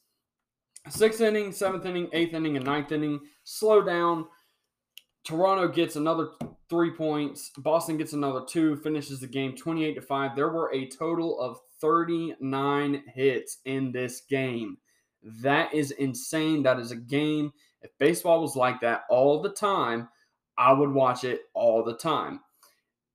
Sixth 0.90 1.22
inning, 1.22 1.52
seventh 1.52 1.86
inning, 1.86 2.10
eighth 2.14 2.34
inning, 2.34 2.56
and 2.56 2.66
ninth 2.66 2.92
inning, 2.92 3.20
slow 3.44 3.82
down. 3.82 4.26
Toronto 5.24 5.68
gets 5.68 5.96
another 5.96 6.30
three 6.70 6.92
points. 6.92 7.52
Boston 7.58 7.98
gets 7.98 8.14
another 8.14 8.42
two, 8.48 8.78
finishes 8.78 9.20
the 9.20 9.28
game 9.28 9.56
28 9.56 9.94
to 9.96 10.02
5. 10.02 10.36
There 10.36 10.50
were 10.50 10.74
a 10.74 10.88
total 10.88 11.40
of 11.40 11.60
39 11.80 13.04
hits 13.14 13.58
in 13.66 13.92
this 13.92 14.22
game. 14.22 14.78
That 15.24 15.74
is 15.74 15.92
insane. 15.92 16.64
That 16.64 16.80
is 16.80 16.92
a 16.92 16.96
game. 16.96 17.52
If 17.82 17.92
baseball 18.00 18.42
was 18.42 18.56
like 18.56 18.82
that 18.82 19.04
all 19.10 19.42
the 19.42 19.52
time, 19.52 20.10
I 20.58 20.74
would 20.74 20.92
watch 20.92 21.24
it 21.24 21.42
all 21.54 21.84
the 21.84 21.96
time. 21.96 22.40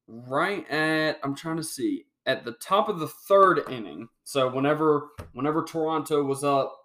Right 0.06 0.68
at, 0.70 1.18
I'm 1.24 1.34
trying 1.34 1.56
to 1.56 1.64
see, 1.64 2.04
at 2.26 2.44
the 2.44 2.52
top 2.52 2.88
of 2.88 2.98
the 2.98 3.08
third 3.08 3.62
inning. 3.70 4.08
So 4.24 4.48
whenever 4.48 5.10
whenever 5.32 5.62
Toronto 5.62 6.24
was 6.24 6.42
up 6.44 6.76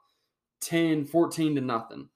10, 0.62 1.06
14 1.06 1.56
to 1.56 1.62
nothing, 1.62 2.10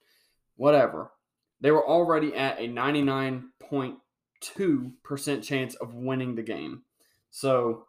whatever, 0.56 1.12
they 1.60 1.72
were 1.72 1.86
already 1.86 2.34
at 2.36 2.60
a 2.60 2.68
99.2% 2.68 5.44
chance 5.44 5.76
of 5.76 5.96
winning 5.96 6.36
the 6.36 6.44
game. 6.44 6.84
So 7.32 7.88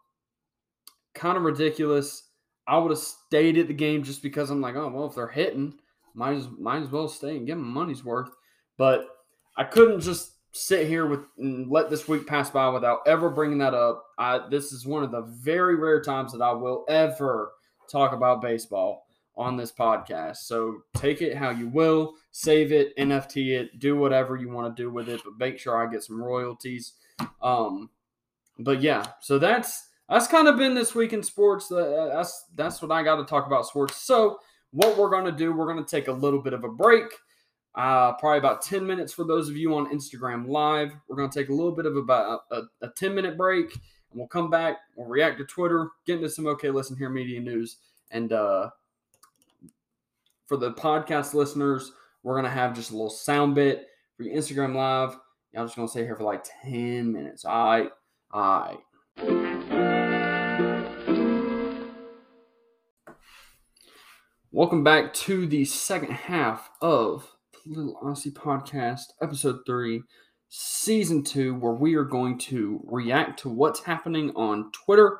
kind 1.14 1.36
of 1.36 1.44
ridiculous. 1.44 2.24
I 2.66 2.78
would 2.78 2.90
have 2.90 2.98
stayed 2.98 3.58
at 3.58 3.68
the 3.68 3.74
game 3.74 4.02
just 4.02 4.22
because 4.22 4.50
I'm 4.50 4.60
like, 4.60 4.74
oh 4.74 4.88
well, 4.88 5.06
if 5.06 5.14
they're 5.14 5.28
hitting, 5.28 5.78
might 6.14 6.34
as 6.36 6.48
might 6.58 6.82
as 6.82 6.90
well 6.90 7.06
stay 7.08 7.36
and 7.36 7.46
get 7.46 7.58
my 7.58 7.68
money's 7.68 8.04
worth. 8.04 8.30
But 8.78 9.06
I 9.56 9.64
couldn't 9.64 10.00
just 10.00 10.32
sit 10.56 10.86
here 10.86 11.06
with 11.06 11.20
and 11.38 11.70
let 11.70 11.90
this 11.90 12.08
week 12.08 12.26
pass 12.26 12.50
by 12.50 12.68
without 12.68 13.00
ever 13.06 13.30
bringing 13.30 13.58
that 13.58 13.74
up. 13.74 14.04
I, 14.18 14.40
this 14.50 14.72
is 14.72 14.86
one 14.86 15.02
of 15.02 15.10
the 15.10 15.22
very 15.22 15.76
rare 15.76 16.00
times 16.00 16.32
that 16.32 16.42
I 16.42 16.52
will 16.52 16.84
ever 16.88 17.52
talk 17.90 18.12
about 18.12 18.42
baseball 18.42 19.06
on 19.36 19.56
this 19.56 19.70
podcast. 19.70 20.36
So 20.38 20.78
take 20.96 21.20
it 21.20 21.36
how 21.36 21.50
you 21.50 21.68
will, 21.68 22.14
save 22.30 22.72
it, 22.72 22.96
NFT 22.96 23.58
it, 23.58 23.78
do 23.78 23.96
whatever 23.96 24.36
you 24.36 24.50
want 24.50 24.74
to 24.74 24.82
do 24.82 24.90
with 24.90 25.08
it, 25.08 25.20
but 25.24 25.38
make 25.38 25.58
sure 25.58 25.76
I 25.76 25.90
get 25.90 26.02
some 26.02 26.22
royalties. 26.22 26.94
Um, 27.42 27.90
but 28.58 28.80
yeah, 28.80 29.06
so 29.20 29.38
that's 29.38 29.88
that's 30.08 30.28
kind 30.28 30.48
of 30.48 30.56
been 30.56 30.74
this 30.74 30.94
week 30.94 31.12
in 31.12 31.22
sports. 31.22 31.70
Uh, 31.70 32.10
that's 32.14 32.46
that's 32.54 32.80
what 32.80 32.90
I 32.90 33.02
got 33.02 33.16
to 33.16 33.24
talk 33.24 33.46
about 33.46 33.66
sports. 33.66 33.96
So 33.96 34.38
what 34.70 34.96
we're 34.96 35.10
to 35.26 35.32
do, 35.32 35.52
we're 35.52 35.70
to 35.84 35.90
take 35.90 36.08
a 36.08 36.12
little 36.12 36.40
bit 36.40 36.54
of 36.54 36.64
a 36.64 36.68
break 36.68 37.06
uh, 37.76 38.14
probably 38.14 38.38
about 38.38 38.62
10 38.62 38.86
minutes 38.86 39.12
for 39.12 39.24
those 39.24 39.50
of 39.50 39.56
you 39.56 39.74
on 39.74 39.92
Instagram 39.92 40.48
Live. 40.48 40.92
We're 41.08 41.16
going 41.16 41.28
to 41.28 41.38
take 41.38 41.50
a 41.50 41.54
little 41.54 41.72
bit 41.72 41.84
of 41.84 41.96
about 41.96 42.44
a, 42.50 42.62
a 42.80 42.88
10 42.88 43.14
minute 43.14 43.36
break 43.36 43.74
and 43.74 44.18
we'll 44.18 44.28
come 44.28 44.48
back. 44.48 44.78
We'll 44.96 45.08
react 45.08 45.38
to 45.38 45.44
Twitter, 45.44 45.90
get 46.06 46.16
into 46.16 46.30
some 46.30 46.46
OK 46.46 46.70
Listen 46.70 46.96
Here 46.96 47.10
media 47.10 47.38
news. 47.38 47.76
And 48.10 48.32
uh, 48.32 48.70
for 50.46 50.56
the 50.56 50.72
podcast 50.72 51.34
listeners, 51.34 51.92
we're 52.22 52.34
going 52.34 52.44
to 52.44 52.50
have 52.50 52.74
just 52.74 52.90
a 52.90 52.94
little 52.94 53.10
sound 53.10 53.54
bit 53.54 53.88
for 54.16 54.22
your 54.22 54.34
Instagram 54.34 54.74
Live. 54.74 55.18
I'm 55.54 55.66
just 55.66 55.76
going 55.76 55.86
to 55.86 55.90
stay 55.90 56.04
here 56.04 56.16
for 56.16 56.24
like 56.24 56.44
10 56.62 57.12
minutes. 57.12 57.44
All 57.44 57.66
right. 57.66 57.90
All 58.30 58.60
right. 58.60 58.78
Welcome 64.50 64.82
back 64.82 65.12
to 65.12 65.46
the 65.46 65.66
second 65.66 66.12
half 66.12 66.70
of 66.80 67.35
Little 67.66 67.98
Aussie 68.02 68.32
Podcast, 68.32 69.06
Episode 69.20 69.58
3, 69.66 70.00
Season 70.48 71.24
2, 71.24 71.56
where 71.56 71.72
we 71.72 71.96
are 71.96 72.04
going 72.04 72.38
to 72.38 72.80
react 72.84 73.40
to 73.40 73.48
what's 73.48 73.82
happening 73.82 74.30
on 74.36 74.70
Twitter 74.70 75.18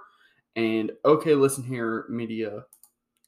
and 0.55 0.93
OK 1.05 1.35
Listen 1.35 1.65
Here 1.65 2.07
Media 2.09 2.63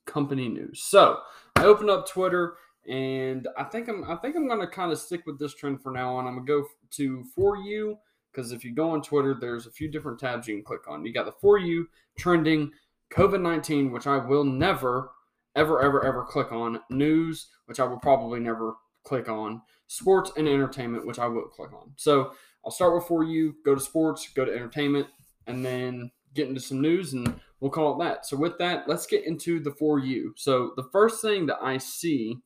Company 0.06 0.48
News. 0.48 0.82
So 0.84 1.18
I 1.56 1.64
opened 1.64 1.90
up 1.90 2.08
Twitter 2.08 2.54
and 2.88 3.48
I 3.58 3.64
think 3.64 3.88
I'm 3.88 4.04
I 4.08 4.14
think 4.16 4.36
I'm 4.36 4.48
gonna 4.48 4.68
kind 4.68 4.92
of 4.92 4.98
stick 4.98 5.22
with 5.26 5.38
this 5.38 5.54
trend 5.54 5.82
for 5.82 5.90
now 5.90 6.14
on. 6.14 6.26
I'm 6.26 6.34
gonna 6.34 6.46
go 6.46 6.66
to 6.92 7.24
for 7.34 7.56
you 7.56 7.98
because 8.32 8.52
if 8.52 8.64
you 8.64 8.72
go 8.72 8.90
on 8.90 9.02
Twitter, 9.02 9.36
there's 9.38 9.66
a 9.66 9.72
few 9.72 9.90
different 9.90 10.20
tabs 10.20 10.46
you 10.46 10.54
can 10.54 10.64
click 10.64 10.88
on. 10.88 11.04
You 11.04 11.12
got 11.12 11.26
the 11.26 11.32
for 11.40 11.58
you 11.58 11.88
trending 12.18 12.70
COVID 13.12 13.42
19, 13.42 13.90
which 13.90 14.06
I 14.06 14.16
will 14.16 14.44
never, 14.44 15.10
ever, 15.56 15.82
ever, 15.82 16.04
ever 16.04 16.24
click 16.24 16.52
on. 16.52 16.80
News, 16.88 17.48
which 17.66 17.80
I 17.80 17.84
will 17.84 17.98
probably 17.98 18.38
never 18.38 18.74
click 19.08 19.28
on 19.28 19.62
sports 19.86 20.30
and 20.36 20.46
entertainment, 20.46 21.06
which 21.06 21.18
I 21.18 21.26
will 21.26 21.48
click 21.48 21.72
on. 21.72 21.92
So 21.96 22.32
I'll 22.64 22.70
start 22.70 22.94
with 22.94 23.06
for 23.06 23.24
you, 23.24 23.56
go 23.64 23.74
to 23.74 23.80
sports, 23.80 24.28
go 24.34 24.44
to 24.44 24.52
entertainment, 24.52 25.06
and 25.46 25.64
then 25.64 26.10
get 26.34 26.48
into 26.48 26.60
some 26.60 26.82
news 26.82 27.14
and 27.14 27.40
we'll 27.60 27.70
call 27.70 27.94
it 27.94 28.04
that. 28.04 28.26
So 28.26 28.36
with 28.36 28.58
that, 28.58 28.86
let's 28.86 29.06
get 29.06 29.24
into 29.24 29.60
the 29.60 29.70
for 29.70 29.98
you. 29.98 30.34
So 30.36 30.72
the 30.76 30.88
first 30.92 31.22
thing 31.22 31.46
that 31.46 31.58
I 31.62 31.78
see 31.78 32.36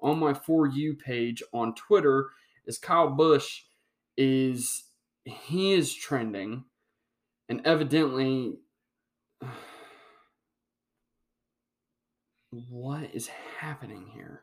on 0.00 0.18
my 0.18 0.34
for 0.34 0.66
you 0.66 0.94
page 0.94 1.42
on 1.52 1.74
Twitter 1.74 2.30
is 2.66 2.76
Kyle 2.76 3.10
Busch 3.10 3.62
is 4.16 4.84
he 5.24 5.74
is 5.74 5.94
trending 5.94 6.64
and 7.48 7.64
evidently 7.64 8.58
what 12.50 13.14
is 13.14 13.28
happening 13.58 14.10
here? 14.12 14.42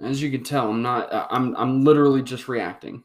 As 0.00 0.22
you 0.22 0.30
can 0.30 0.44
tell, 0.44 0.70
I'm 0.70 0.82
not. 0.82 1.12
uh, 1.12 1.26
I'm. 1.30 1.56
I'm 1.56 1.82
literally 1.82 2.22
just 2.22 2.48
reacting. 2.48 3.02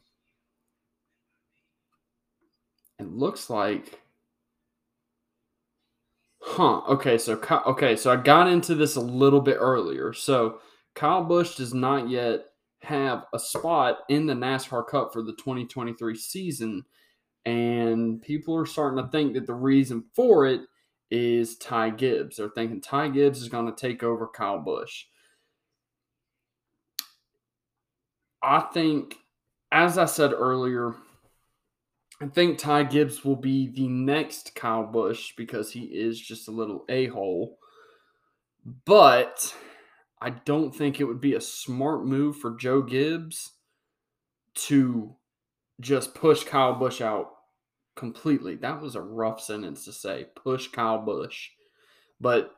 It 3.00 3.12
looks 3.12 3.50
like. 3.50 4.00
Huh. 6.42 6.82
Okay. 6.88 7.18
So. 7.18 7.42
Okay. 7.66 7.96
So 7.96 8.12
I 8.12 8.16
got 8.18 8.48
into 8.48 8.76
this 8.76 8.96
a 8.96 9.02
little 9.02 9.42
bit 9.42 9.58
earlier. 9.60 10.14
So 10.14 10.60
Kyle 10.94 11.24
Busch 11.24 11.56
does 11.56 11.74
not 11.74 12.10
yet 12.10 12.46
have 12.82 13.26
a 13.34 13.40
spot 13.40 14.00
in 14.10 14.26
the 14.26 14.34
NASCAR 14.34 14.86
Cup 14.88 15.14
for 15.14 15.22
the 15.24 15.34
2023 15.34 16.16
season, 16.16 16.84
and 17.46 18.22
people 18.22 18.56
are 18.56 18.66
starting 18.66 19.04
to 19.04 19.10
think 19.10 19.34
that 19.34 19.48
the 19.48 19.54
reason 19.54 20.04
for 20.14 20.46
it 20.46 20.62
is 21.14 21.58
Ty 21.58 21.92
Gibbs. 21.92 22.38
They're 22.38 22.50
thinking 22.50 22.82
Ty 22.82 23.10
Gibbs 23.10 23.40
is 23.40 23.48
going 23.48 23.68
to 23.68 23.80
take 23.80 24.02
over 24.02 24.28
Kyle 24.28 24.60
Busch. 24.60 25.06
I 28.42 28.62
think, 28.74 29.18
as 29.72 30.00
I 30.00 30.06
said 30.06 30.34
earlier, 30.34 30.96
I 32.20 32.26
think 32.26 32.58
Ty 32.58 32.86
Gibbs 32.86 33.24
will 33.24 33.36
be 33.36 33.68
the 33.68 33.88
next 33.88 34.56
Kyle 34.56 34.88
Busch 34.88 35.34
because 35.38 35.72
he 35.72 35.82
is 35.84 36.20
just 36.20 36.48
a 36.48 36.52
little 36.52 36.84
a 36.90 37.06
hole. 37.06 37.60
But 38.86 39.56
I 40.20 40.32
don't 40.32 40.74
think 40.74 41.00
it 41.00 41.04
would 41.04 41.22
be 41.22 41.36
a 41.36 41.42
smart 41.42 42.06
move 42.06 42.38
for 42.38 42.58
Joe 42.58 42.82
Gibbs 42.82 43.52
to 44.56 45.16
just 45.80 46.16
push 46.16 46.44
Kyle 46.44 46.74
Busch 46.74 47.02
out 47.02 47.34
completely. 47.96 48.56
That 48.56 48.82
was 48.82 48.96
a 48.96 49.02
rough 49.02 49.42
sentence 49.42 49.86
to 49.86 49.94
say. 49.94 50.28
Push 50.36 50.70
Kyle 50.70 51.00
Busch. 51.00 51.50
But 52.20 52.52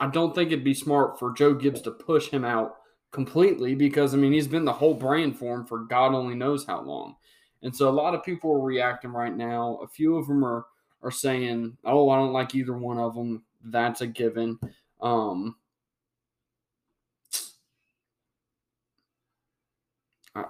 I 0.00 0.08
don't 0.08 0.34
think 0.34 0.52
it'd 0.52 0.64
be 0.64 0.74
smart 0.74 1.18
for 1.18 1.32
Joe 1.32 1.54
Gibbs 1.54 1.82
to 1.82 1.90
push 1.90 2.28
him 2.28 2.44
out 2.44 2.76
completely 3.10 3.74
because 3.74 4.14
I 4.14 4.18
mean 4.18 4.32
he's 4.32 4.46
been 4.46 4.64
the 4.66 4.72
whole 4.72 4.94
brand 4.94 5.38
for 5.38 5.54
him 5.54 5.64
for 5.64 5.78
God 5.78 6.14
only 6.14 6.34
knows 6.34 6.66
how 6.66 6.82
long. 6.82 7.16
And 7.62 7.74
so 7.74 7.88
a 7.88 7.90
lot 7.90 8.14
of 8.14 8.22
people 8.22 8.52
are 8.52 8.60
reacting 8.60 9.10
right 9.10 9.34
now. 9.34 9.80
A 9.82 9.88
few 9.88 10.16
of 10.16 10.26
them 10.26 10.44
are 10.44 10.66
are 11.02 11.10
saying, 11.10 11.76
"Oh, 11.84 12.10
I 12.10 12.16
don't 12.16 12.32
like 12.32 12.54
either 12.54 12.76
one 12.76 12.98
of 12.98 13.14
them." 13.14 13.44
That's 13.64 14.00
a 14.00 14.06
given. 14.06 14.58
Um 15.00 15.56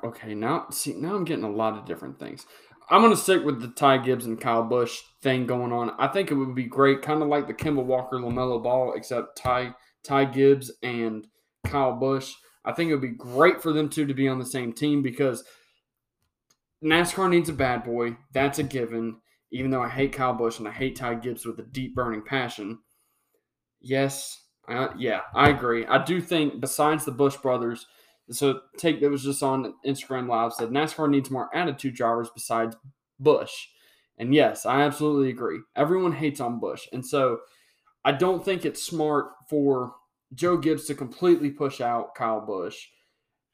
Okay, 0.05 0.35
now 0.35 0.67
see 0.71 0.95
now 0.95 1.14
I'm 1.14 1.25
getting 1.25 1.45
a 1.45 1.51
lot 1.51 1.79
of 1.79 1.87
different 1.87 2.19
things. 2.19 2.47
I'm 2.90 3.03
gonna 3.03 3.16
stick 3.16 3.44
with 3.44 3.61
the 3.61 3.68
Ty 3.68 3.98
Gibbs 3.98 4.24
and 4.24 4.40
Kyle 4.40 4.62
Busch 4.62 5.01
thing 5.22 5.46
going 5.46 5.72
on. 5.72 5.90
I 5.98 6.09
think 6.09 6.31
it 6.31 6.35
would 6.35 6.55
be 6.55 6.64
great, 6.64 7.03
kind 7.03 7.22
of 7.22 7.29
like 7.29 7.46
the 7.46 7.55
Kemba 7.55 7.85
Walker 7.85 8.16
LaMelo 8.16 8.62
Ball, 8.62 8.94
except 8.94 9.37
Ty 9.37 9.74
Ty 10.05 10.27
Gibbs 10.27 10.72
and 10.83 11.27
Kyle 11.66 11.92
Busch. 11.92 12.33
I 12.64 12.72
think 12.72 12.90
it 12.90 12.94
would 12.94 13.03
be 13.03 13.09
great 13.09 13.62
for 13.62 13.72
them 13.72 13.88
two 13.88 14.07
to 14.07 14.14
be 14.14 14.29
on 14.29 14.38
the 14.38 14.46
same 14.46 14.72
team 14.72 15.03
because 15.03 15.44
NASCAR 16.83 17.29
needs 17.29 17.48
a 17.48 17.55
bad 17.55 17.85
boy. 17.85 18.16
That's 18.33 18.59
a 18.59 18.62
given. 18.62 19.20
Even 19.51 19.70
though 19.70 19.83
I 19.83 19.88
hate 19.88 20.12
Kyle 20.12 20.35
Busch 20.35 20.59
and 20.59 20.68
I 20.68 20.72
hate 20.72 20.96
Ty 20.96 21.16
Gibbs 21.16 21.46
with 21.46 21.59
a 21.59 21.62
deep 21.62 21.94
burning 21.94 22.22
passion. 22.22 22.79
Yes, 23.81 24.44
uh, 24.68 24.88
yeah, 24.98 25.22
I 25.35 25.48
agree. 25.48 25.87
I 25.87 26.05
do 26.05 26.20
think 26.20 26.61
besides 26.61 27.05
the 27.05 27.12
Busch 27.12 27.37
brothers, 27.37 27.87
so 28.31 28.61
take 28.77 29.01
that 29.01 29.11
was 29.11 29.25
just 29.25 29.43
on 29.43 29.75
Instagram 29.87 30.29
Live 30.29 30.53
said 30.53 30.71
NASCAR 30.71 31.09
needs 31.09 31.31
more 31.31 31.55
attitude 31.55 31.95
drivers 31.95 32.29
besides 32.35 32.77
Busch. 33.19 33.69
And 34.19 34.35
yes, 34.35 34.67
I 34.67 34.83
absolutely 34.83 35.31
agree. 35.31 35.61
Everyone 35.77 36.12
hates 36.12 36.41
on 36.41 36.61
Busch. 36.61 36.88
And 36.93 37.07
so 37.07 37.38
I 38.05 38.12
don't 38.12 38.45
think 38.45 38.64
it's 38.64 38.83
smart 38.83 39.27
for 39.49 39.95
Joe 40.35 40.57
Gibbs 40.57 40.87
to 40.87 40.95
completely 40.95 41.51
push 41.51 41.81
out 41.81 42.14
Kyle 42.14 42.45
Busch 42.45 42.77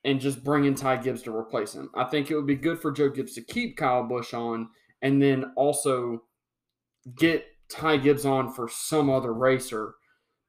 and 0.04 0.20
just 0.20 0.44
bring 0.44 0.64
in 0.64 0.74
Ty 0.74 0.98
Gibbs 0.98 1.22
to 1.22 1.34
replace 1.34 1.74
him. 1.74 1.90
I 1.94 2.04
think 2.04 2.30
it 2.30 2.36
would 2.36 2.46
be 2.46 2.56
good 2.56 2.80
for 2.80 2.92
Joe 2.92 3.08
Gibbs 3.08 3.34
to 3.34 3.42
keep 3.42 3.76
Kyle 3.76 4.04
Busch 4.04 4.34
on 4.34 4.68
and 5.02 5.22
then 5.22 5.52
also 5.56 6.22
get 7.16 7.44
Ty 7.68 7.98
Gibbs 7.98 8.24
on 8.24 8.52
for 8.52 8.68
some 8.68 9.08
other 9.10 9.32
racer. 9.32 9.94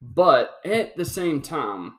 But 0.01 0.55
at 0.65 0.95
the 0.97 1.05
same 1.05 1.41
time, 1.41 1.95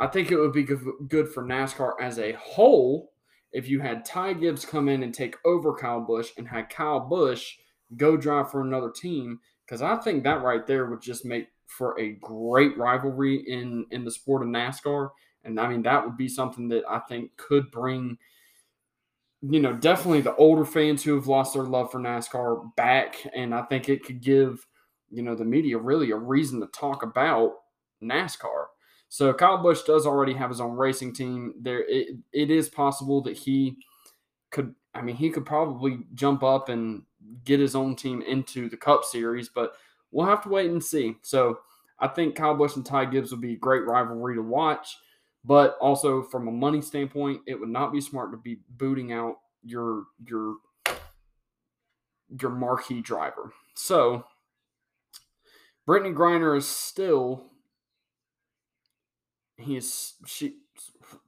I 0.00 0.06
think 0.06 0.30
it 0.30 0.38
would 0.38 0.54
be 0.54 0.62
good 0.64 1.28
for 1.28 1.44
NASCAR 1.44 1.92
as 2.00 2.18
a 2.18 2.32
whole 2.32 3.12
if 3.52 3.68
you 3.68 3.80
had 3.80 4.04
Ty 4.06 4.32
Gibbs 4.32 4.64
come 4.64 4.88
in 4.88 5.02
and 5.02 5.12
take 5.12 5.36
over 5.44 5.74
Kyle 5.74 6.00
Busch 6.00 6.30
and 6.38 6.48
had 6.48 6.70
Kyle 6.70 7.00
Busch 7.00 7.56
go 7.96 8.16
drive 8.16 8.50
for 8.50 8.62
another 8.62 8.90
team 8.90 9.40
because 9.66 9.82
I 9.82 9.96
think 9.96 10.24
that 10.24 10.42
right 10.42 10.66
there 10.66 10.86
would 10.86 11.02
just 11.02 11.26
make 11.26 11.48
for 11.66 12.00
a 12.00 12.12
great 12.22 12.78
rivalry 12.78 13.44
in 13.46 13.84
in 13.90 14.04
the 14.04 14.10
sport 14.10 14.42
of 14.42 14.48
NASCAR. 14.48 15.10
And 15.44 15.60
I 15.60 15.68
mean 15.68 15.82
that 15.82 16.02
would 16.02 16.16
be 16.16 16.28
something 16.28 16.68
that 16.68 16.84
I 16.88 17.00
think 17.00 17.36
could 17.36 17.70
bring 17.70 18.16
you 19.42 19.60
know 19.60 19.74
definitely 19.74 20.22
the 20.22 20.36
older 20.36 20.64
fans 20.64 21.02
who 21.02 21.14
have 21.14 21.26
lost 21.26 21.52
their 21.52 21.64
love 21.64 21.92
for 21.92 22.00
NASCAR 22.00 22.74
back. 22.74 23.16
And 23.34 23.54
I 23.54 23.62
think 23.62 23.90
it 23.90 24.04
could 24.04 24.22
give 24.22 24.66
you 25.10 25.22
know 25.22 25.34
the 25.34 25.44
media 25.44 25.76
really 25.76 26.10
a 26.10 26.16
reason 26.16 26.58
to 26.60 26.68
talk 26.68 27.02
about 27.02 27.52
NASCAR 28.02 28.66
so 29.10 29.34
Kyle 29.34 29.60
Busch 29.60 29.82
does 29.82 30.06
already 30.06 30.34
have 30.34 30.50
his 30.50 30.60
own 30.60 30.76
racing 30.76 31.12
team. 31.12 31.54
There, 31.60 31.84
it, 31.88 32.16
it 32.32 32.48
is 32.48 32.68
possible 32.68 33.20
that 33.22 33.36
he 33.36 33.76
could. 34.52 34.76
I 34.94 35.02
mean, 35.02 35.16
he 35.16 35.30
could 35.30 35.44
probably 35.44 35.98
jump 36.14 36.44
up 36.44 36.68
and 36.68 37.02
get 37.44 37.58
his 37.58 37.74
own 37.74 37.96
team 37.96 38.22
into 38.22 38.68
the 38.68 38.76
Cup 38.76 39.04
Series, 39.04 39.48
but 39.48 39.72
we'll 40.12 40.26
have 40.26 40.44
to 40.44 40.48
wait 40.48 40.70
and 40.70 40.82
see. 40.82 41.16
So 41.22 41.58
I 41.98 42.06
think 42.06 42.36
Kyle 42.36 42.54
Busch 42.54 42.76
and 42.76 42.86
Ty 42.86 43.06
Gibbs 43.06 43.32
would 43.32 43.40
be 43.40 43.54
a 43.54 43.58
great 43.58 43.84
rivalry 43.84 44.36
to 44.36 44.42
watch, 44.42 44.96
but 45.44 45.76
also 45.80 46.22
from 46.22 46.46
a 46.46 46.52
money 46.52 46.80
standpoint, 46.80 47.40
it 47.48 47.58
would 47.58 47.68
not 47.68 47.92
be 47.92 48.00
smart 48.00 48.30
to 48.30 48.36
be 48.36 48.60
booting 48.70 49.12
out 49.12 49.38
your 49.64 50.04
your 50.24 50.54
your 52.40 52.50
marquee 52.50 53.00
driver. 53.00 53.52
So 53.74 54.24
Brittney 55.88 56.14
Griner 56.14 56.56
is 56.56 56.68
still 56.68 57.50
he's 59.60 60.14
she 60.26 60.56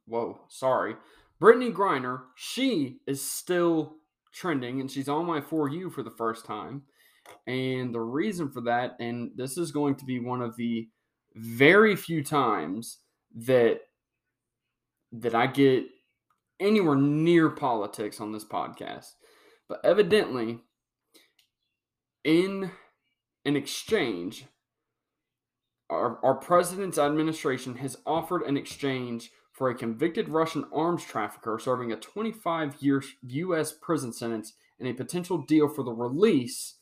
whoa 0.07 0.41
sorry. 0.49 0.97
Brittney 1.41 1.73
Griner 1.73 2.23
she 2.37 2.99
is 3.07 3.23
still 3.23 3.97
trending 4.33 4.81
and 4.81 4.91
she's 4.91 5.09
on 5.09 5.27
my 5.27 5.41
for 5.41 5.69
you 5.69 5.91
for 5.91 6.03
the 6.03 6.11
first 6.11 6.45
time. 6.45 6.83
And 7.47 7.95
the 7.95 8.01
reason 8.01 8.51
for 8.51 8.63
that 8.63 8.97
and 9.01 9.31
this 9.37 9.57
is 9.57 9.73
going 9.73 9.97
to 9.97 10.05
be 10.05 10.19
one 10.19 10.43
of 10.43 10.57
the 10.57 10.89
very 11.35 11.97
few 11.97 12.23
times 12.23 12.99
that 13.35 13.81
that 15.11 15.35
i 15.35 15.47
get 15.47 15.87
anywhere 16.61 16.97
near 16.97 17.51
politics 17.51 18.21
on 18.21 18.33
this 18.33 18.45
podcast. 18.45 19.13
But 19.69 19.81
evidently 19.85 20.61
in 22.25 22.71
an 23.45 23.57
exchange 23.57 24.47
our, 25.93 26.19
our 26.25 26.35
president's 26.35 26.99
administration 26.99 27.77
has 27.77 27.97
offered 28.07 28.43
an 28.43 28.57
exchange 28.57 29.31
for 29.53 29.69
a 29.69 29.75
convicted 29.75 30.29
Russian 30.29 30.65
arms 30.75 31.05
trafficker 31.05 31.59
serving 31.59 31.93
a 31.93 31.97
25 31.97 32.77
year 32.81 33.03
U.S. 33.23 33.73
prison 33.73 34.13
sentence 34.13 34.55
and 34.79 34.89
a 34.89 34.95
potential 34.95 35.39
deal 35.39 35.69
for 35.69 35.85
the 35.85 35.93
release 35.93 36.77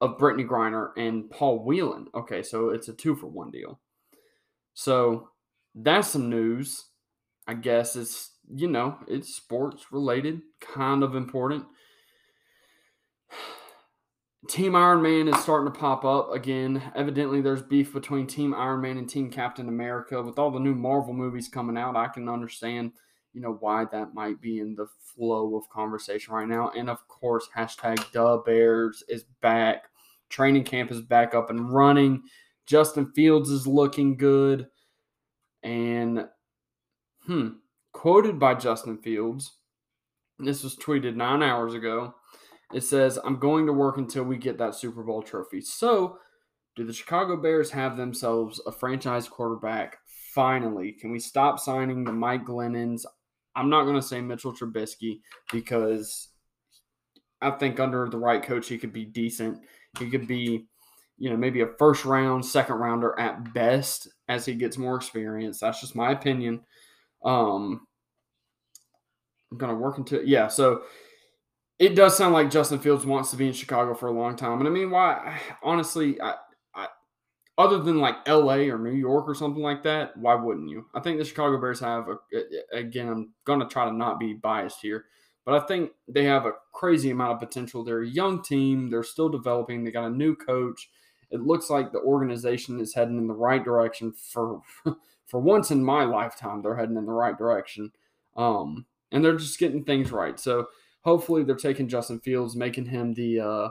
of 0.00 0.18
Brittney 0.18 0.46
Griner 0.46 0.90
and 0.96 1.30
Paul 1.30 1.64
Whelan. 1.64 2.08
Okay, 2.14 2.42
so 2.42 2.70
it's 2.70 2.88
a 2.88 2.92
two 2.92 3.14
for 3.14 3.26
one 3.26 3.50
deal. 3.50 3.80
So 4.74 5.30
that's 5.74 6.08
some 6.08 6.28
news. 6.28 6.86
I 7.46 7.54
guess 7.54 7.96
it's, 7.96 8.32
you 8.52 8.68
know, 8.68 8.98
it's 9.08 9.34
sports 9.34 9.86
related, 9.90 10.42
kind 10.60 11.02
of 11.02 11.14
important. 11.14 11.64
Team 14.46 14.76
Iron 14.76 15.02
Man 15.02 15.26
is 15.26 15.38
starting 15.40 15.70
to 15.72 15.78
pop 15.78 16.04
up 16.04 16.32
again. 16.32 16.80
Evidently, 16.94 17.40
there's 17.40 17.62
beef 17.62 17.92
between 17.92 18.26
Team 18.26 18.54
Iron 18.54 18.80
Man 18.80 18.96
and 18.96 19.08
Team 19.08 19.30
Captain 19.30 19.68
America. 19.68 20.22
With 20.22 20.38
all 20.38 20.52
the 20.52 20.60
new 20.60 20.76
Marvel 20.76 21.12
movies 21.12 21.48
coming 21.48 21.76
out, 21.76 21.96
I 21.96 22.06
can 22.06 22.28
understand, 22.28 22.92
you 23.32 23.40
know, 23.40 23.56
why 23.58 23.84
that 23.86 24.14
might 24.14 24.40
be 24.40 24.60
in 24.60 24.76
the 24.76 24.86
flow 25.00 25.56
of 25.56 25.68
conversation 25.68 26.34
right 26.34 26.46
now. 26.46 26.70
And 26.76 26.88
of 26.88 27.06
course, 27.08 27.48
hashtag 27.54 28.12
Da 28.12 28.36
Bears 28.38 29.02
is 29.08 29.24
back. 29.40 29.86
Training 30.28 30.64
camp 30.64 30.92
is 30.92 31.00
back 31.00 31.34
up 31.34 31.50
and 31.50 31.72
running. 31.72 32.22
Justin 32.64 33.10
Fields 33.12 33.50
is 33.50 33.66
looking 33.66 34.16
good. 34.16 34.68
And, 35.64 36.28
hmm, 37.26 37.48
quoted 37.92 38.38
by 38.38 38.54
Justin 38.54 38.98
Fields, 38.98 39.54
this 40.38 40.62
was 40.62 40.76
tweeted 40.76 41.16
nine 41.16 41.42
hours 41.42 41.74
ago. 41.74 42.14
It 42.72 42.82
says, 42.82 43.18
I'm 43.24 43.38
going 43.38 43.66
to 43.66 43.72
work 43.72 43.96
until 43.96 44.24
we 44.24 44.36
get 44.36 44.58
that 44.58 44.74
Super 44.74 45.02
Bowl 45.02 45.22
trophy. 45.22 45.60
So, 45.60 46.18
do 46.76 46.84
the 46.84 46.92
Chicago 46.92 47.36
Bears 47.36 47.70
have 47.70 47.96
themselves 47.96 48.60
a 48.66 48.72
franchise 48.72 49.28
quarterback? 49.28 49.98
Finally, 50.34 50.92
can 50.92 51.10
we 51.10 51.18
stop 51.18 51.58
signing 51.58 52.04
the 52.04 52.12
Mike 52.12 52.44
Glennons? 52.44 53.04
I'm 53.56 53.70
not 53.70 53.84
going 53.84 53.96
to 53.96 54.02
say 54.02 54.20
Mitchell 54.20 54.54
Trubisky 54.54 55.20
because 55.50 56.28
I 57.40 57.50
think 57.52 57.80
under 57.80 58.08
the 58.08 58.18
right 58.18 58.42
coach, 58.42 58.68
he 58.68 58.78
could 58.78 58.92
be 58.92 59.04
decent. 59.04 59.58
He 59.98 60.10
could 60.10 60.28
be, 60.28 60.66
you 61.16 61.30
know, 61.30 61.36
maybe 61.36 61.62
a 61.62 61.68
first 61.78 62.04
round, 62.04 62.44
second 62.44 62.76
rounder 62.76 63.18
at 63.18 63.52
best. 63.52 64.08
as 64.28 64.44
he 64.44 64.54
gets 64.54 64.78
more 64.78 64.96
experience. 64.96 65.60
That's 65.60 65.80
just 65.80 65.96
my 65.96 66.12
opinion. 66.12 66.60
Um, 67.24 67.86
I'm 69.50 69.58
gonna 69.58 69.74
work 69.74 69.98
into 69.98 70.22
yeah. 70.24 70.48
So 70.48 70.82
it 71.78 71.94
does 71.94 72.16
sound 72.16 72.34
like 72.34 72.50
Justin 72.50 72.78
Fields 72.78 73.06
wants 73.06 73.30
to 73.30 73.36
be 73.36 73.46
in 73.46 73.52
Chicago 73.52 73.94
for 73.94 74.08
a 74.08 74.12
long 74.12 74.36
time, 74.36 74.58
and 74.58 74.68
I 74.68 74.70
mean, 74.70 74.90
why? 74.90 75.40
Honestly, 75.62 76.20
I, 76.20 76.34
I 76.74 76.88
other 77.56 77.78
than 77.78 77.98
like 77.98 78.16
L.A. 78.26 78.70
or 78.70 78.78
New 78.78 78.94
York 78.94 79.28
or 79.28 79.34
something 79.34 79.62
like 79.62 79.82
that, 79.84 80.16
why 80.16 80.34
wouldn't 80.34 80.70
you? 80.70 80.86
I 80.94 81.00
think 81.00 81.18
the 81.18 81.24
Chicago 81.24 81.60
Bears 81.60 81.80
have 81.80 82.08
a, 82.08 82.76
again. 82.76 83.08
I'm 83.08 83.32
gonna 83.44 83.68
try 83.68 83.84
to 83.84 83.92
not 83.92 84.18
be 84.18 84.34
biased 84.34 84.80
here. 84.80 85.04
But 85.48 85.62
I 85.62 85.66
think 85.66 85.92
they 86.06 86.24
have 86.24 86.44
a 86.44 86.52
crazy 86.74 87.08
amount 87.08 87.32
of 87.32 87.48
potential. 87.48 87.82
They're 87.82 88.02
a 88.02 88.06
young 88.06 88.42
team. 88.42 88.90
They're 88.90 89.02
still 89.02 89.30
developing. 89.30 89.82
They 89.82 89.90
got 89.90 90.04
a 90.04 90.10
new 90.10 90.36
coach. 90.36 90.90
It 91.30 91.40
looks 91.40 91.70
like 91.70 91.90
the 91.90 92.00
organization 92.00 92.78
is 92.80 92.92
heading 92.92 93.16
in 93.16 93.28
the 93.28 93.32
right 93.32 93.64
direction 93.64 94.12
for 94.12 94.60
for 95.26 95.40
once 95.40 95.70
in 95.70 95.82
my 95.82 96.04
lifetime. 96.04 96.60
They're 96.60 96.76
heading 96.76 96.98
in 96.98 97.06
the 97.06 97.12
right 97.12 97.38
direction. 97.38 97.92
Um, 98.36 98.84
and 99.10 99.24
they're 99.24 99.38
just 99.38 99.58
getting 99.58 99.84
things 99.84 100.12
right. 100.12 100.38
So 100.38 100.66
hopefully 101.02 101.44
they're 101.44 101.56
taking 101.56 101.88
Justin 101.88 102.20
Fields, 102.20 102.56
making 102.56 102.86
him 102.86 103.14
the 103.14 103.40
uh, 103.40 103.68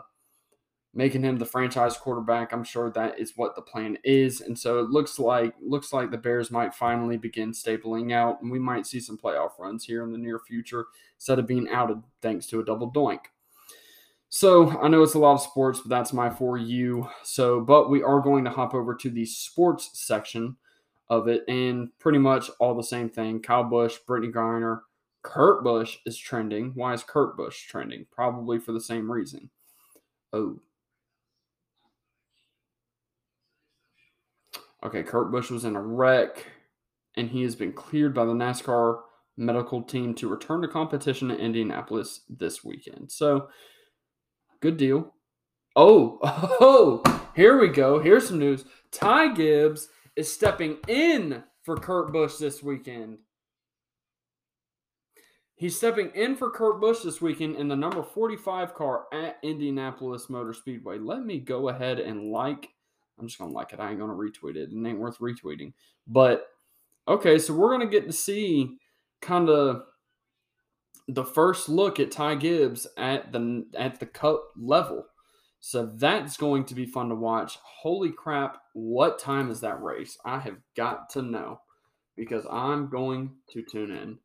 making 0.93 1.23
him 1.23 1.37
the 1.37 1.45
franchise 1.45 1.97
quarterback. 1.97 2.51
I'm 2.51 2.63
sure 2.63 2.89
that 2.91 3.19
is 3.19 3.33
what 3.35 3.55
the 3.55 3.61
plan 3.61 3.97
is, 4.03 4.41
and 4.41 4.57
so 4.57 4.79
it 4.79 4.89
looks 4.89 5.19
like 5.19 5.53
looks 5.61 5.93
like 5.93 6.11
the 6.11 6.17
Bears 6.17 6.51
might 6.51 6.73
finally 6.73 7.17
begin 7.17 7.51
stapling 7.51 8.13
out, 8.13 8.41
and 8.41 8.51
we 8.51 8.59
might 8.59 8.87
see 8.87 8.99
some 8.99 9.17
playoff 9.17 9.59
runs 9.59 9.85
here 9.85 10.03
in 10.03 10.11
the 10.11 10.17
near 10.17 10.39
future 10.39 10.85
instead 11.15 11.39
of 11.39 11.47
being 11.47 11.69
outed 11.69 12.01
thanks 12.21 12.47
to 12.47 12.59
a 12.59 12.65
double 12.65 12.91
doink. 12.91 13.19
So 14.29 14.69
I 14.81 14.89
know 14.89 15.03
it's 15.03 15.13
a 15.13 15.19
lot 15.19 15.35
of 15.35 15.41
sports, 15.41 15.79
but 15.79 15.89
that's 15.89 16.11
my 16.11 16.29
for 16.29 16.57
you. 16.57 17.07
So, 17.23 17.61
but 17.61 17.89
we 17.89 18.03
are 18.03 18.19
going 18.19 18.43
to 18.43 18.51
hop 18.51 18.73
over 18.73 18.93
to 18.95 19.09
the 19.09 19.25
sports 19.25 19.91
section 19.93 20.57
of 21.09 21.27
it, 21.27 21.43
and 21.47 21.89
pretty 21.99 22.17
much 22.17 22.49
all 22.59 22.75
the 22.75 22.83
same 22.83 23.09
thing. 23.09 23.41
Kyle 23.41 23.63
Busch, 23.63 23.97
Brittney 24.07 24.31
Griner, 24.31 24.81
Kurt 25.27 25.63
Busch 25.63 25.97
is 26.05 26.17
trending. 26.17 26.71
Why 26.73 26.93
is 26.93 27.03
Kurt 27.03 27.35
Busch 27.35 27.67
trending? 27.67 28.05
Probably 28.11 28.59
for 28.59 28.71
the 28.71 28.79
same 28.79 29.11
reason. 29.11 29.49
Oh, 30.31 30.59
Okay, 34.83 35.03
Kurt 35.03 35.31
Busch 35.31 35.49
was 35.49 35.65
in 35.65 35.75
a 35.75 35.81
wreck, 35.81 36.45
and 37.15 37.29
he 37.29 37.41
has 37.43 37.55
been 37.55 37.73
cleared 37.73 38.13
by 38.13 38.25
the 38.25 38.33
NASCAR 38.33 39.01
medical 39.35 39.81
team 39.81 40.13
to 40.15 40.29
return 40.29 40.61
to 40.61 40.67
competition 40.67 41.31
in 41.31 41.39
Indianapolis 41.39 42.21
this 42.29 42.63
weekend. 42.63 43.11
So, 43.11 43.49
good 44.61 44.77
deal. 44.77 45.13
Oh, 45.75 46.19
oh, 46.23 47.29
here 47.35 47.59
we 47.59 47.69
go. 47.69 47.99
Here's 47.99 48.27
some 48.27 48.39
news. 48.39 48.65
Ty 48.91 49.33
Gibbs 49.33 49.89
is 50.15 50.31
stepping 50.31 50.77
in 50.87 51.43
for 51.63 51.75
Kurt 51.75 52.13
Busch 52.13 52.37
this 52.37 52.61
weekend. 52.63 53.17
He's 55.57 55.75
stepping 55.75 56.11
in 56.11 56.35
for 56.35 56.51
Kurt 56.51 56.79
Busch 56.79 57.01
this 57.01 57.19
weekend 57.19 57.55
in 57.55 57.67
the 57.67 57.75
number 57.75 58.03
45 58.03 58.75
car 58.75 59.05
at 59.11 59.39
Indianapolis 59.41 60.29
Motor 60.29 60.53
Speedway. 60.53 60.99
Let 60.99 61.25
me 61.25 61.39
go 61.39 61.69
ahead 61.69 61.99
and 61.99 62.31
like 62.31 62.69
I'm 63.19 63.27
just 63.27 63.39
gonna 63.39 63.51
like 63.51 63.73
it. 63.73 63.79
I 63.79 63.89
ain't 63.89 63.99
gonna 63.99 64.13
retweet 64.13 64.55
it. 64.55 64.69
It 64.71 64.87
ain't 64.87 64.99
worth 64.99 65.17
retweeting. 65.17 65.73
But 66.05 66.45
okay, 67.07 67.39
so 67.39 67.55
we're 67.55 67.71
gonna 67.71 67.89
get 67.89 68.05
to 68.05 68.13
see 68.13 68.77
kind 69.19 69.49
of 69.49 69.81
the 71.07 71.25
first 71.25 71.69
look 71.69 71.99
at 71.99 72.11
Ty 72.11 72.35
Gibbs 72.35 72.85
at 72.95 73.31
the 73.31 73.65
at 73.75 73.99
the 73.99 74.05
cup 74.05 74.43
level. 74.55 75.05
So 75.59 75.87
that's 75.95 76.37
going 76.37 76.65
to 76.65 76.75
be 76.75 76.85
fun 76.85 77.09
to 77.09 77.15
watch. 77.15 77.57
Holy 77.63 78.11
crap, 78.11 78.57
what 78.73 79.17
time 79.17 79.49
is 79.49 79.59
that 79.61 79.81
race? 79.81 80.19
I 80.23 80.37
have 80.39 80.57
got 80.75 81.09
to 81.11 81.23
know 81.23 81.61
because 82.15 82.45
I'm 82.51 82.89
going 82.89 83.31
to 83.53 83.63
tune 83.63 83.91
in. 83.91 84.19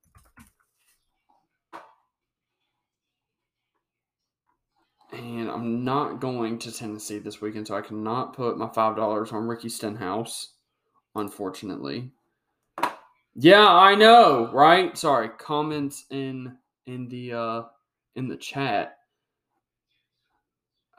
And 5.12 5.50
I'm 5.50 5.84
not 5.84 6.20
going 6.20 6.58
to 6.60 6.72
Tennessee 6.72 7.18
this 7.18 7.40
weekend, 7.40 7.66
so 7.66 7.76
I 7.76 7.82
cannot 7.82 8.34
put 8.34 8.58
my 8.58 8.68
five 8.68 8.96
dollars 8.96 9.32
on 9.32 9.46
Ricky 9.46 9.68
Stenhouse, 9.68 10.54
unfortunately. 11.14 12.10
Yeah, 13.34 13.66
I 13.68 13.94
know, 13.94 14.50
right? 14.52 14.96
Sorry, 14.96 15.28
comments 15.28 16.06
in 16.10 16.56
in 16.86 17.08
the 17.08 17.32
uh 17.32 17.62
in 18.16 18.28
the 18.28 18.36
chat. 18.36 18.98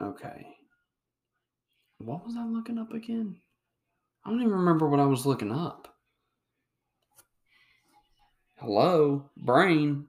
Okay. 0.00 0.46
What 1.98 2.24
was 2.26 2.36
I 2.36 2.44
looking 2.44 2.78
up 2.78 2.92
again? 2.92 3.36
I 4.24 4.30
don't 4.30 4.40
even 4.40 4.52
remember 4.52 4.88
what 4.88 5.00
I 5.00 5.06
was 5.06 5.26
looking 5.26 5.52
up. 5.52 5.88
Hello, 8.56 9.30
brain. 9.36 10.06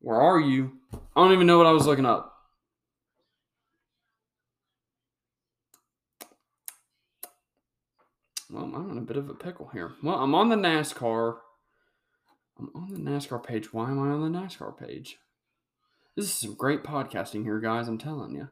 Where 0.00 0.20
are 0.20 0.40
you? 0.40 0.72
I 0.92 0.98
don't 1.16 1.32
even 1.32 1.46
know 1.46 1.58
what 1.58 1.66
I 1.66 1.72
was 1.72 1.86
looking 1.86 2.06
up. 2.06 2.29
Well, 8.50 8.64
I'm 8.74 8.90
in 8.90 8.98
a 8.98 9.02
bit 9.02 9.16
of 9.16 9.30
a 9.30 9.34
pickle 9.34 9.70
here. 9.72 9.92
Well, 10.02 10.16
I'm 10.16 10.34
on 10.34 10.48
the 10.48 10.56
NASCAR. 10.56 11.36
I'm 12.58 12.70
on 12.74 12.92
the 12.92 13.10
NASCAR 13.10 13.44
page. 13.44 13.72
Why 13.72 13.90
am 13.90 14.00
I 14.00 14.08
on 14.08 14.32
the 14.32 14.38
NASCAR 14.38 14.76
page? 14.76 15.18
This 16.16 16.26
is 16.26 16.32
some 16.32 16.54
great 16.54 16.82
podcasting 16.82 17.44
here, 17.44 17.60
guys. 17.60 17.86
I'm 17.86 17.98
telling 17.98 18.34
you. 18.34 18.48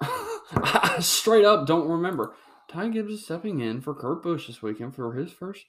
I 0.00 0.96
straight 1.00 1.44
up 1.44 1.66
don't 1.66 1.88
remember. 1.88 2.34
Ty 2.68 2.88
Gibbs 2.88 3.12
is 3.12 3.24
stepping 3.24 3.60
in 3.60 3.82
for 3.82 3.94
Kurt 3.94 4.22
Busch 4.22 4.46
this 4.46 4.62
weekend 4.62 4.94
for 4.94 5.14
his 5.14 5.30
first 5.30 5.66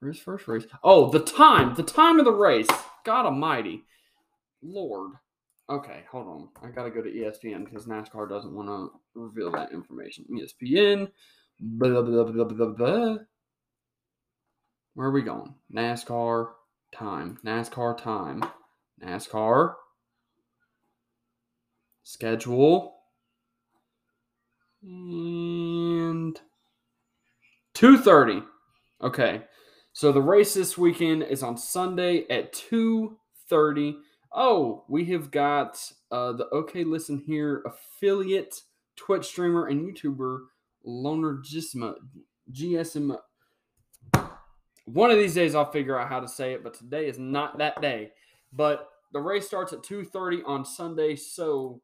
for 0.00 0.08
his 0.08 0.18
first 0.18 0.48
race. 0.48 0.64
Oh, 0.82 1.10
the 1.10 1.20
time, 1.20 1.74
the 1.74 1.82
time 1.82 2.18
of 2.18 2.24
the 2.24 2.32
race. 2.32 2.68
God 3.04 3.26
Almighty, 3.26 3.84
Lord. 4.60 5.12
Okay, 5.70 6.04
hold 6.10 6.26
on. 6.26 6.48
I 6.62 6.72
gotta 6.72 6.90
go 6.90 7.02
to 7.02 7.10
ESPN 7.10 7.64
because 7.64 7.86
NASCAR 7.86 8.28
doesn't 8.28 8.54
want 8.54 8.68
to 8.68 8.90
reveal 9.14 9.52
that 9.52 9.72
information. 9.72 10.24
ESPN. 10.30 11.10
Blah, 11.58 12.02
blah, 12.02 12.24
blah. 12.24 13.16
Where 14.94 15.08
are 15.08 15.12
we 15.12 15.22
going? 15.22 15.54
NASCAR 15.74 16.48
time. 16.92 17.38
NASCAR 17.44 17.96
time. 17.98 18.42
NASCAR 19.02 19.74
schedule. 22.02 22.94
And 24.82 26.40
2:30. 27.74 28.44
Okay. 29.02 29.42
So 29.92 30.12
the 30.12 30.22
race 30.22 30.54
this 30.54 30.76
weekend 30.76 31.22
is 31.22 31.42
on 31.42 31.56
Sunday 31.56 32.26
at 32.28 32.52
2:30. 32.52 33.96
Oh, 34.32 34.84
we 34.88 35.06
have 35.06 35.30
got 35.30 35.92
uh, 36.10 36.32
the 36.32 36.48
OK 36.50 36.84
Listen 36.84 37.18
Here 37.18 37.62
affiliate 37.66 38.62
Twitch 38.96 39.26
streamer 39.26 39.66
and 39.66 39.80
YouTuber 39.80 40.40
Loner 40.86 41.42
Gisma, 41.42 41.96
GSM. 42.50 43.18
One 44.86 45.10
of 45.10 45.18
these 45.18 45.34
days 45.34 45.54
I'll 45.54 45.70
figure 45.70 45.98
out 45.98 46.08
how 46.08 46.20
to 46.20 46.28
say 46.28 46.52
it, 46.52 46.62
but 46.62 46.74
today 46.74 47.08
is 47.08 47.18
not 47.18 47.58
that 47.58 47.82
day. 47.82 48.12
But 48.52 48.88
the 49.12 49.20
race 49.20 49.46
starts 49.46 49.72
at 49.72 49.82
2:30 49.82 50.42
on 50.46 50.64
Sunday, 50.64 51.16
so 51.16 51.82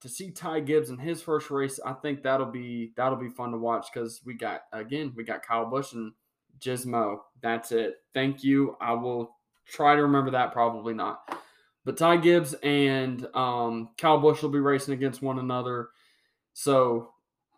to 0.00 0.08
see 0.08 0.30
Ty 0.30 0.60
Gibbs 0.60 0.90
in 0.90 0.98
his 0.98 1.20
first 1.20 1.50
race, 1.50 1.80
I 1.84 1.92
think 1.92 2.22
that'll 2.22 2.46
be 2.46 2.92
that'll 2.96 3.18
be 3.18 3.28
fun 3.28 3.50
to 3.50 3.58
watch 3.58 3.88
because 3.92 4.20
we 4.24 4.34
got 4.34 4.62
again 4.72 5.12
we 5.16 5.24
got 5.24 5.42
Kyle 5.42 5.68
Busch 5.68 5.92
and 5.92 6.12
Gizmo. 6.60 7.18
That's 7.42 7.72
it. 7.72 7.96
Thank 8.14 8.44
you. 8.44 8.76
I 8.80 8.92
will 8.92 9.36
try 9.66 9.96
to 9.96 10.02
remember 10.02 10.30
that. 10.32 10.52
Probably 10.52 10.94
not. 10.94 11.38
But 11.84 11.96
Ty 11.96 12.18
Gibbs 12.18 12.54
and 12.62 13.26
um, 13.34 13.90
Kyle 13.96 14.18
Busch 14.20 14.42
will 14.42 14.50
be 14.50 14.58
racing 14.58 14.94
against 14.94 15.22
one 15.22 15.38
another. 15.38 15.90
So 16.52 17.12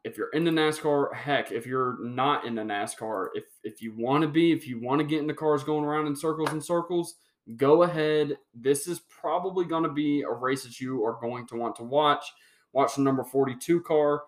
if 0.04 0.16
you're 0.16 0.30
into 0.30 0.50
NASCAR, 0.50 1.14
heck, 1.14 1.52
if 1.52 1.66
you're 1.66 1.98
not 2.00 2.44
into 2.44 2.62
NASCAR, 2.62 3.28
if 3.34 3.44
if 3.64 3.82
you 3.82 3.94
want 3.96 4.22
to 4.22 4.28
be, 4.28 4.52
if 4.52 4.66
you 4.66 4.80
want 4.80 5.00
to 5.00 5.06
get 5.06 5.20
into 5.20 5.34
cars 5.34 5.64
going 5.64 5.84
around 5.84 6.06
in 6.06 6.16
circles 6.16 6.50
and 6.50 6.64
circles, 6.64 7.16
go 7.56 7.82
ahead. 7.82 8.38
This 8.54 8.86
is 8.86 9.00
probably 9.00 9.64
going 9.64 9.84
to 9.84 9.88
be 9.88 10.22
a 10.22 10.30
race 10.30 10.64
that 10.64 10.80
you 10.80 11.04
are 11.04 11.18
going 11.20 11.46
to 11.48 11.56
want 11.56 11.76
to 11.76 11.84
watch. 11.84 12.24
Watch 12.72 12.96
the 12.96 13.02
number 13.02 13.24
42 13.24 13.80
car, 13.80 14.22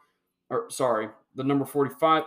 or 0.49 0.71
sorry, 0.71 1.09
the 1.35 1.45
number 1.45 1.65
45. 1.65 2.25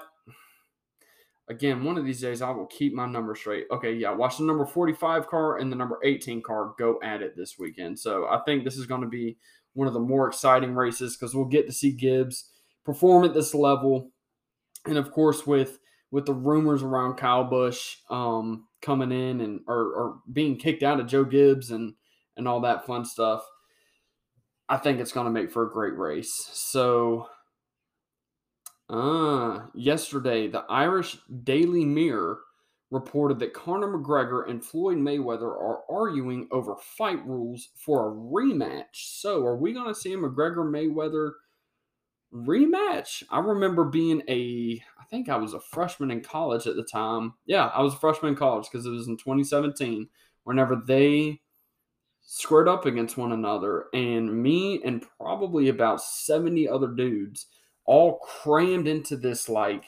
Again, 1.49 1.83
one 1.83 1.97
of 1.97 2.05
these 2.05 2.21
days 2.21 2.41
I 2.41 2.51
will 2.51 2.67
keep 2.67 2.93
my 2.93 3.05
number 3.05 3.35
straight. 3.35 3.65
Okay, 3.69 3.93
yeah, 3.93 4.11
watch 4.11 4.37
the 4.37 4.45
number 4.45 4.65
45 4.65 5.27
car 5.27 5.57
and 5.57 5.71
the 5.71 5.75
number 5.75 5.99
18 6.03 6.41
car 6.41 6.73
go 6.77 6.99
at 7.03 7.21
it 7.21 7.35
this 7.35 7.59
weekend. 7.59 7.99
So 7.99 8.27
I 8.27 8.39
think 8.45 8.63
this 8.63 8.77
is 8.77 8.85
going 8.85 9.01
to 9.01 9.07
be 9.07 9.37
one 9.73 9.87
of 9.87 9.93
the 9.93 9.99
more 9.99 10.27
exciting 10.27 10.73
races 10.73 11.17
because 11.17 11.35
we'll 11.35 11.45
get 11.45 11.65
to 11.67 11.73
see 11.73 11.91
Gibbs 11.91 12.52
perform 12.85 13.25
at 13.25 13.33
this 13.33 13.53
level. 13.53 14.11
And 14.85 14.97
of 14.97 15.11
course, 15.11 15.47
with 15.47 15.79
with 16.11 16.25
the 16.25 16.33
rumors 16.33 16.83
around 16.83 17.15
Kyle 17.15 17.43
Busch 17.43 17.97
um, 18.09 18.67
coming 18.81 19.11
in 19.11 19.41
and 19.41 19.61
or, 19.67 19.77
or 19.93 20.19
being 20.31 20.57
kicked 20.57 20.83
out 20.83 20.99
of 20.99 21.07
Joe 21.07 21.25
Gibbs 21.25 21.71
and 21.71 21.95
and 22.37 22.47
all 22.47 22.61
that 22.61 22.85
fun 22.85 23.05
stuff, 23.05 23.45
I 24.69 24.77
think 24.77 24.99
it's 24.99 25.11
going 25.11 25.25
to 25.25 25.31
make 25.31 25.51
for 25.51 25.67
a 25.67 25.71
great 25.71 25.97
race. 25.97 26.49
So, 26.53 27.27
Uh, 28.89 29.67
yesterday, 29.73 30.47
the 30.47 30.65
Irish 30.69 31.17
Daily 31.43 31.85
Mirror 31.85 32.41
reported 32.91 33.39
that 33.39 33.53
Conor 33.53 33.87
McGregor 33.87 34.47
and 34.47 34.63
Floyd 34.63 34.97
Mayweather 34.97 35.49
are 35.49 35.81
arguing 35.89 36.47
over 36.51 36.75
fight 36.75 37.25
rules 37.25 37.69
for 37.75 38.07
a 38.07 38.11
rematch. 38.13 38.93
So, 38.93 39.43
are 39.45 39.57
we 39.57 39.73
going 39.73 39.87
to 39.87 39.99
see 39.99 40.13
a 40.13 40.17
McGregor 40.17 40.69
Mayweather 40.69 41.31
rematch? 42.33 43.23
I 43.29 43.39
remember 43.39 43.85
being 43.85 44.23
a, 44.27 44.83
I 44.99 45.03
think 45.05 45.29
I 45.29 45.37
was 45.37 45.53
a 45.53 45.59
freshman 45.59 46.11
in 46.11 46.21
college 46.21 46.67
at 46.67 46.75
the 46.75 46.83
time. 46.83 47.33
Yeah, 47.45 47.67
I 47.67 47.81
was 47.81 47.93
a 47.93 47.97
freshman 47.97 48.33
in 48.33 48.37
college 48.37 48.67
because 48.71 48.85
it 48.85 48.91
was 48.91 49.07
in 49.07 49.17
2017 49.17 50.09
whenever 50.43 50.75
they 50.75 51.41
squared 52.21 52.67
up 52.67 52.85
against 52.85 53.17
one 53.17 53.31
another. 53.31 53.85
And 53.93 54.41
me 54.41 54.81
and 54.83 55.05
probably 55.19 55.69
about 55.69 56.01
70 56.01 56.67
other 56.67 56.87
dudes 56.87 57.47
all 57.85 58.19
crammed 58.19 58.87
into 58.87 59.17
this 59.17 59.49
like 59.49 59.85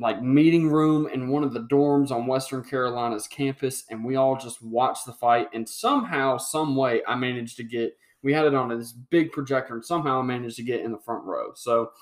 like 0.00 0.20
meeting 0.22 0.68
room 0.68 1.06
in 1.06 1.28
one 1.28 1.44
of 1.44 1.52
the 1.52 1.60
dorms 1.60 2.10
on 2.10 2.26
Western 2.26 2.64
Carolina's 2.64 3.28
campus, 3.28 3.84
and 3.90 4.04
we 4.04 4.16
all 4.16 4.36
just 4.36 4.60
watched 4.60 5.06
the 5.06 5.12
fight. 5.12 5.48
And 5.54 5.68
somehow, 5.68 6.36
some 6.36 6.74
way, 6.74 7.02
I 7.06 7.14
managed 7.14 7.56
to 7.58 7.64
get. 7.64 7.96
We 8.24 8.32
had 8.32 8.46
it 8.46 8.54
on 8.54 8.68
this 8.68 8.90
big 8.90 9.30
projector, 9.30 9.74
and 9.74 9.84
somehow 9.84 10.22
managed 10.22 10.56
to 10.56 10.62
get 10.62 10.80
in 10.80 10.90
the 10.90 10.98
front 10.98 11.24
row. 11.24 11.52
So, 11.54 11.92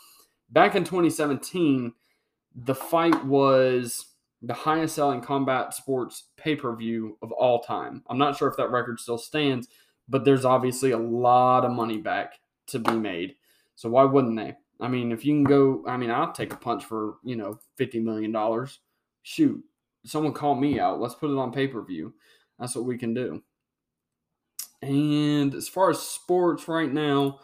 back 0.51 0.75
in 0.75 0.85
2017, 0.85 1.93
the 2.55 2.75
fight 2.75 3.25
was 3.25 4.07
the 4.41 4.55
highest 4.55 4.95
selling 4.95 5.21
combat 5.21 5.75
sports 5.75 6.29
pay 6.37 6.57
per 6.57 6.75
view 6.75 7.19
of 7.23 7.33
all 7.33 7.61
time. 7.61 8.03
I'm 8.09 8.19
not 8.19 8.37
sure 8.37 8.49
if 8.49 8.57
that 8.57 8.71
record 8.71 9.01
still 9.01 9.19
stands, 9.19 9.69
but 10.09 10.25
there's 10.25 10.45
obviously 10.45 10.93
a 10.93 10.99
lot 10.99 11.65
of 11.65 11.73
money 11.73 11.99
back 11.99 12.39
to 12.69 12.79
be 12.79 12.95
made. 12.95 13.37
So 13.75 13.89
why 13.89 14.05
wouldn't 14.05 14.37
they? 14.37 14.55
I 14.81 14.89
mean, 14.89 15.13
if 15.13 15.25
you 15.25 15.33
can 15.33 15.45
go, 15.45 15.85
I 15.87 15.97
mean, 15.97 16.11
I'll 16.11 16.33
take 16.33 16.53
a 16.53 16.57
punch 16.57 16.85
for, 16.85 17.19
you 17.23 17.37
know, 17.37 17.59
$50 17.79 18.03
million. 18.03 18.67
Shoot, 19.23 19.63
someone 20.05 20.33
call 20.33 20.57
me 20.57 20.81
out. 20.81 21.01
Let's 21.01 21.15
put 21.15 21.31
it 21.31 21.39
on 21.39 21.53
pay 21.53 21.69
per 21.69 21.83
view. 21.83 22.15
That's 22.59 22.75
what 22.75 22.85
we 22.85 22.99
can 22.99 23.15
do. 23.15 23.43
And 24.83 25.55
as 25.55 25.69
far 25.69 25.91
as 25.91 26.01
sports 26.01 26.67
right 26.67 26.93
now, 26.93 27.39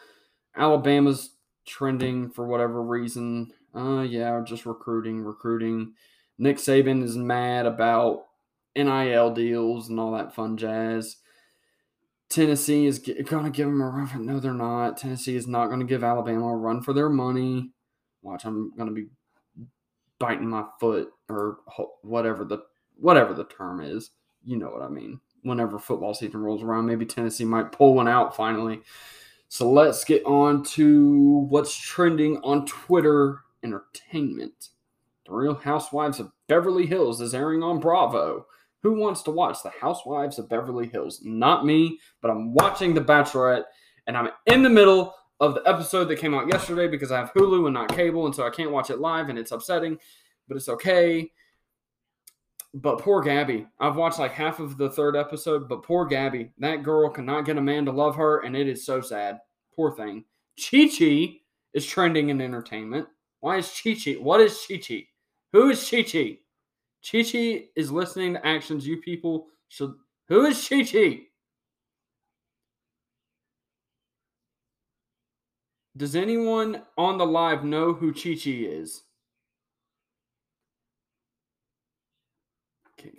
Alabama's 0.57 1.31
trending 1.67 2.31
for 2.31 2.47
whatever 2.47 2.83
reason. 2.83 3.53
Uh, 3.75 4.03
yeah, 4.03 4.43
just 4.45 4.67
recruiting, 4.67 5.23
recruiting. 5.23 5.95
Nick 6.39 6.57
Saban 6.57 7.03
is 7.03 7.17
mad 7.17 7.67
about 7.67 8.25
NIL 8.75 9.31
deals 9.33 9.89
and 9.89 10.01
all 10.01 10.13
that 10.13 10.35
fun 10.35 10.57
jazz. 10.57 11.17
Tennessee 12.29 12.87
is 12.87 12.99
going 12.99 13.45
to 13.45 13.51
give 13.51 13.67
them 13.67 13.81
a 13.81 13.89
run. 13.89 14.07
For, 14.07 14.19
no, 14.19 14.39
they're 14.39 14.53
not. 14.53 14.99
Tennessee 14.99 15.37
is 15.37 15.47
not 15.47 15.69
going 15.69 15.81
to 15.81 15.87
give 15.87 16.05
Alabama 16.05 16.49
a 16.49 16.57
run 16.57 16.83
for 16.83 16.93
their 16.93 17.09
money. 17.09 17.71
Watch, 18.23 18.45
I'm 18.45 18.73
going 18.77 18.89
to 18.89 18.95
be 18.95 19.07
biting 20.19 20.49
my 20.49 20.65
foot 20.81 21.11
or 21.29 21.59
whatever 22.03 22.45
the 22.45 22.59
whatever 22.97 23.33
the 23.33 23.45
term 23.45 23.81
is. 23.81 24.11
You 24.45 24.57
know 24.57 24.69
what 24.69 24.83
I 24.83 24.89
mean. 24.89 25.21
Whenever 25.43 25.79
football 25.79 26.15
season 26.15 26.41
rolls 26.41 26.63
around, 26.63 26.87
maybe 26.87 27.07
Tennessee 27.07 27.45
might 27.45 27.73
pull 27.73 27.95
one 27.95 28.09
out 28.09 28.35
finally. 28.35 28.81
So 29.49 29.71
let's 29.71 30.05
get 30.05 30.25
on 30.25 30.63
to 30.65 31.47
what's 31.49 31.75
trending 31.75 32.39
on 32.39 32.67
Twitter 32.67 33.41
entertainment. 33.63 34.71
The 35.27 35.33
Real 35.33 35.55
Housewives 35.55 36.21
of 36.21 36.33
Beverly 36.49 36.87
Hills 36.87 37.21
is 37.21 37.35
airing 37.35 37.63
on 37.63 37.81
Bravo. 37.81 38.47
Who 38.83 38.95
wants 38.95 39.23
to 39.23 39.31
watch 39.31 39.63
The 39.63 39.73
Housewives 39.81 40.39
of 40.39 40.49
Beverly 40.49 40.87
Hills? 40.87 41.21
Not 41.25 41.67
me, 41.67 41.99
but 42.21 42.31
I'm 42.31 42.55
watching 42.55 42.95
The 42.95 43.01
Bachelorette, 43.01 43.65
and 44.07 44.17
I'm 44.17 44.31
in 44.47 44.63
the 44.63 44.71
middle 44.71 45.15
of 45.41 45.55
the 45.55 45.63
episode 45.67 46.07
that 46.07 46.19
came 46.19 46.35
out 46.35 46.49
yesterday 46.49 46.89
because 46.89 47.13
I 47.13 47.19
have 47.19 47.33
Hulu 47.33 47.67
and 47.67 47.75
not 47.75 47.95
cable, 47.95 48.27
and 48.27 48.35
so 48.35 48.47
I 48.47 48.51
can't 48.51 48.71
watch 48.71 48.91
it 48.91 49.01
live, 49.01 49.29
and 49.29 49.39
it's 49.39 49.53
upsetting, 49.53 49.99
but 50.47 50.57
it's 50.57 50.69
okay. 50.69 51.31
But 52.75 53.01
poor 53.01 53.23
Gabby. 53.23 53.67
I've 53.81 53.97
watched 53.97 54.19
like 54.19 54.33
half 54.33 54.61
of 54.61 54.77
the 54.77 54.91
third 54.91 55.17
episode, 55.17 55.69
but 55.69 55.83
poor 55.83 56.05
Gabby. 56.05 56.51
That 56.59 56.83
girl 56.83 57.09
cannot 57.09 57.47
get 57.47 57.57
a 57.57 57.63
man 57.63 57.85
to 57.87 57.93
love 57.93 58.15
her, 58.17 58.41
and 58.41 58.57
it 58.57 58.69
is 58.69 58.85
so 58.85 59.01
sad. 59.01 59.41
Poor 59.75 59.93
thing. 59.97 60.25
Chi 60.59 60.89
Chi 60.89 61.41
is 61.73 61.87
trending 61.87 62.29
in 62.29 62.41
entertainment. 62.41 63.09
Why 63.41 63.57
is 63.59 63.81
Chi 63.83 63.95
Chi? 63.95 64.13
What 64.13 64.41
is 64.41 64.65
Chi 64.67 64.77
Chi? 64.77 65.07
Who 65.53 65.71
is 65.71 65.89
Chi 65.89 66.03
Chi? 66.03 66.39
Chi 67.11 67.23
Chi 67.23 67.69
is 67.77 67.91
listening 67.91 68.35
to 68.35 68.47
actions 68.47 68.87
you 68.87 68.99
people 68.99 69.47
should. 69.69 69.95
Who 70.29 70.45
is 70.45 70.69
Chi 70.69 70.85
Chi? 70.85 71.21
Does 75.97 76.15
anyone 76.15 76.83
on 76.97 77.19
the 77.19 77.27
live 77.27 77.65
know 77.65 77.93
who 77.93 78.13
Chi 78.13 78.35
Chi 78.35 78.51
is? 78.51 79.03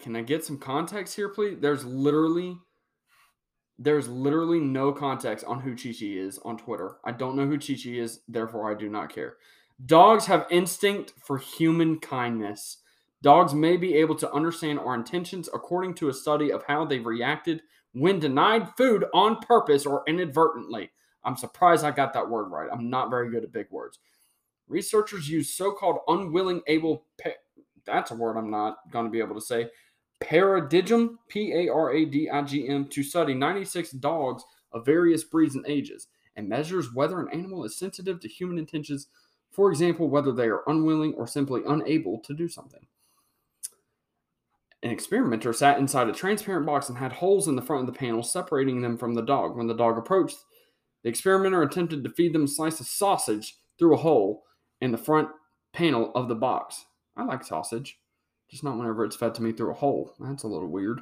Can, 0.01 0.15
I 0.15 0.21
get 0.21 0.43
some 0.43 0.57
context 0.57 1.15
here, 1.15 1.29
please? 1.29 1.57
There's 1.59 1.85
literally 1.85 2.57
there's 3.81 4.09
literally 4.09 4.59
no 4.59 4.91
context 4.91 5.45
on 5.45 5.61
who 5.61 5.73
Chi 5.73 5.93
Chi 5.97 6.07
is 6.07 6.37
on 6.39 6.57
Twitter. 6.57 6.97
I 7.05 7.13
don't 7.13 7.37
know 7.37 7.45
who 7.45 7.57
Chi 7.57 7.75
Chi 7.81 7.91
is, 7.91 8.19
therefore 8.27 8.69
I 8.69 8.75
do 8.75 8.89
not 8.89 9.13
care. 9.13 9.37
Dogs 9.85 10.25
have 10.25 10.47
instinct 10.51 11.13
for 11.23 11.37
human 11.37 11.99
kindness. 11.99 12.79
Dogs 13.21 13.53
may 13.53 13.77
be 13.77 13.95
able 13.95 14.15
to 14.15 14.31
understand 14.33 14.79
our 14.79 14.95
intentions 14.95 15.49
according 15.53 15.93
to 15.95 16.09
a 16.09 16.13
study 16.13 16.51
of 16.51 16.63
how 16.63 16.83
they 16.83 16.99
reacted 16.99 17.61
when 17.93 18.19
denied 18.19 18.69
food 18.75 19.05
on 19.13 19.37
purpose 19.37 19.85
or 19.85 20.03
inadvertently. 20.07 20.91
I'm 21.23 21.37
surprised 21.37 21.85
I 21.85 21.91
got 21.91 22.13
that 22.13 22.29
word 22.29 22.49
right. 22.49 22.69
I'm 22.71 22.89
not 22.89 23.09
very 23.09 23.29
good 23.31 23.43
at 23.43 23.53
big 23.53 23.67
words. 23.71 23.99
Researchers 24.67 25.29
use 25.29 25.53
so 25.53 25.71
called 25.71 25.99
unwilling 26.07 26.61
able, 26.67 27.05
that's 27.85 28.11
a 28.11 28.15
word 28.15 28.37
I'm 28.37 28.51
not 28.51 28.77
going 28.91 29.05
to 29.05 29.11
be 29.11 29.19
able 29.19 29.35
to 29.35 29.41
say, 29.41 29.69
paradigm, 30.19 31.19
P 31.27 31.53
A 31.53 31.69
R 31.69 31.93
A 31.93 32.05
D 32.05 32.29
I 32.29 32.41
G 32.41 32.67
M, 32.67 32.87
to 32.89 33.03
study 33.03 33.33
96 33.33 33.91
dogs 33.91 34.43
of 34.71 34.85
various 34.85 35.23
breeds 35.23 35.55
and 35.55 35.65
ages 35.67 36.07
and 36.35 36.47
measures 36.47 36.93
whether 36.93 37.19
an 37.19 37.29
animal 37.33 37.65
is 37.65 37.77
sensitive 37.77 38.19
to 38.21 38.27
human 38.27 38.57
intentions, 38.57 39.07
for 39.51 39.69
example, 39.69 40.09
whether 40.09 40.31
they 40.31 40.47
are 40.47 40.63
unwilling 40.67 41.13
or 41.15 41.27
simply 41.27 41.61
unable 41.67 42.19
to 42.19 42.33
do 42.33 42.47
something. 42.47 42.85
An 44.81 44.91
experimenter 44.91 45.51
sat 45.51 45.77
inside 45.77 46.07
a 46.07 46.13
transparent 46.13 46.65
box 46.65 46.87
and 46.87 46.97
had 46.97 47.11
holes 47.11 47.49
in 47.49 47.57
the 47.57 47.61
front 47.61 47.81
of 47.81 47.93
the 47.93 47.99
panel 47.99 48.23
separating 48.23 48.81
them 48.81 48.97
from 48.97 49.13
the 49.13 49.21
dog. 49.21 49.57
When 49.57 49.67
the 49.67 49.73
dog 49.73 49.97
approached, 49.97 50.37
the 51.03 51.09
experimenter 51.09 51.61
attempted 51.61 52.03
to 52.03 52.09
feed 52.09 52.33
them 52.33 52.45
a 52.45 52.47
slice 52.47 52.79
of 52.79 52.87
sausage 52.87 53.57
through 53.77 53.95
a 53.95 53.97
hole 53.97 54.43
in 54.79 54.91
the 54.91 54.97
front 54.97 55.29
panel 55.73 56.11
of 56.15 56.29
the 56.29 56.35
box. 56.35 56.85
I 57.19 57.23
like 57.25 57.43
sausage, 57.43 57.99
just 58.49 58.63
not 58.63 58.77
whenever 58.77 59.05
it's 59.05 59.15
fed 59.15 59.35
to 59.35 59.43
me 59.43 59.51
through 59.51 59.71
a 59.71 59.75
hole. 59.75 60.13
That's 60.19 60.43
a 60.43 60.47
little 60.47 60.67
weird. 60.69 61.01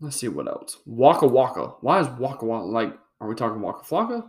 Let's 0.00 0.16
see 0.16 0.28
what 0.28 0.48
else. 0.48 0.78
Waka 0.86 1.26
Waka. 1.26 1.74
Why 1.80 2.00
is 2.00 2.08
Waka 2.18 2.44
Waka 2.44 2.66
like? 2.66 2.98
Are 3.20 3.28
we 3.28 3.34
talking 3.34 3.62
Waka 3.62 3.84
Flocka? 3.84 4.28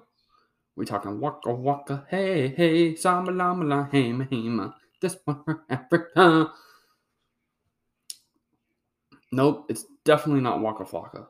We 0.76 0.86
talking 0.86 1.20
Waka 1.20 1.54
Waka? 1.54 2.06
Hey 2.10 2.50
hey, 2.50 2.96
Samba 2.96 3.32
Lama 3.32 3.66
La 3.66 3.84
Hey 3.86 4.12
Mahima 4.12 4.74
this 5.02 5.18
one 5.26 5.44
for 5.44 5.64
Africa. 5.70 6.52
Nope, 9.32 9.66
it's 9.70 9.86
definitely 10.06 10.42
not 10.42 10.62
Waka 10.62 10.86
Flocka. 10.86 11.28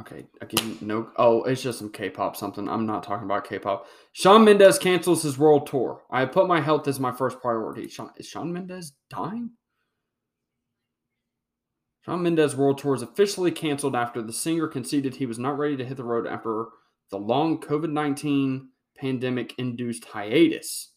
Okay, 0.00 0.26
again, 0.40 0.76
no. 0.80 1.10
Oh, 1.16 1.44
it's 1.44 1.62
just 1.62 1.78
some 1.78 1.90
K-pop 1.90 2.34
something. 2.34 2.68
I'm 2.68 2.84
not 2.84 3.04
talking 3.04 3.26
about 3.26 3.46
K-pop. 3.46 3.86
Shawn 4.12 4.44
Mendes 4.44 4.78
cancels 4.78 5.22
his 5.22 5.38
world 5.38 5.68
tour. 5.68 6.02
I 6.10 6.24
put 6.26 6.48
my 6.48 6.60
health 6.60 6.88
as 6.88 6.98
my 6.98 7.12
first 7.12 7.40
priority. 7.40 7.88
Shawn, 7.88 8.10
is 8.16 8.26
Shawn 8.26 8.52
Mendes 8.52 8.92
dying? 9.08 9.50
Shawn 12.04 12.22
Mendes 12.24 12.56
world 12.56 12.78
tour 12.78 12.96
is 12.96 13.02
officially 13.02 13.52
canceled 13.52 13.94
after 13.94 14.20
the 14.20 14.32
singer 14.32 14.66
conceded 14.66 15.14
he 15.14 15.26
was 15.26 15.38
not 15.38 15.56
ready 15.58 15.76
to 15.76 15.84
hit 15.84 15.96
the 15.96 16.04
road 16.04 16.26
after 16.26 16.66
the 17.10 17.16
long 17.16 17.60
COVID 17.60 17.90
19 17.90 18.68
pandemic 18.96 19.54
induced 19.58 20.06
hiatus. 20.06 20.90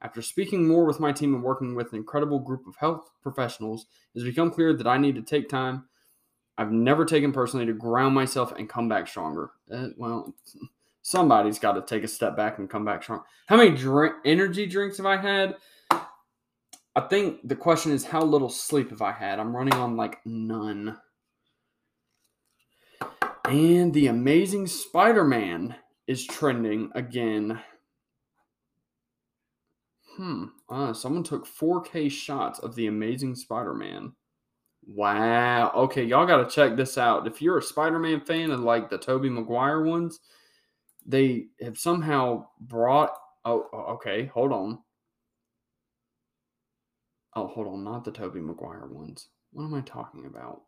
After 0.00 0.22
speaking 0.22 0.66
more 0.66 0.86
with 0.86 0.98
my 0.98 1.12
team 1.12 1.34
and 1.34 1.42
working 1.42 1.74
with 1.74 1.92
an 1.92 1.98
incredible 1.98 2.38
group 2.38 2.66
of 2.66 2.76
health 2.76 3.10
professionals, 3.22 3.84
it 4.14 4.20
has 4.20 4.24
become 4.24 4.50
clear 4.50 4.72
that 4.72 4.86
I 4.86 4.96
need 4.96 5.14
to 5.16 5.22
take 5.22 5.50
time 5.50 5.84
I've 6.60 6.70
never 6.70 7.06
taken 7.06 7.32
personally 7.32 7.64
to 7.64 7.72
ground 7.72 8.14
myself 8.14 8.52
and 8.52 8.68
come 8.68 8.86
back 8.86 9.08
stronger. 9.08 9.52
Uh, 9.72 9.88
well, 9.96 10.34
somebody's 11.00 11.58
got 11.58 11.72
to 11.72 11.80
take 11.80 12.04
a 12.04 12.08
step 12.08 12.36
back 12.36 12.58
and 12.58 12.68
come 12.68 12.84
back 12.84 13.02
strong. 13.02 13.22
How 13.46 13.56
many 13.56 13.74
drink, 13.74 14.16
energy 14.26 14.66
drinks 14.66 14.98
have 14.98 15.06
I 15.06 15.16
had? 15.16 15.56
I 15.90 17.00
think 17.08 17.48
the 17.48 17.56
question 17.56 17.92
is 17.92 18.04
how 18.04 18.22
little 18.22 18.50
sleep 18.50 18.90
have 18.90 19.00
I 19.00 19.12
had? 19.12 19.40
I'm 19.40 19.56
running 19.56 19.72
on 19.72 19.96
like 19.96 20.18
none. 20.26 20.98
And 23.46 23.94
the 23.94 24.08
Amazing 24.08 24.66
Spider 24.66 25.24
Man 25.24 25.76
is 26.06 26.26
trending 26.26 26.90
again. 26.94 27.58
Hmm. 30.18 30.44
Uh, 30.68 30.92
someone 30.92 31.22
took 31.22 31.46
4K 31.46 32.10
shots 32.10 32.58
of 32.58 32.74
the 32.74 32.86
Amazing 32.86 33.36
Spider-Man. 33.36 34.12
Wow. 34.92 35.70
Okay, 35.72 36.02
y'all 36.02 36.26
got 36.26 36.38
to 36.38 36.52
check 36.52 36.76
this 36.76 36.98
out. 36.98 37.28
If 37.28 37.40
you're 37.40 37.58
a 37.58 37.62
Spider-Man 37.62 38.22
fan 38.22 38.50
and 38.50 38.64
like 38.64 38.90
the 38.90 38.98
Tobey 38.98 39.28
Maguire 39.30 39.82
ones, 39.82 40.18
they 41.06 41.46
have 41.60 41.78
somehow 41.78 42.46
brought. 42.60 43.12
Oh, 43.44 43.68
okay. 43.92 44.26
Hold 44.26 44.52
on. 44.52 44.78
Oh, 47.36 47.46
hold 47.46 47.68
on. 47.68 47.84
Not 47.84 48.04
the 48.04 48.10
Tobey 48.10 48.40
Maguire 48.40 48.88
ones. 48.90 49.28
What 49.52 49.64
am 49.64 49.74
I 49.74 49.80
talking 49.82 50.26
about? 50.26 50.62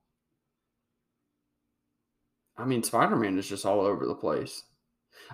I 2.56 2.64
mean, 2.64 2.84
Spider 2.84 3.16
Man 3.16 3.38
is 3.38 3.48
just 3.48 3.66
all 3.66 3.80
over 3.80 4.06
the 4.06 4.14
place. 4.14 4.62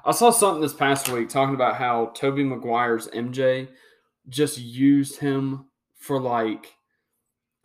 I 0.03 0.13
saw 0.13 0.31
something 0.31 0.63
this 0.63 0.73
past 0.73 1.11
week 1.11 1.29
talking 1.29 1.55
about 1.55 1.77
how 1.77 2.07
Tobey 2.15 2.43
Maguire's 2.43 3.09
MJ 3.09 3.69
just 4.31 4.57
used 4.57 5.19
him 5.21 5.67
for 5.99 6.19
like 6.19 6.73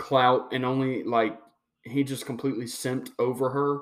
clout 0.03 0.53
and 0.53 0.65
only 0.65 1.03
like 1.03 1.39
he 1.83 2.03
just 2.03 2.25
completely 2.25 2.65
simped 2.65 3.11
over 3.19 3.49
her. 3.49 3.79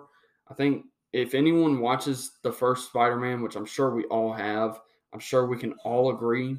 I 0.50 0.54
think 0.54 0.86
if 1.14 1.34
anyone 1.34 1.80
watches 1.80 2.32
the 2.44 2.52
first 2.52 2.90
Spider 2.90 3.18
Man, 3.18 3.42
which 3.42 3.56
I'm 3.56 3.66
sure 3.66 3.94
we 3.94 4.06
all 4.06 4.32
have, 4.32 4.80
I'm 5.14 5.20
sure 5.20 5.46
we 5.46 5.58
can 5.58 5.74
all 5.84 6.12
agree 6.16 6.58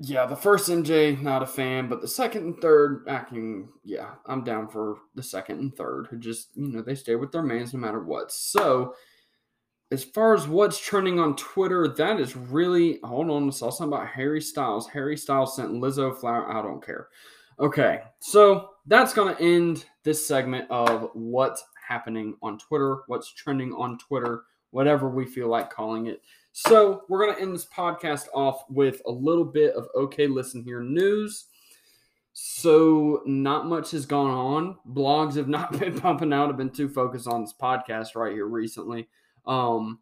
yeah, 0.00 0.26
the 0.26 0.36
first 0.36 0.68
MJ, 0.68 1.20
not 1.20 1.42
a 1.42 1.46
fan, 1.46 1.88
but 1.88 2.00
the 2.00 2.08
second 2.08 2.44
and 2.44 2.60
third, 2.60 3.04
I 3.08 3.18
can, 3.18 3.68
yeah, 3.84 4.14
I'm 4.26 4.42
down 4.42 4.68
for 4.68 4.98
the 5.14 5.22
second 5.22 5.60
and 5.60 5.74
third, 5.74 6.08
who 6.08 6.18
just, 6.18 6.48
you 6.56 6.68
know, 6.68 6.82
they 6.82 6.96
stay 6.96 7.14
with 7.14 7.30
their 7.30 7.42
mans 7.42 7.72
no 7.72 7.80
matter 7.80 8.02
what. 8.02 8.32
So, 8.32 8.94
as 9.90 10.02
far 10.04 10.34
as 10.34 10.48
what's 10.48 10.78
trending 10.78 11.20
on 11.20 11.36
Twitter, 11.36 11.88
that 11.88 12.18
is 12.18 12.36
really, 12.36 12.98
hold 13.04 13.30
on, 13.30 13.46
I 13.46 13.50
saw 13.50 13.70
something 13.70 13.96
about 13.96 14.08
Harry 14.08 14.40
Styles. 14.40 14.88
Harry 14.88 15.16
Styles 15.16 15.56
sent 15.56 15.72
Lizzo 15.72 16.16
flower. 16.16 16.50
I 16.50 16.62
don't 16.62 16.84
care. 16.84 17.08
Okay, 17.60 18.00
so 18.18 18.70
that's 18.86 19.14
going 19.14 19.34
to 19.34 19.42
end 19.42 19.84
this 20.02 20.26
segment 20.26 20.68
of 20.70 21.10
what's 21.14 21.62
happening 21.86 22.36
on 22.42 22.58
Twitter, 22.58 23.02
what's 23.06 23.32
trending 23.32 23.72
on 23.72 23.98
Twitter, 23.98 24.42
whatever 24.70 25.08
we 25.08 25.24
feel 25.24 25.48
like 25.48 25.70
calling 25.70 26.06
it. 26.06 26.22
So 26.52 27.02
we're 27.08 27.24
going 27.24 27.36
to 27.36 27.42
end 27.42 27.54
this 27.54 27.66
podcast 27.66 28.26
off 28.34 28.64
with 28.68 29.02
a 29.06 29.10
little 29.10 29.44
bit 29.44 29.74
of 29.74 29.88
okay, 29.96 30.26
listen 30.26 30.62
here 30.62 30.80
news. 30.80 31.46
So 32.32 33.22
not 33.26 33.66
much 33.66 33.92
has 33.92 34.06
gone 34.06 34.30
on. 34.30 34.76
Blogs 34.88 35.36
have 35.36 35.48
not 35.48 35.72
been 35.78 36.00
pumping 36.00 36.32
out. 36.32 36.48
I've 36.48 36.56
been 36.56 36.70
too 36.70 36.88
focused 36.88 37.28
on 37.28 37.42
this 37.42 37.54
podcast 37.60 38.16
right 38.16 38.32
here 38.32 38.46
recently. 38.46 39.08
Um, 39.46 40.00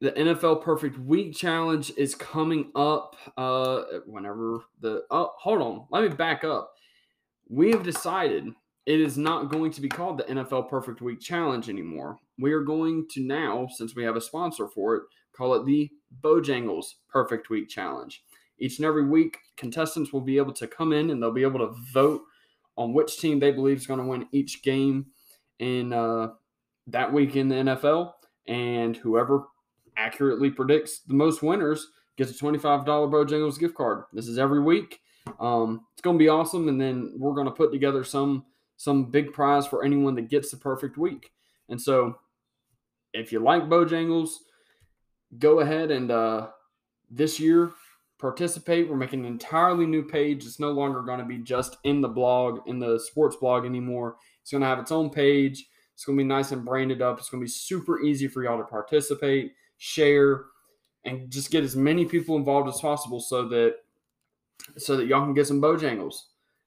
the 0.00 0.12
NFL 0.12 0.62
Perfect 0.62 0.98
Week 0.98 1.34
Challenge 1.34 1.92
is 1.96 2.14
coming 2.14 2.70
up. 2.74 3.16
Uh, 3.36 3.82
whenever 4.06 4.60
the 4.80 5.04
oh, 5.10 5.32
hold 5.38 5.62
on, 5.62 5.86
let 5.90 6.02
me 6.02 6.14
back 6.14 6.44
up. 6.44 6.74
We 7.48 7.70
have 7.70 7.82
decided 7.82 8.48
it 8.86 9.00
is 9.00 9.16
not 9.16 9.50
going 9.50 9.70
to 9.72 9.80
be 9.80 9.88
called 9.88 10.18
the 10.18 10.24
NFL 10.24 10.68
Perfect 10.68 11.00
Week 11.00 11.20
Challenge 11.20 11.68
anymore. 11.68 12.18
We 12.38 12.52
are 12.52 12.62
going 12.62 13.06
to 13.12 13.22
now, 13.22 13.66
since 13.70 13.94
we 13.94 14.04
have 14.04 14.16
a 14.16 14.20
sponsor 14.20 14.68
for 14.68 14.96
it, 14.96 15.02
call 15.32 15.54
it 15.54 15.64
the 15.64 15.90
Bojangles 16.22 16.86
Perfect 17.08 17.48
Week 17.48 17.68
Challenge. 17.68 18.22
Each 18.58 18.78
and 18.78 18.86
every 18.86 19.06
week, 19.06 19.38
contestants 19.56 20.12
will 20.12 20.20
be 20.20 20.36
able 20.36 20.52
to 20.52 20.66
come 20.66 20.92
in 20.92 21.10
and 21.10 21.22
they'll 21.22 21.32
be 21.32 21.42
able 21.42 21.60
to 21.60 21.74
vote 21.92 22.22
on 22.76 22.92
which 22.92 23.18
team 23.18 23.38
they 23.38 23.52
believe 23.52 23.78
is 23.78 23.86
going 23.86 24.00
to 24.00 24.06
win 24.06 24.28
each 24.32 24.62
game 24.62 25.06
in 25.58 25.92
uh, 25.92 26.28
that 26.86 27.12
week 27.12 27.36
in 27.36 27.48
the 27.48 27.54
NFL. 27.54 28.12
And 28.46 28.96
whoever 28.96 29.44
accurately 29.96 30.50
predicts 30.50 31.00
the 31.00 31.14
most 31.14 31.42
winners 31.42 31.88
gets 32.16 32.30
a 32.30 32.34
$25 32.34 32.84
Bojangles 32.84 33.58
gift 33.58 33.74
card. 33.74 34.04
This 34.12 34.28
is 34.28 34.38
every 34.38 34.60
week. 34.60 35.00
Um, 35.40 35.86
it's 35.92 36.02
going 36.02 36.16
to 36.16 36.22
be 36.22 36.28
awesome. 36.28 36.68
And 36.68 36.80
then 36.80 37.14
we're 37.16 37.34
going 37.34 37.46
to 37.46 37.52
put 37.52 37.72
together 37.72 38.04
some 38.04 38.44
some 38.76 39.04
big 39.10 39.32
prize 39.32 39.66
for 39.66 39.84
anyone 39.84 40.16
that 40.16 40.28
gets 40.28 40.50
the 40.50 40.56
perfect 40.56 40.98
week. 40.98 41.30
And 41.68 41.80
so 41.80 42.18
if 43.12 43.30
you 43.30 43.38
like 43.38 43.68
Bojangles, 43.68 44.30
go 45.38 45.60
ahead 45.60 45.90
and 45.92 46.10
uh, 46.10 46.48
this 47.10 47.38
year 47.38 47.70
participate. 48.18 48.88
We're 48.88 48.96
making 48.96 49.20
an 49.20 49.26
entirely 49.26 49.86
new 49.86 50.02
page. 50.02 50.44
It's 50.44 50.60
no 50.60 50.72
longer 50.72 51.02
going 51.02 51.20
to 51.20 51.24
be 51.24 51.38
just 51.38 51.76
in 51.84 52.00
the 52.00 52.08
blog, 52.08 52.60
in 52.66 52.78
the 52.78 52.98
sports 52.98 53.36
blog 53.36 53.64
anymore. 53.64 54.16
It's 54.42 54.50
going 54.50 54.62
to 54.62 54.66
have 54.66 54.80
its 54.80 54.92
own 54.92 55.10
page. 55.10 55.66
It's 55.94 56.04
going 56.04 56.18
to 56.18 56.24
be 56.24 56.28
nice 56.28 56.52
and 56.52 56.64
branded 56.64 57.02
up. 57.02 57.18
It's 57.18 57.30
going 57.30 57.40
to 57.40 57.44
be 57.44 57.50
super 57.50 58.00
easy 58.02 58.28
for 58.28 58.42
y'all 58.42 58.58
to 58.58 58.64
participate, 58.64 59.52
share, 59.78 60.44
and 61.04 61.30
just 61.30 61.50
get 61.50 61.64
as 61.64 61.76
many 61.76 62.04
people 62.04 62.36
involved 62.36 62.68
as 62.68 62.80
possible 62.80 63.20
so 63.20 63.48
that 63.48 63.76
so 64.76 64.96
that 64.96 65.06
y'all 65.06 65.24
can 65.24 65.34
get 65.34 65.46
some 65.46 65.60
Bojangles. 65.60 66.14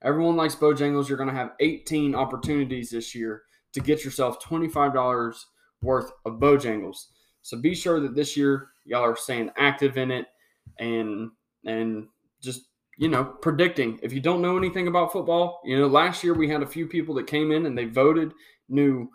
Everyone 0.04 0.36
likes 0.36 0.56
Bojangles. 0.56 1.10
You're 1.10 1.18
going 1.18 1.30
to 1.30 1.36
have 1.36 1.54
18 1.60 2.16
opportunities 2.16 2.92
this 2.92 3.16
year 3.16 3.44
to 3.74 3.80
get 3.80 4.06
yourself 4.06 4.42
$25 4.42 5.40
worth 5.82 6.12
of 6.26 6.34
Bojangles. 6.34 7.08
So 7.42 7.60
be 7.60 7.74
sure 7.74 8.00
that 8.00 8.16
this 8.16 8.38
year 8.38 8.70
y'all 8.86 9.04
are 9.04 9.16
staying 9.16 9.52
active 9.58 9.98
in 9.98 10.12
it 10.12 10.28
and 10.80 11.32
and 11.66 12.08
just 12.42 12.68
you 12.98 13.08
know 13.08 13.24
predicting. 13.24 14.00
If 14.02 14.14
you 14.14 14.20
don't 14.20 14.42
know 14.42 14.58
anything 14.58 14.88
about 14.88 15.12
football, 15.12 15.62
you 15.64 15.78
know 15.78 15.88
last 15.88 16.24
year 16.24 16.34
we 16.34 16.50
had 16.50 16.64
a 16.64 16.68
few 16.68 16.88
people 16.88 17.16
that 17.16 17.28
came 17.28 17.52
in 17.52 17.66
and 17.66 17.78
they 17.78 17.86
voted 17.86 18.34
knew 18.70 19.10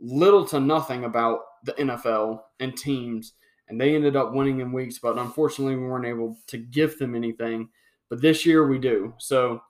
little 0.00 0.44
to 0.46 0.60
nothing 0.60 1.04
about 1.04 1.40
the 1.64 1.72
NFL 1.72 2.40
and 2.60 2.76
teams, 2.76 3.34
and 3.68 3.80
they 3.80 3.94
ended 3.94 4.16
up 4.16 4.32
winning 4.32 4.60
in 4.60 4.72
weeks. 4.72 4.98
But 4.98 5.18
unfortunately, 5.18 5.76
we 5.76 5.86
weren't 5.86 6.06
able 6.06 6.36
to 6.48 6.58
give 6.58 6.98
them 6.98 7.14
anything. 7.14 7.68
But 8.08 8.20
this 8.20 8.46
year 8.46 8.66
we 8.66 8.78
do. 8.78 9.14
So 9.18 9.60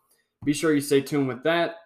be 0.44 0.52
sure 0.52 0.74
you 0.74 0.80
stay 0.80 1.00
tuned 1.00 1.28
with 1.28 1.42
that. 1.44 1.76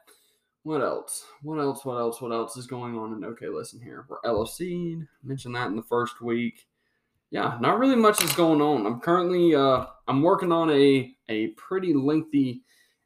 What 0.62 0.83
else? 0.83 1.24
What 1.43 1.59
else? 1.59 1.85
What 1.85 1.97
else? 1.97 2.20
What 2.20 2.33
else 2.33 2.57
is 2.57 2.66
going 2.66 2.99
on 2.99 3.14
in 3.14 3.24
OK 3.24 3.49
Listen 3.49 3.81
here? 3.81 4.05
We're 4.09 4.20
LFC. 4.20 5.07
Mentioned 5.22 5.55
that 5.55 5.68
in 5.68 5.76
the 5.76 5.83
first 5.83 6.20
week. 6.20 6.66
Yeah, 7.31 7.59
not 7.61 7.78
really 7.78 7.97
much 7.97 8.22
is 8.24 8.33
going 8.33 8.61
on. 8.61 8.87
I'm 8.87 9.01
currently 9.01 9.55
uh 9.55 9.87
I'm 10.09 10.22
working 10.22 10.53
on 10.53 10.70
a 10.70 11.14
a 11.28 11.49
pretty 11.49 11.95
lengthy 11.95 12.62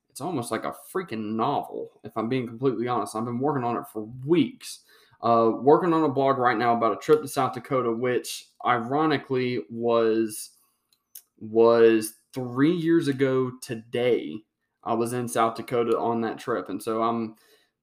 it's 0.08 0.20
almost 0.20 0.52
like 0.52 0.64
a 0.64 0.76
freaking 0.94 1.34
novel, 1.34 2.00
if 2.04 2.12
I'm 2.16 2.28
being 2.28 2.46
completely 2.46 2.86
honest. 2.86 3.16
I've 3.16 3.24
been 3.24 3.40
working 3.40 3.64
on 3.64 3.76
it 3.76 3.82
for 3.92 4.04
weeks. 4.24 4.84
Uh, 5.20 5.50
working 5.60 5.92
on 5.92 6.04
a 6.04 6.08
blog 6.08 6.38
right 6.38 6.56
now 6.56 6.76
about 6.76 6.92
a 6.92 7.00
trip 7.00 7.20
to 7.22 7.26
South 7.28 7.54
Dakota, 7.54 7.90
which 7.90 8.46
ironically 8.64 9.64
was 9.70 10.52
was 11.38 12.14
three 12.32 12.72
years 12.72 13.08
ago 13.08 13.50
today 13.60 14.36
I 14.84 14.94
was 14.94 15.12
in 15.12 15.26
South 15.28 15.56
Dakota 15.56 15.98
on 15.98 16.20
that 16.20 16.38
trip. 16.38 16.68
And 16.68 16.82
so 16.82 17.02
I'm 17.02 17.36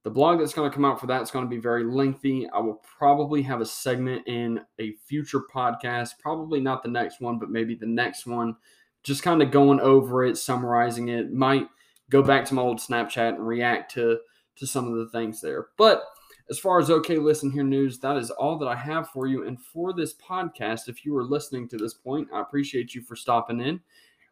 the 0.04 0.10
blog 0.10 0.40
that's 0.40 0.54
going 0.54 0.68
to 0.68 0.74
come 0.74 0.84
out 0.84 1.00
for 1.00 1.06
that 1.06 1.22
is 1.22 1.30
going 1.30 1.44
to 1.44 1.48
be 1.48 1.60
very 1.60 1.84
lengthy. 1.84 2.48
I 2.50 2.58
will 2.58 2.82
probably 2.98 3.42
have 3.42 3.60
a 3.60 3.66
segment 3.66 4.26
in 4.26 4.60
a 4.80 4.92
future 5.06 5.42
podcast, 5.52 6.18
probably 6.18 6.60
not 6.60 6.82
the 6.82 6.90
next 6.90 7.20
one, 7.20 7.38
but 7.38 7.50
maybe 7.50 7.74
the 7.74 7.86
next 7.86 8.26
one, 8.26 8.56
just 9.04 9.22
kind 9.22 9.42
of 9.42 9.52
going 9.52 9.80
over 9.80 10.24
it, 10.24 10.36
summarizing 10.36 11.08
it. 11.08 11.32
Might 11.32 11.68
go 12.10 12.22
back 12.22 12.44
to 12.46 12.54
my 12.54 12.62
old 12.62 12.78
Snapchat 12.78 13.36
and 13.36 13.46
react 13.46 13.92
to 13.94 14.18
to 14.56 14.66
some 14.66 14.86
of 14.86 14.98
the 14.98 15.08
things 15.08 15.40
there. 15.40 15.68
But 15.78 16.04
as 16.50 16.58
far 16.58 16.78
as 16.78 16.90
okay, 16.90 17.16
listen 17.16 17.50
here 17.50 17.64
news, 17.64 17.98
that 18.00 18.16
is 18.16 18.30
all 18.30 18.58
that 18.58 18.68
I 18.68 18.74
have 18.74 19.08
for 19.08 19.26
you. 19.26 19.46
And 19.46 19.60
for 19.60 19.92
this 19.92 20.14
podcast, 20.14 20.88
if 20.88 21.04
you 21.04 21.16
are 21.16 21.24
listening 21.24 21.68
to 21.68 21.76
this 21.76 21.94
point, 21.94 22.28
I 22.32 22.40
appreciate 22.40 22.94
you 22.94 23.02
for 23.02 23.16
stopping 23.16 23.60
in. 23.60 23.80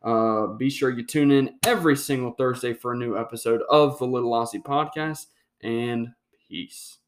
Uh, 0.02 0.48
be 0.48 0.70
sure 0.70 0.90
you 0.90 1.04
tune 1.04 1.30
in 1.30 1.58
every 1.64 1.96
single 1.96 2.32
Thursday 2.32 2.72
for 2.72 2.92
a 2.92 2.96
new 2.96 3.16
episode 3.16 3.62
of 3.70 3.98
the 3.98 4.06
Little 4.06 4.32
Aussie 4.32 4.62
Podcast, 4.62 5.26
and 5.62 6.14
peace. 6.48 6.99